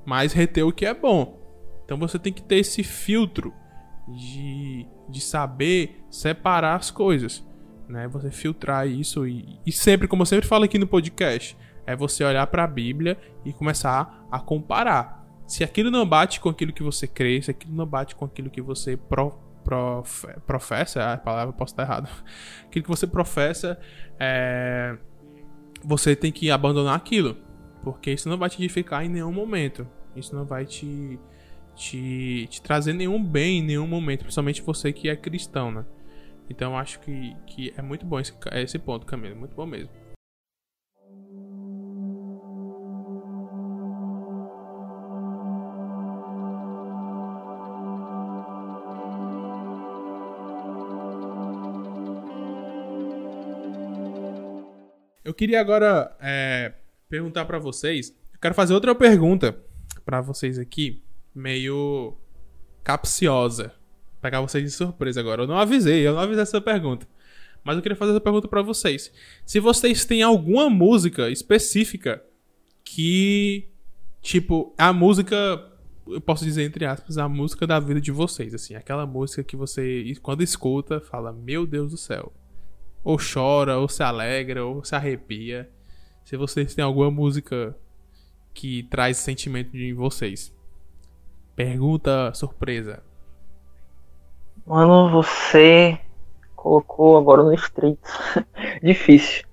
mas 0.07 0.33
reter 0.33 0.65
o 0.65 0.73
que 0.73 0.87
é 0.87 0.95
bom. 0.95 1.39
Então 1.85 1.99
você 1.99 2.19
tem 2.19 2.33
que 2.33 2.43
ter 2.43 2.57
esse 2.57 2.83
filtro 2.83 3.53
de, 4.09 4.87
de 5.09 5.21
saber 5.21 6.01
separar 6.09 6.77
as 6.77 6.91
coisas, 6.91 7.45
né? 7.89 8.09
Você 8.09 8.31
filtrar 8.31 8.87
isso 8.87 9.27
e, 9.27 9.59
e 9.67 9.73
sempre, 9.73 10.09
como 10.09 10.23
eu 10.23 10.27
sempre 10.27 10.47
falo 10.47 10.65
aqui 10.65 10.79
no 10.79 10.87
podcast, 10.87 11.57
é 11.87 11.95
você 11.95 12.25
olhar 12.25 12.47
para 12.47 12.65
a 12.65 12.67
Bíblia 12.67 13.19
e 13.45 13.53
começar 13.53 14.27
a 14.31 14.41
comparar. 14.41 15.25
Se 15.47 15.63
aquilo 15.63 15.91
não 15.91 16.07
bate 16.07 16.41
com 16.41 16.49
aquilo 16.49 16.73
que 16.73 16.83
você 16.83 17.07
crê, 17.07 17.41
se 17.41 17.51
aquilo 17.51 17.75
não 17.75 17.87
bate 17.87 18.17
com 18.17 18.25
aquilo 18.25 18.51
que 18.51 18.61
você 18.61 18.97
pro, 18.97 19.33
prof, 19.63 20.27
professa, 20.45 21.13
a 21.13 21.17
palavra 21.17 21.53
posso 21.53 21.73
estar 21.73 21.85
errado, 21.85 22.09
aquilo 22.67 22.85
que 22.85 22.91
você 22.91 23.07
professa, 23.07 23.79
é, 24.19 24.97
você 25.85 26.17
tem 26.17 26.33
que 26.33 26.51
abandonar 26.51 26.97
aquilo, 26.97 27.37
porque 27.85 28.11
isso 28.11 28.29
não 28.29 28.37
vai 28.37 28.51
te 28.51 28.61
edificar 28.61 29.05
em 29.05 29.09
nenhum 29.09 29.33
momento. 29.33 29.87
Isso 30.17 30.35
não 30.35 30.45
vai 30.45 30.65
te, 30.65 31.19
te, 31.75 32.47
te 32.49 32.63
trazer 32.63 32.93
nenhum 32.95 33.23
bem 33.23 33.59
em 33.59 33.63
nenhum 33.63 33.87
momento, 33.87 34.21
principalmente 34.21 34.63
você 34.63 34.93
que 34.93 35.09
é 35.09 35.17
cristão, 35.17 35.71
né? 35.71 35.85
Então 36.49 36.77
acho 36.79 37.01
que, 37.01 37.37
que 37.47 37.75
é 37.77 37.83
muito 37.83 38.07
bom 38.07 38.19
esse, 38.19 38.33
esse 38.53 38.79
ponto, 38.79 39.05
Camilo, 39.05 39.37
muito 39.37 39.55
bom 39.55 39.67
mesmo. 39.67 39.91
Eu 55.25 55.35
queria 55.35 55.61
agora 55.61 56.17
é, 56.21 56.73
perguntar 57.09 57.45
para 57.47 57.59
vocês. 57.59 58.11
Eu 58.33 58.39
quero 58.41 58.55
fazer 58.55 58.73
outra 58.73 58.95
pergunta 58.95 59.66
para 60.07 60.21
vocês 60.21 60.59
aqui, 60.59 61.03
meio 61.35 62.17
capciosa. 62.85 63.75
Pegar 64.23 64.41
vocês 64.41 64.65
de 64.65 64.71
surpresa 64.71 65.21
agora. 65.21 65.43
Eu 65.43 65.47
não 65.47 65.59
avisei, 65.59 66.07
eu 66.07 66.15
não 66.15 66.21
avisei 66.21 66.43
essa 66.43 66.61
pergunta. 66.61 67.07
Mas 67.65 67.77
eu 67.77 67.83
queria 67.83 67.97
fazer 67.97 68.13
essa 68.13 68.21
pergunta 68.21 68.47
para 68.47 68.63
vocês. 68.63 69.13
Se 69.45 69.59
vocês 69.59 70.05
têm 70.05 70.23
alguma 70.23 70.71
música 70.71 71.29
específica 71.29 72.25
que, 72.85 73.69
tipo, 74.23 74.73
a 74.79 74.93
música 74.93 75.37
eu 76.07 76.21
posso 76.21 76.45
dizer 76.45 76.63
entre 76.63 76.85
aspas, 76.85 77.19
a 77.19 77.29
música 77.29 77.67
da 77.67 77.81
vida 77.81 78.01
de 78.01 78.13
vocês, 78.13 78.55
assim, 78.55 78.77
aquela 78.77 79.05
música 79.05 79.43
que 79.43 79.57
você, 79.57 80.15
quando 80.23 80.43
escuta, 80.43 81.01
fala, 81.01 81.33
meu 81.33 81.67
Deus 81.67 81.91
do 81.91 81.97
céu. 81.97 82.33
Ou 83.03 83.19
chora, 83.19 83.77
ou 83.79 83.89
se 83.89 84.05
alegra, 84.05 84.65
ou 84.65 84.85
se 84.85 84.95
arrepia. 84.95 85.69
Se 86.25 86.37
vocês 86.37 86.75
têm 86.75 86.85
alguma 86.85 87.11
música 87.11 87.77
que 88.57 88.85
traz 88.85 89.19
sentimento 89.19 89.71
de 89.71 89.93
vocês. 89.93 90.51
Pergunta 91.55 92.33
surpresa. 92.35 93.03
Mano, 94.67 95.11
você 95.11 95.99
colocou 96.55 97.19
agora 97.19 97.43
no 97.43 97.53
estreito. 97.53 98.01
Difícil, 98.83 99.45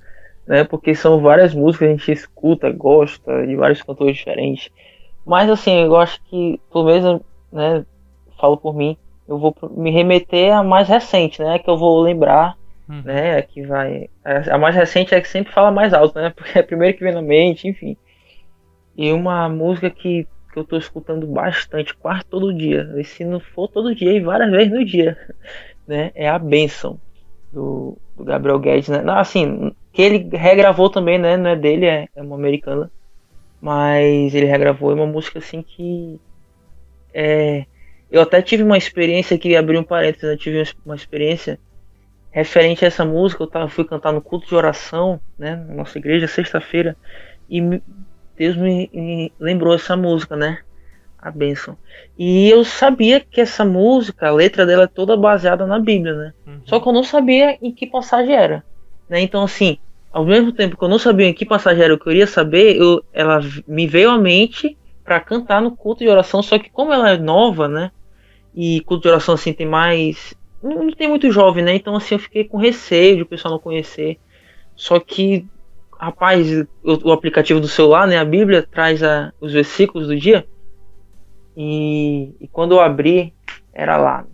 né? 0.48 0.64
Porque 0.64 0.96
são 0.96 1.22
várias 1.22 1.54
músicas 1.54 1.80
que 1.80 1.86
a 1.86 1.98
gente 1.98 2.12
escuta, 2.12 2.72
gosta, 2.72 3.46
de 3.46 3.56
vários 3.56 3.82
cantores 3.84 4.16
diferentes. 4.16 4.70
Mas 5.26 5.50
assim, 5.50 5.84
eu 5.84 5.96
acho 5.98 6.22
que, 6.24 6.60
pelo 6.72 6.86
menos, 6.86 7.22
né, 7.52 7.86
falo 8.40 8.58
por 8.58 8.74
mim, 8.74 8.98
eu 9.28 9.38
vou 9.38 9.56
me 9.72 9.92
remeter 9.92 10.54
a 10.54 10.64
mais 10.64 10.88
recente, 10.88 11.42
né? 11.42 11.60
Que 11.60 11.70
eu 11.70 11.78
vou 11.78 12.02
lembrar, 12.02 12.58
hum. 12.90 13.02
né? 13.04 13.42
Que 13.42 13.66
vai. 13.66 14.10
A 14.50 14.58
mais 14.58 14.76
recente 14.76 15.14
é 15.14 15.22
que 15.22 15.28
sempre 15.28 15.54
fala 15.54 15.72
mais 15.72 15.94
alto, 15.94 16.18
né? 16.20 16.32
Porque 16.36 16.58
é 16.58 16.62
a 16.62 16.66
primeira 16.66 16.98
que 16.98 17.04
vem 17.04 17.14
na 17.14 17.22
mente, 17.22 17.68
enfim. 17.68 17.98
E 18.96 19.12
uma 19.12 19.50
música 19.50 19.90
que, 19.90 20.28
que 20.52 20.60
eu 20.60 20.64
tô 20.64 20.78
escutando 20.78 21.26
bastante, 21.28 21.96
quase 21.96 22.24
todo 22.26 22.54
dia. 22.54 22.94
E 22.98 23.04
se 23.04 23.24
não 23.26 23.40
for 23.40 23.68
todo 23.68 23.96
dia, 23.96 24.14
e 24.14 24.20
várias 24.20 24.52
vezes 24.52 24.72
no 24.72 24.86
dia, 24.86 25.18
né? 25.88 26.12
É 26.16 26.30
a 26.30 26.38
Benção, 26.38 27.00
do, 27.52 27.98
do 28.18 28.24
Gabriel 28.24 28.60
Guedes, 28.60 28.90
né? 28.90 29.02
Não, 29.02 29.18
assim, 29.18 29.72
que 29.92 30.02
ele 30.02 30.36
regravou 30.36 30.90
também, 30.90 31.20
né? 31.20 31.38
Não 31.38 31.52
é 31.52 31.56
dele, 31.56 31.86
é, 31.86 32.08
é 32.16 32.22
uma 32.22 32.36
americana. 32.36 32.92
Mas 33.62 34.36
ele 34.36 34.46
regravou 34.46 34.92
é 34.92 34.96
uma 34.96 35.08
música 35.08 35.40
assim 35.40 35.62
que. 35.62 36.20
É, 37.14 37.66
eu 38.12 38.22
até 38.22 38.42
tive 38.42 38.64
uma 38.64 38.78
experiência 38.78 39.38
que 39.38 39.56
abri 39.56 39.78
um 39.78 39.84
parênteses, 39.84 40.30
eu 40.30 40.38
tive 40.38 40.64
uma 40.86 40.96
experiência 40.96 41.60
referente 42.32 42.84
a 42.84 42.88
essa 42.88 43.06
música. 43.06 43.44
Eu 43.44 43.48
tava, 43.48 43.70
fui 43.70 43.86
cantar 43.86 44.12
no 44.12 44.22
culto 44.22 44.48
de 44.48 44.56
oração, 44.56 45.22
né? 45.38 45.56
Na 45.56 45.76
nossa 45.76 45.98
igreja, 45.98 46.28
sexta-feira. 46.28 46.98
E 47.50 47.62
Deus 48.38 48.56
me, 48.56 48.90
me 48.94 49.32
lembrou 49.40 49.74
essa 49.74 49.96
música, 49.96 50.36
né? 50.36 50.60
A 51.18 51.32
bênção. 51.32 51.78
E 52.18 52.50
eu 52.50 52.64
sabia 52.66 53.20
que 53.20 53.40
essa 53.40 53.64
música, 53.64 54.28
a 54.28 54.32
letra 54.32 54.66
dela 54.66 54.84
é 54.84 54.88
toda 54.88 55.16
baseada 55.16 55.66
na 55.66 55.80
Bíblia, 55.80 56.14
né? 56.14 56.34
Uhum. 56.46 56.62
Só 56.66 56.80
que 56.80 56.88
eu 56.88 56.94
não 56.94 57.04
sabia 57.04 57.58
em 57.62 57.72
que 57.72 57.88
passagem 57.88 58.36
era. 58.36 58.64
Né? 59.08 59.22
Então, 59.22 59.44
assim, 59.44 59.78
ao 60.12 60.26
mesmo 60.26 60.52
tempo 60.52 60.78
que 60.78 60.84
eu 60.84 60.90
não 60.90 61.00
sabia 61.00 61.28
em 61.28 61.34
que 61.34 61.46
passagem 61.46 61.84
era 61.84 61.94
eu 61.94 62.00
queria 62.00 62.28
saber, 62.28 62.76
eu, 62.76 63.04
ela 63.14 63.40
me 63.68 63.88
veio 63.88 64.10
à 64.12 64.18
mente 64.18 64.78
para 65.04 65.20
cantar 65.20 65.62
no 65.62 65.76
culto 65.76 66.04
de 66.04 66.10
oração. 66.10 66.42
Só 66.42 66.60
que, 66.60 66.70
como 66.70 66.94
ela 66.94 67.12
é 67.12 67.18
nova, 67.18 67.68
né? 67.68 67.92
E 68.54 68.82
culto 68.82 69.04
de 69.04 69.10
oração, 69.10 69.36
assim, 69.36 69.54
tem 69.54 69.66
mais. 69.66 70.34
Não, 70.62 70.84
não 70.84 70.92
tem 70.92 71.08
muito 71.08 71.32
jovem, 71.32 71.64
né? 71.64 71.76
Então, 71.76 71.96
assim, 71.96 72.16
eu 72.16 72.20
fiquei 72.20 72.44
com 72.44 72.58
receio 72.58 73.18
de 73.18 73.22
o 73.24 73.26
pessoal 73.26 73.54
não 73.54 73.60
conhecer. 73.60 74.20
Só 74.76 75.00
que 75.00 75.46
rapaz, 76.00 76.48
o, 76.84 77.10
o, 77.10 77.12
aplicativo 77.12 77.60
do 77.60 77.68
celular, 77.68 78.08
né, 78.08 78.18
a 78.18 78.26
Bíblia, 78.26 78.64
traz 78.64 79.04
a, 79.04 79.34
os 79.40 79.54
versículos 79.54 80.08
do 80.08 80.16
dia. 80.16 80.48
E, 81.56 82.36
e, 82.40 82.48
quando 82.48 82.74
eu 82.74 82.82
abri, 82.82 83.34
era 83.74 83.98
lá. 83.98 84.26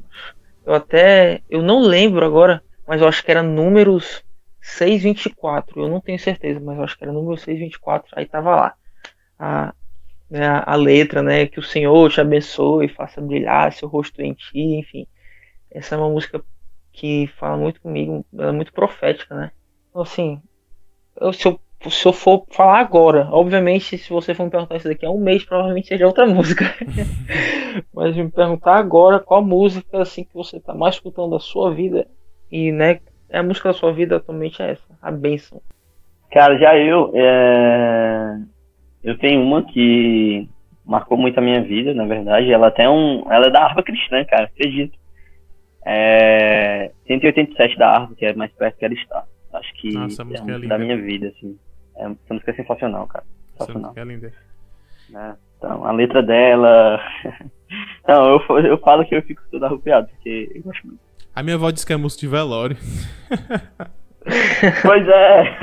Eu 0.65 0.74
até, 0.74 1.41
eu 1.50 1.62
não 1.62 1.82
lembro 1.82 2.26
agora, 2.26 2.63
mas 2.88 3.02
eu 3.02 3.08
acho 3.08 3.24
que 3.24 3.32
era 3.32 3.43
números 3.43 4.24
624. 4.62 5.82
Eu 5.82 5.89
não 5.89 6.02
tenho 6.02 6.19
certeza, 6.19 6.60
mas 6.60 6.78
eu 6.78 6.84
acho 6.84 6.98
que 6.98 7.04
era 7.04 7.13
número 7.13 7.38
624. 7.38 8.13
Aí 8.15 8.26
tava 8.26 8.56
lá 8.56 8.74
a, 9.38 9.74
né, 10.30 10.63
a 10.65 10.76
letra, 10.76 11.24
né, 11.24 11.48
que 11.48 11.60
o 11.60 11.63
Senhor 11.63 12.10
te 12.12 12.22
abençoe, 12.22 12.88
faça 12.88 13.22
brilhar 13.22 13.74
seu 13.74 13.88
rosto 13.88 14.22
em 14.22 14.34
ti, 14.34 14.60
enfim. 14.60 15.08
Essa 15.72 15.95
é 15.95 15.98
uma 15.98 16.10
música 16.10 16.43
que 16.91 17.28
fala 17.39 17.58
muito 17.58 17.82
comigo, 17.82 18.26
ela 18.34 18.50
é 18.50 18.52
muito 18.52 18.74
profética, 18.74 19.34
né? 19.36 19.52
Então, 19.89 20.02
assim, 20.02 20.41
se, 21.34 21.48
eu, 21.48 21.60
se 21.90 22.06
eu 22.08 22.14
for 22.14 22.46
falar 22.50 22.80
agora, 22.80 23.28
obviamente, 23.32 23.98
se 23.98 24.10
você 24.10 24.34
for 24.34 24.44
me 24.44 24.50
perguntar 24.50 24.78
isso 24.78 24.88
daqui 24.88 25.06
a 25.06 25.12
um 25.12 25.20
mês, 25.20 25.44
provavelmente 25.44 25.88
seja 25.88 26.08
outra 26.08 26.26
música. 26.28 26.66
Mas 27.94 28.16
me 28.16 28.30
perguntar 28.30 28.76
agora 28.76 29.20
qual 29.20 29.44
música 29.44 30.02
assim 30.02 30.24
que 30.24 30.34
você 30.34 30.58
está 30.58 30.74
mais 30.74 30.96
escutando 30.96 31.32
da 31.32 31.40
sua 31.40 31.74
vida 31.74 32.08
e 32.52 32.72
né, 32.72 33.00
é 33.30 33.40
a 33.40 33.44
música 33.44 33.70
da 33.70 33.74
sua 33.74 33.94
vida 33.94 34.16
atualmente 34.18 34.62
é 34.62 34.72
essa, 34.72 34.98
a 35.02 35.12
bênção. 35.12 35.62
Cara, 36.32 36.58
já 36.58 36.78
eu, 36.78 37.12
é... 37.16 38.38
eu 39.04 39.18
tenho 39.18 39.42
uma 39.42 39.64
que 39.64 40.48
marcou 40.86 41.18
muito 41.18 41.38
a 41.38 41.42
minha 41.42 41.62
vida, 41.62 41.94
na 41.94 42.06
verdade. 42.06 42.52
Ela 42.52 42.72
tem 42.72 42.88
um, 42.88 43.32
ela 43.32 43.48
é 43.48 43.50
da 43.50 43.64
harpa 43.64 43.84
cristã, 43.84 44.24
cara, 44.26 44.46
acredito. 44.46 44.98
É 45.86 46.92
187 47.08 47.78
da 47.78 47.90
harpa, 47.90 48.16
que 48.16 48.26
é 48.26 48.34
mais 48.34 48.52
perto 48.52 48.78
que 48.78 48.86
ela 48.86 48.94
está. 48.94 49.26
Acho 49.54 49.74
que 49.76 49.94
Nossa, 49.94 50.24
é, 50.24 50.56
é 50.56 50.60
da 50.68 50.78
minha 50.78 51.02
vida, 51.02 51.30
assim. 51.30 51.58
É, 51.96 52.04
essa 52.04 52.34
música 52.34 52.52
é 52.52 52.56
sensacional, 52.56 53.08
cara. 53.08 53.24
Sensacional. 53.52 53.80
Essa 53.80 53.80
música 53.80 54.02
é 54.02 54.04
linda. 54.04 54.34
É, 55.16 55.36
então, 55.58 55.86
a 55.86 55.92
letra 55.92 56.24
dela. 56.24 57.00
Não, 58.08 58.42
eu, 58.50 58.60
eu 58.60 58.78
falo 58.80 59.06
que 59.06 59.16
eu 59.16 59.22
fico 59.22 59.42
todo 59.52 59.64
arrupiado, 59.66 60.08
porque 60.08 60.52
eu 60.56 60.64
gosto 60.64 60.88
muito. 60.88 61.00
A 61.36 61.44
minha 61.44 61.56
avó 61.56 61.70
disse 61.72 61.86
que 61.86 61.94
é 61.94 61.98
música 61.98 62.22
de 62.22 62.28
velório. 62.28 62.78
pois 64.82 65.08
é. 65.08 65.58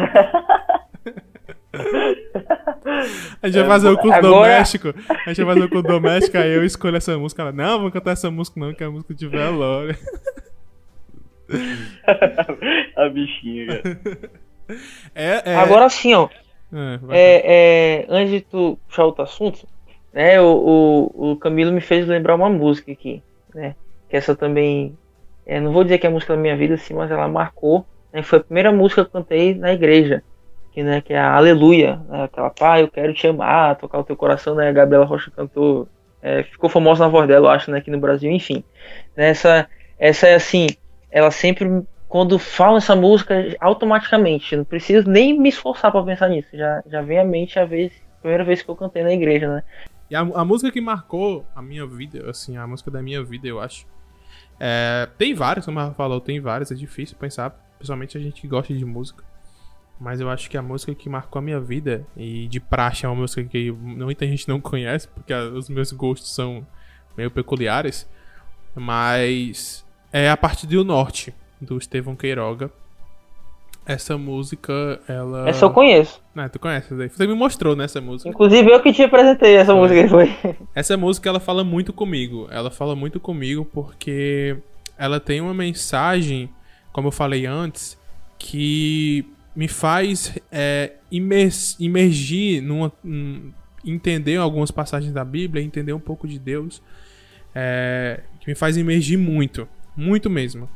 A 3.42 3.48
gente 3.48 3.58
vai 3.58 3.66
fazer 3.66 3.88
o 3.88 3.98
curso 3.98 4.18
Agora... 4.18 4.34
doméstico. 4.34 4.94
A 5.08 5.28
gente 5.28 5.44
vai 5.44 5.54
fazer 5.54 5.66
o 5.66 5.68
curso 5.68 5.86
doméstico, 5.86 6.38
aí 6.38 6.54
eu 6.54 6.64
escolho 6.64 6.96
essa 6.96 7.16
música. 7.18 7.42
Ela, 7.42 7.52
não, 7.52 7.80
vou 7.80 7.90
cantar 7.90 8.12
essa 8.12 8.30
música 8.30 8.58
não, 8.58 8.72
que 8.72 8.82
é 8.82 8.86
a 8.86 8.90
música 8.90 9.14
de 9.14 9.26
velório. 9.26 9.96
a 12.96 13.08
bichinha, 13.08 13.82
cara. 13.82 13.98
É, 15.14 15.52
é... 15.52 15.56
Agora 15.56 15.88
sim, 15.88 16.14
ó. 16.14 16.28
É, 16.72 17.08
é, 17.10 17.42
é, 17.46 18.06
antes 18.08 18.30
de 18.30 18.40
tu 18.40 18.78
puxar 18.86 19.04
outro 19.04 19.22
assunto, 19.22 19.66
né, 20.12 20.40
o, 20.40 21.10
o, 21.14 21.32
o, 21.32 21.36
Camilo 21.36 21.72
me 21.72 21.80
fez 21.80 22.06
lembrar 22.06 22.34
uma 22.34 22.50
música 22.50 22.90
aqui, 22.90 23.22
né? 23.54 23.74
Que 24.08 24.16
essa 24.16 24.34
também. 24.34 24.96
É, 25.46 25.60
não 25.60 25.72
vou 25.72 25.84
dizer 25.84 25.98
que 25.98 26.06
é 26.06 26.10
a 26.10 26.12
música 26.12 26.34
da 26.34 26.40
minha 26.40 26.56
vida, 26.56 26.76
sim, 26.76 26.94
mas 26.94 27.10
ela 27.10 27.28
marcou. 27.28 27.86
Né, 28.12 28.22
foi 28.22 28.40
a 28.40 28.42
primeira 28.42 28.72
música 28.72 29.04
que 29.04 29.08
eu 29.08 29.12
cantei 29.20 29.54
na 29.54 29.72
igreja. 29.72 30.22
Que, 30.72 30.82
né, 30.82 31.00
que 31.00 31.14
é 31.14 31.18
a 31.18 31.34
Aleluia. 31.34 32.00
Né, 32.08 32.24
aquela, 32.24 32.50
pai, 32.50 32.82
eu 32.82 32.88
quero 32.88 33.14
te 33.14 33.26
amar, 33.26 33.76
tocar 33.76 33.98
o 33.98 34.04
teu 34.04 34.16
coração, 34.16 34.54
né? 34.54 34.68
A 34.68 34.72
Gabriela 34.72 35.04
Rocha 35.04 35.30
cantou. 35.30 35.88
É, 36.20 36.42
ficou 36.42 36.68
famosa 36.68 37.04
na 37.04 37.10
voz 37.10 37.28
dela, 37.28 37.46
eu 37.46 37.50
acho, 37.50 37.70
né, 37.70 37.78
aqui 37.78 37.90
no 37.90 38.00
Brasil, 38.00 38.30
enfim. 38.30 38.64
Essa, 39.16 39.68
essa 39.98 40.26
é 40.26 40.34
assim 40.34 40.66
ela 41.16 41.30
sempre, 41.30 41.66
quando 42.06 42.38
fala 42.38 42.76
essa 42.76 42.94
música, 42.94 43.56
automaticamente, 43.58 44.54
não 44.54 44.66
preciso 44.66 45.08
nem 45.08 45.40
me 45.40 45.48
esforçar 45.48 45.90
para 45.90 46.04
pensar 46.04 46.28
nisso, 46.28 46.50
já, 46.52 46.82
já 46.86 47.00
vem 47.00 47.18
à 47.18 47.24
mente 47.24 47.58
a 47.58 47.64
vez, 47.64 47.90
primeira 48.20 48.44
vez 48.44 48.60
que 48.60 48.68
eu 48.68 48.76
cantei 48.76 49.02
na 49.02 49.14
igreja, 49.14 49.48
né? 49.48 49.62
E 50.10 50.14
a, 50.14 50.20
a 50.20 50.44
música 50.44 50.70
que 50.70 50.78
marcou 50.78 51.46
a 51.54 51.62
minha 51.62 51.86
vida, 51.86 52.28
assim, 52.28 52.58
a 52.58 52.66
música 52.66 52.90
da 52.90 53.00
minha 53.00 53.24
vida, 53.24 53.48
eu 53.48 53.58
acho. 53.58 53.86
É, 54.60 55.08
tem 55.16 55.32
várias, 55.32 55.64
como 55.64 55.80
ela 55.80 55.94
falou, 55.94 56.20
tem 56.20 56.38
várias, 56.38 56.70
é 56.70 56.74
difícil 56.74 57.16
pensar, 57.16 57.48
principalmente 57.78 58.18
a 58.18 58.20
gente 58.20 58.42
que 58.42 58.46
gosta 58.46 58.74
de 58.74 58.84
música. 58.84 59.24
Mas 59.98 60.20
eu 60.20 60.28
acho 60.28 60.50
que 60.50 60.58
a 60.58 60.62
música 60.62 60.94
que 60.94 61.08
marcou 61.08 61.38
a 61.38 61.42
minha 61.42 61.58
vida, 61.58 62.06
e 62.14 62.46
de 62.46 62.60
praxe 62.60 63.06
é 63.06 63.08
uma 63.08 63.14
música 63.22 63.42
que 63.42 63.72
muita 63.72 64.26
gente 64.26 64.46
não 64.46 64.60
conhece, 64.60 65.08
porque 65.08 65.32
os 65.32 65.70
meus 65.70 65.92
gostos 65.92 66.34
são 66.34 66.66
meio 67.16 67.30
peculiares. 67.30 68.06
Mas 68.74 69.85
é 70.12 70.30
A 70.30 70.36
Parte 70.36 70.66
do 70.66 70.84
Norte, 70.84 71.34
do 71.60 71.78
Estevão 71.78 72.16
Queiroga. 72.16 72.70
Essa 73.86 74.18
música, 74.18 75.00
ela. 75.06 75.48
Essa 75.48 75.66
eu 75.66 75.70
conheço. 75.70 76.20
Ah, 76.34 76.48
tu 76.48 76.58
conhece 76.58 76.92
daí. 76.92 77.08
Você 77.08 77.24
me 77.24 77.34
mostrou, 77.34 77.76
né, 77.76 77.84
essa 77.84 78.00
música. 78.00 78.28
Inclusive 78.28 78.68
eu 78.68 78.82
que 78.82 78.92
te 78.92 79.04
apresentei 79.04 79.54
essa 79.54 79.72
música 79.74 80.08
foi. 80.08 80.36
Essa 80.74 80.96
música, 80.96 81.28
ela 81.28 81.38
fala 81.38 81.62
muito 81.62 81.92
comigo. 81.92 82.48
Ela 82.50 82.68
fala 82.68 82.96
muito 82.96 83.20
comigo 83.20 83.64
porque 83.64 84.56
ela 84.98 85.20
tem 85.20 85.40
uma 85.40 85.54
mensagem, 85.54 86.50
como 86.92 87.08
eu 87.08 87.12
falei 87.12 87.46
antes, 87.46 87.96
que 88.36 89.24
me 89.54 89.68
faz 89.68 90.36
é, 90.50 90.94
imergir 91.78 92.60
numa. 92.60 92.92
Um, 93.04 93.52
entender 93.84 94.36
algumas 94.36 94.72
passagens 94.72 95.12
da 95.12 95.24
Bíblia, 95.24 95.62
entender 95.62 95.92
um 95.92 96.00
pouco 96.00 96.26
de 96.26 96.40
Deus. 96.40 96.82
É, 97.54 98.20
que 98.40 98.48
me 98.48 98.54
faz 98.56 98.76
imergir 98.76 99.16
muito. 99.16 99.68
Muito 99.96 100.28
mesmo. 100.30 100.68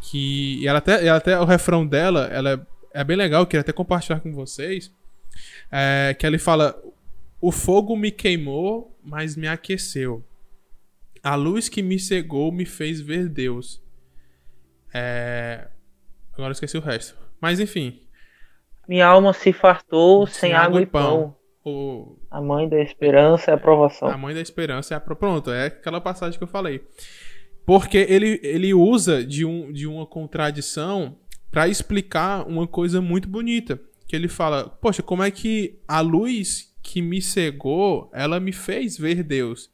Que 0.00 0.66
ela 0.66 0.78
até, 0.78 1.04
ela 1.06 1.18
até 1.18 1.38
o 1.40 1.44
refrão 1.44 1.86
dela, 1.86 2.26
ela 2.32 2.52
é, 2.92 3.00
é 3.00 3.04
bem 3.04 3.16
legal, 3.16 3.42
eu 3.42 3.46
queria 3.46 3.62
até 3.62 3.72
compartilhar 3.72 4.20
com 4.20 4.32
vocês. 4.32 4.92
É, 5.70 6.14
que 6.18 6.26
ele 6.26 6.38
fala: 6.38 6.80
O 7.40 7.50
fogo 7.50 7.96
me 7.96 8.10
queimou, 8.10 8.96
mas 9.02 9.36
me 9.36 9.48
aqueceu. 9.48 10.24
A 11.22 11.34
luz 11.34 11.68
que 11.68 11.82
me 11.82 11.98
cegou 11.98 12.52
me 12.52 12.64
fez 12.64 13.00
ver 13.00 13.28
Deus. 13.28 13.82
É... 14.94 15.66
Agora 16.32 16.50
eu 16.50 16.52
esqueci 16.52 16.78
o 16.78 16.80
resto. 16.80 17.16
Mas 17.40 17.60
enfim. 17.60 18.00
Minha 18.88 19.06
alma 19.06 19.32
se 19.32 19.52
fartou 19.52 20.26
sem, 20.26 20.50
sem 20.50 20.52
água, 20.52 20.66
água, 20.66 20.82
e 20.82 20.86
pão. 20.86 21.36
pão. 21.62 21.72
o, 21.72 22.16
A 22.30 22.40
mãe 22.40 22.68
da 22.68 22.80
esperança 22.80 23.50
é 23.50 23.54
a 23.54 23.56
aprovação. 23.56 24.08
a 24.08 24.16
mãe 24.16 24.34
da 24.34 24.40
esperança 24.40 24.94
é 24.94 24.96
a. 24.96 25.00
pro- 25.00 25.16
Pronto, 25.16 25.50
é 25.50 25.66
aquela 25.66 26.00
passagem 26.00 26.38
que 26.38 26.44
eu 26.44 26.48
falei. 26.48 26.82
Porque 27.68 27.98
ele, 27.98 28.40
ele 28.42 28.72
usa 28.72 29.22
de, 29.22 29.44
um, 29.44 29.70
de 29.70 29.86
uma 29.86 30.06
contradição 30.06 31.18
para 31.50 31.68
explicar 31.68 32.48
uma 32.48 32.66
coisa 32.66 32.98
muito 32.98 33.28
bonita. 33.28 33.78
Que 34.06 34.16
ele 34.16 34.26
fala: 34.26 34.70
Poxa, 34.70 35.02
como 35.02 35.22
é 35.22 35.30
que 35.30 35.78
a 35.86 36.00
luz 36.00 36.74
que 36.82 37.02
me 37.02 37.20
cegou, 37.20 38.10
ela 38.14 38.40
me 38.40 38.52
fez 38.52 38.96
ver 38.96 39.22
Deus? 39.22 39.70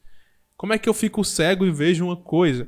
Como 0.57 0.73
é 0.73 0.79
que 0.79 0.89
eu 0.89 0.93
fico 0.93 1.23
cego 1.23 1.65
e 1.65 1.71
vejo 1.71 2.05
uma 2.05 2.17
coisa? 2.17 2.67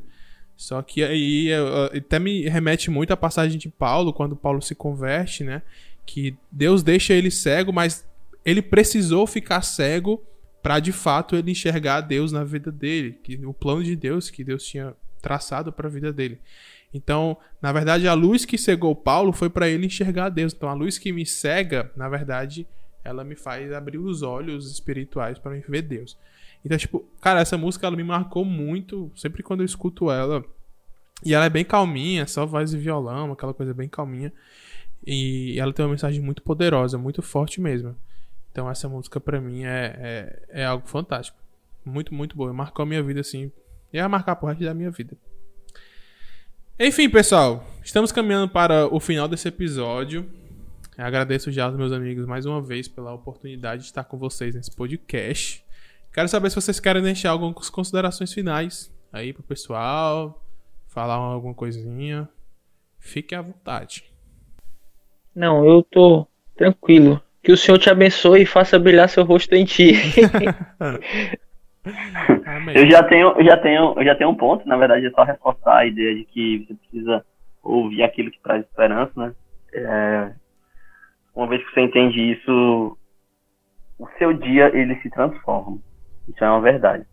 Só 0.56 0.80
que 0.80 1.02
aí 1.02 1.48
até 1.92 2.20
me 2.20 2.48
remete 2.48 2.88
muito 2.88 3.12
à 3.12 3.16
passagem 3.16 3.58
de 3.58 3.68
Paulo, 3.68 4.12
quando 4.12 4.36
Paulo 4.36 4.62
se 4.62 4.76
converte, 4.76 5.42
né? 5.42 5.60
Que 6.06 6.36
Deus 6.52 6.84
deixa 6.84 7.12
ele 7.12 7.32
cego, 7.32 7.72
mas 7.72 8.06
ele 8.44 8.62
precisou 8.62 9.26
ficar 9.26 9.62
cego 9.62 10.22
para 10.62 10.78
de 10.78 10.92
fato 10.92 11.34
ele 11.34 11.50
enxergar 11.50 12.00
Deus 12.02 12.30
na 12.30 12.44
vida 12.44 12.70
dele, 12.70 13.18
que 13.24 13.44
o 13.44 13.52
plano 13.52 13.82
de 13.82 13.96
Deus 13.96 14.30
que 14.30 14.44
Deus 14.44 14.64
tinha 14.64 14.94
traçado 15.26 15.72
para 15.72 15.88
a 15.88 15.90
vida 15.90 16.12
dele. 16.12 16.38
Então, 16.94 17.36
na 17.60 17.72
verdade, 17.72 18.06
a 18.06 18.14
luz 18.14 18.44
que 18.44 18.56
cegou 18.56 18.94
Paulo 18.94 19.32
foi 19.32 19.50
para 19.50 19.68
ele 19.68 19.86
enxergar 19.86 20.28
Deus. 20.28 20.54
Então, 20.54 20.68
a 20.68 20.72
luz 20.72 20.98
que 20.98 21.10
me 21.10 21.26
cega, 21.26 21.90
na 21.96 22.08
verdade, 22.08 22.64
ela 23.02 23.24
me 23.24 23.34
faz 23.34 23.72
abrir 23.72 23.98
os 23.98 24.22
olhos 24.22 24.70
espirituais 24.70 25.36
para 25.36 25.58
ver 25.68 25.82
Deus. 25.82 26.16
Então, 26.64 26.78
tipo, 26.78 27.04
cara, 27.20 27.40
essa 27.40 27.58
música 27.58 27.88
ela 27.88 27.96
me 27.96 28.04
marcou 28.04 28.44
muito, 28.44 29.10
sempre 29.16 29.42
quando 29.42 29.60
eu 29.60 29.66
escuto 29.66 30.12
ela. 30.12 30.44
E 31.24 31.34
ela 31.34 31.46
é 31.46 31.50
bem 31.50 31.64
calminha, 31.64 32.24
só 32.28 32.46
voz 32.46 32.72
e 32.72 32.78
violão, 32.78 33.32
aquela 33.32 33.52
coisa 33.52 33.74
bem 33.74 33.88
calminha. 33.88 34.32
E 35.04 35.58
ela 35.58 35.72
tem 35.72 35.84
uma 35.84 35.90
mensagem 35.90 36.22
muito 36.22 36.40
poderosa, 36.40 36.96
muito 36.96 37.20
forte 37.20 37.60
mesmo. 37.60 37.96
Então 38.52 38.70
essa 38.70 38.88
música 38.88 39.18
pra 39.18 39.40
mim 39.40 39.64
é, 39.64 39.96
é, 39.98 40.62
é 40.62 40.64
algo 40.64 40.86
fantástico. 40.86 41.36
Muito, 41.84 42.14
muito 42.14 42.36
boa. 42.36 42.52
Marcou 42.52 42.84
a 42.84 42.86
minha 42.86 43.02
vida 43.02 43.20
assim. 43.20 43.50
E 43.96 43.98
vai 43.98 44.08
marcar 44.08 44.36
pro 44.36 44.46
resto 44.46 44.62
da 44.62 44.74
minha 44.74 44.90
vida. 44.90 45.16
Enfim, 46.78 47.08
pessoal. 47.08 47.64
Estamos 47.82 48.12
caminhando 48.12 48.46
para 48.46 48.86
o 48.94 49.00
final 49.00 49.26
desse 49.26 49.48
episódio. 49.48 50.30
Eu 50.98 51.06
agradeço 51.06 51.50
já 51.50 51.64
aos 51.64 51.74
meus 51.74 51.92
amigos 51.92 52.26
mais 52.26 52.44
uma 52.44 52.60
vez 52.60 52.86
pela 52.88 53.14
oportunidade 53.14 53.84
de 53.84 53.88
estar 53.88 54.04
com 54.04 54.18
vocês 54.18 54.54
nesse 54.54 54.70
podcast. 54.76 55.64
Quero 56.12 56.28
saber 56.28 56.50
se 56.50 56.56
vocês 56.56 56.78
querem 56.78 57.02
deixar 57.02 57.30
algumas 57.30 57.70
considerações 57.70 58.34
finais 58.34 58.94
aí 59.10 59.32
pro 59.32 59.42
pessoal. 59.42 60.44
Falar 60.88 61.14
alguma 61.14 61.54
coisinha. 61.54 62.28
Fique 62.98 63.34
à 63.34 63.40
vontade. 63.40 64.04
Não, 65.34 65.64
eu 65.64 65.82
tô 65.82 66.28
tranquilo. 66.54 67.18
Que 67.42 67.50
o 67.50 67.56
Senhor 67.56 67.78
te 67.78 67.88
abençoe 67.88 68.42
e 68.42 68.46
faça 68.46 68.78
brilhar 68.78 69.08
seu 69.08 69.24
rosto 69.24 69.54
em 69.54 69.64
ti. 69.64 69.94
Eu 72.74 72.90
já 72.90 73.02
tenho, 73.04 73.28
eu 73.38 73.44
já 73.44 73.56
tenho, 73.56 73.94
eu 73.96 74.04
já 74.04 74.14
tenho 74.16 74.30
um 74.30 74.34
ponto, 74.34 74.66
na 74.66 74.76
verdade 74.76 75.06
é 75.06 75.10
só 75.10 75.22
reforçar 75.22 75.78
a 75.78 75.86
ideia 75.86 76.14
de 76.16 76.24
que 76.24 76.66
você 76.66 76.74
precisa 76.74 77.24
ouvir 77.62 78.02
aquilo 78.02 78.30
que 78.30 78.40
traz 78.42 78.64
esperança, 78.64 79.12
né? 79.16 79.34
É, 79.72 80.32
uma 81.34 81.46
vez 81.46 81.64
que 81.64 81.72
você 81.72 81.80
entende 81.82 82.18
isso, 82.32 82.96
o 83.98 84.06
seu 84.18 84.32
dia 84.32 84.70
ele 84.76 84.96
se 85.00 85.10
transforma. 85.10 85.78
Isso 86.28 86.42
é 86.42 86.48
uma 86.50 86.60
verdade, 86.60 87.04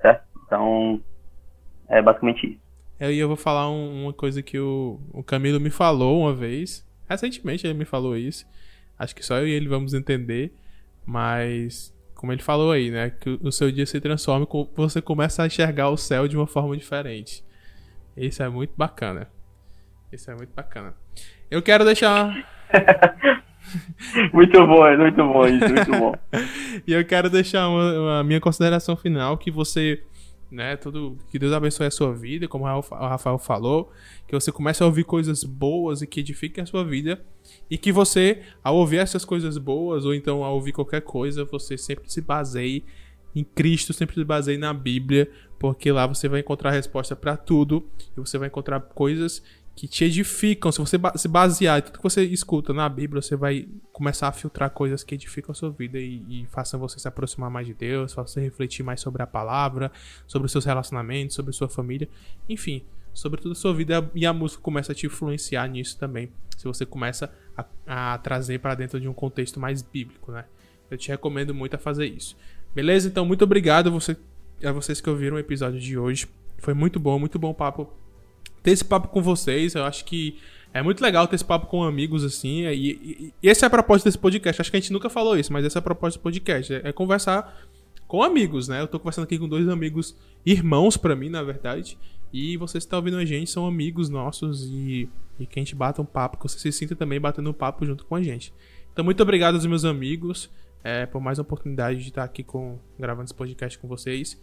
certo? 0.00 0.24
Então 0.46 1.00
é 1.88 2.02
basicamente 2.02 2.46
isso. 2.46 2.60
E 3.00 3.18
eu 3.18 3.28
vou 3.28 3.36
falar 3.36 3.70
um- 3.70 4.04
uma 4.04 4.12
coisa 4.12 4.42
que 4.42 4.58
o, 4.58 4.98
o 5.12 5.22
Camilo 5.22 5.60
me 5.60 5.70
falou 5.70 6.20
uma 6.22 6.34
vez. 6.34 6.84
Recentemente 7.08 7.66
ele 7.66 7.78
me 7.78 7.84
falou 7.84 8.16
isso. 8.16 8.46
Acho 8.98 9.14
que 9.14 9.24
só 9.24 9.36
eu 9.38 9.46
e 9.46 9.52
ele 9.52 9.68
vamos 9.68 9.94
entender. 9.94 10.52
Mas, 11.04 11.94
como 12.16 12.32
ele 12.32 12.42
falou 12.42 12.72
aí, 12.72 12.90
né? 12.90 13.10
Que 13.10 13.38
o 13.42 13.52
seu 13.52 13.70
dia 13.70 13.86
se 13.86 14.00
transforma 14.00 14.46
quando 14.46 14.70
você 14.74 15.00
começa 15.00 15.42
a 15.42 15.46
enxergar 15.46 15.90
o 15.90 15.96
céu 15.96 16.26
de 16.26 16.36
uma 16.36 16.46
forma 16.46 16.76
diferente. 16.76 17.44
Isso 18.16 18.42
é 18.42 18.48
muito 18.48 18.72
bacana. 18.76 19.28
Isso 20.10 20.30
é 20.30 20.34
muito 20.34 20.52
bacana. 20.54 20.94
Eu 21.50 21.62
quero 21.62 21.84
deixar. 21.84 22.34
Muito 24.32 24.64
bom, 24.64 24.86
é 24.86 24.96
muito 24.96 25.16
bom 25.16 25.44
isso, 25.44 25.68
muito 25.68 25.90
bom. 25.90 26.14
E 26.86 26.92
eu 26.92 27.04
quero 27.04 27.28
deixar 27.28 27.68
uma, 27.68 27.98
uma 27.98 28.24
minha 28.24 28.40
consideração 28.40 28.96
final 28.96 29.36
que 29.36 29.50
você, 29.50 30.00
né, 30.48 30.76
tudo 30.76 31.18
que 31.32 31.36
Deus 31.36 31.52
abençoe 31.52 31.86
a 31.86 31.90
sua 31.90 32.14
vida, 32.14 32.46
como 32.46 32.64
o 32.64 32.80
Rafael 32.80 33.38
falou, 33.38 33.90
que 34.28 34.32
você 34.32 34.52
comece 34.52 34.84
a 34.84 34.86
ouvir 34.86 35.02
coisas 35.02 35.42
boas 35.42 36.00
e 36.00 36.06
que 36.06 36.20
edifiquem 36.20 36.62
a 36.62 36.66
sua 36.66 36.84
vida 36.84 37.20
e 37.70 37.76
que 37.76 37.92
você, 37.92 38.42
ao 38.62 38.76
ouvir 38.76 38.98
essas 38.98 39.24
coisas 39.24 39.58
boas 39.58 40.04
ou 40.04 40.14
então 40.14 40.44
ao 40.44 40.54
ouvir 40.54 40.72
qualquer 40.72 41.02
coisa, 41.02 41.44
você 41.44 41.76
sempre 41.76 42.10
se 42.10 42.20
baseie 42.20 42.84
em 43.34 43.44
Cristo, 43.44 43.92
sempre 43.92 44.14
se 44.14 44.24
baseie 44.24 44.56
na 44.56 44.72
Bíblia, 44.72 45.30
porque 45.58 45.90
lá 45.92 46.06
você 46.06 46.28
vai 46.28 46.40
encontrar 46.40 46.70
resposta 46.70 47.14
para 47.14 47.36
tudo 47.36 47.86
e 48.16 48.20
você 48.20 48.38
vai 48.38 48.48
encontrar 48.48 48.80
coisas 48.80 49.42
que 49.74 49.86
te 49.86 50.04
edificam. 50.04 50.72
Se 50.72 50.78
você 50.78 50.96
se 51.16 51.28
basear 51.28 51.78
em 51.78 51.82
tudo 51.82 51.98
que 51.98 52.02
você 52.02 52.24
escuta 52.24 52.72
na 52.72 52.88
Bíblia, 52.88 53.20
você 53.20 53.36
vai 53.36 53.68
começar 53.92 54.28
a 54.28 54.32
filtrar 54.32 54.70
coisas 54.70 55.04
que 55.04 55.14
edificam 55.14 55.52
a 55.52 55.54
sua 55.54 55.70
vida 55.70 55.98
e, 55.98 56.22
e 56.28 56.46
façam 56.46 56.80
você 56.80 56.98
se 56.98 57.06
aproximar 57.06 57.50
mais 57.50 57.66
de 57.66 57.74
Deus, 57.74 58.14
façam 58.14 58.32
você 58.32 58.40
refletir 58.40 58.82
mais 58.82 59.00
sobre 59.02 59.22
a 59.22 59.26
palavra, 59.26 59.92
sobre 60.26 60.46
os 60.46 60.52
seus 60.52 60.64
relacionamentos, 60.64 61.36
sobre 61.36 61.50
a 61.50 61.52
sua 61.52 61.68
família, 61.68 62.08
enfim, 62.48 62.82
sobre 63.16 63.40
toda 63.40 63.52
a 63.52 63.56
sua 63.56 63.72
vida. 63.72 64.08
E 64.14 64.26
a 64.26 64.32
música 64.32 64.62
começa 64.62 64.92
a 64.92 64.94
te 64.94 65.06
influenciar 65.06 65.66
nisso 65.68 65.98
também. 65.98 66.30
Se 66.56 66.64
você 66.64 66.84
começa 66.84 67.32
a, 67.56 68.12
a 68.12 68.18
trazer 68.18 68.60
para 68.60 68.74
dentro 68.74 69.00
de 69.00 69.08
um 69.08 69.14
contexto 69.14 69.58
mais 69.58 69.80
bíblico, 69.82 70.30
né? 70.30 70.44
Eu 70.90 70.98
te 70.98 71.08
recomendo 71.08 71.54
muito 71.54 71.74
a 71.74 71.78
fazer 71.78 72.06
isso. 72.06 72.36
Beleza? 72.74 73.08
Então, 73.08 73.24
muito 73.24 73.42
obrigado 73.42 73.88
a, 73.88 73.90
você, 73.90 74.16
a 74.62 74.70
vocês 74.70 75.00
que 75.00 75.08
ouviram 75.08 75.36
o 75.36 75.38
episódio 75.38 75.80
de 75.80 75.98
hoje. 75.98 76.28
Foi 76.58 76.74
muito 76.74 77.00
bom, 77.00 77.18
muito 77.18 77.38
bom 77.38 77.52
papo 77.54 77.90
ter 78.62 78.72
esse 78.72 78.84
papo 78.84 79.08
com 79.08 79.22
vocês. 79.22 79.74
Eu 79.74 79.84
acho 79.84 80.04
que 80.04 80.38
é 80.74 80.82
muito 80.82 81.00
legal 81.00 81.26
ter 81.26 81.36
esse 81.36 81.44
papo 81.44 81.66
com 81.66 81.82
amigos, 81.82 82.22
assim. 82.22 82.66
E, 82.66 82.90
e, 82.92 83.34
e 83.42 83.48
essa 83.48 83.64
é 83.64 83.68
a 83.68 83.70
proposta 83.70 84.06
desse 84.06 84.18
podcast. 84.18 84.60
Acho 84.60 84.70
que 84.70 84.76
a 84.76 84.80
gente 84.80 84.92
nunca 84.92 85.08
falou 85.08 85.38
isso, 85.38 85.52
mas 85.52 85.64
essa 85.64 85.78
é 85.78 85.80
a 85.80 85.82
proposta 85.82 86.18
do 86.18 86.22
podcast. 86.22 86.74
É, 86.74 86.82
é 86.84 86.92
conversar 86.92 87.66
com 88.06 88.22
amigos, 88.22 88.68
né? 88.68 88.80
Eu 88.82 88.86
tô 88.86 88.98
conversando 88.98 89.24
aqui 89.24 89.38
com 89.38 89.48
dois 89.48 89.68
amigos, 89.68 90.14
irmãos 90.44 90.96
pra 90.96 91.16
mim, 91.16 91.28
na 91.28 91.42
verdade. 91.42 91.98
E 92.32 92.56
vocês 92.56 92.84
que 92.84 92.86
estão 92.86 92.98
ouvindo 92.98 93.16
a 93.16 93.24
gente 93.24 93.50
são 93.50 93.66
amigos 93.66 94.08
nossos 94.08 94.64
e, 94.64 95.08
e 95.38 95.46
que 95.46 95.58
a 95.58 95.62
gente 95.62 95.74
bata 95.74 96.02
um 96.02 96.04
papo, 96.04 96.36
que 96.36 96.42
você 96.48 96.58
se 96.58 96.72
sinta 96.72 96.94
também 96.94 97.20
batendo 97.20 97.50
um 97.50 97.52
papo 97.52 97.84
junto 97.86 98.04
com 98.04 98.14
a 98.14 98.22
gente. 98.22 98.52
Então, 98.92 99.04
muito 99.04 99.22
obrigado 99.22 99.54
aos 99.54 99.66
meus 99.66 99.84
amigos 99.84 100.50
é, 100.82 101.04
por 101.04 101.20
mais 101.20 101.38
uma 101.38 101.42
oportunidade 101.42 102.00
de 102.00 102.08
estar 102.10 102.22
aqui 102.22 102.44
com, 102.44 102.78
gravando 102.98 103.24
esse 103.24 103.34
podcast 103.34 103.76
com 103.78 103.88
vocês. 103.88 104.40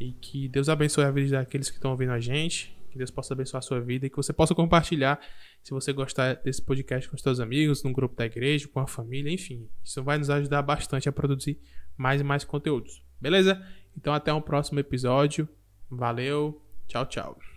E 0.00 0.12
que 0.12 0.48
Deus 0.48 0.68
abençoe 0.68 1.04
a 1.04 1.10
vida 1.10 1.36
daqueles 1.36 1.68
que 1.68 1.76
estão 1.76 1.90
ouvindo 1.90 2.12
a 2.12 2.18
gente. 2.18 2.74
Que 2.90 2.98
Deus 2.98 3.10
possa 3.10 3.34
abençoar 3.34 3.58
a 3.58 3.62
sua 3.62 3.80
vida 3.80 4.06
e 4.06 4.10
que 4.10 4.16
você 4.16 4.32
possa 4.32 4.54
compartilhar, 4.54 5.20
se 5.62 5.70
você 5.70 5.92
gostar 5.92 6.34
desse 6.36 6.60
podcast 6.60 7.08
com 7.08 7.16
os 7.16 7.22
seus 7.22 7.40
amigos, 7.40 7.82
num 7.82 7.92
grupo 7.92 8.14
da 8.14 8.26
igreja, 8.26 8.68
com 8.68 8.80
a 8.80 8.86
família, 8.86 9.32
enfim. 9.32 9.68
Isso 9.84 10.02
vai 10.02 10.18
nos 10.18 10.30
ajudar 10.30 10.62
bastante 10.62 11.08
a 11.08 11.12
produzir 11.12 11.58
mais 11.96 12.20
e 12.20 12.24
mais 12.24 12.44
conteúdos. 12.44 13.02
Beleza? 13.20 13.62
Então 13.96 14.14
até 14.14 14.32
um 14.32 14.40
próximo 14.40 14.80
episódio. 14.80 15.48
Valeu. 15.90 16.61
Tchau, 16.88 17.04
tchau. 17.06 17.51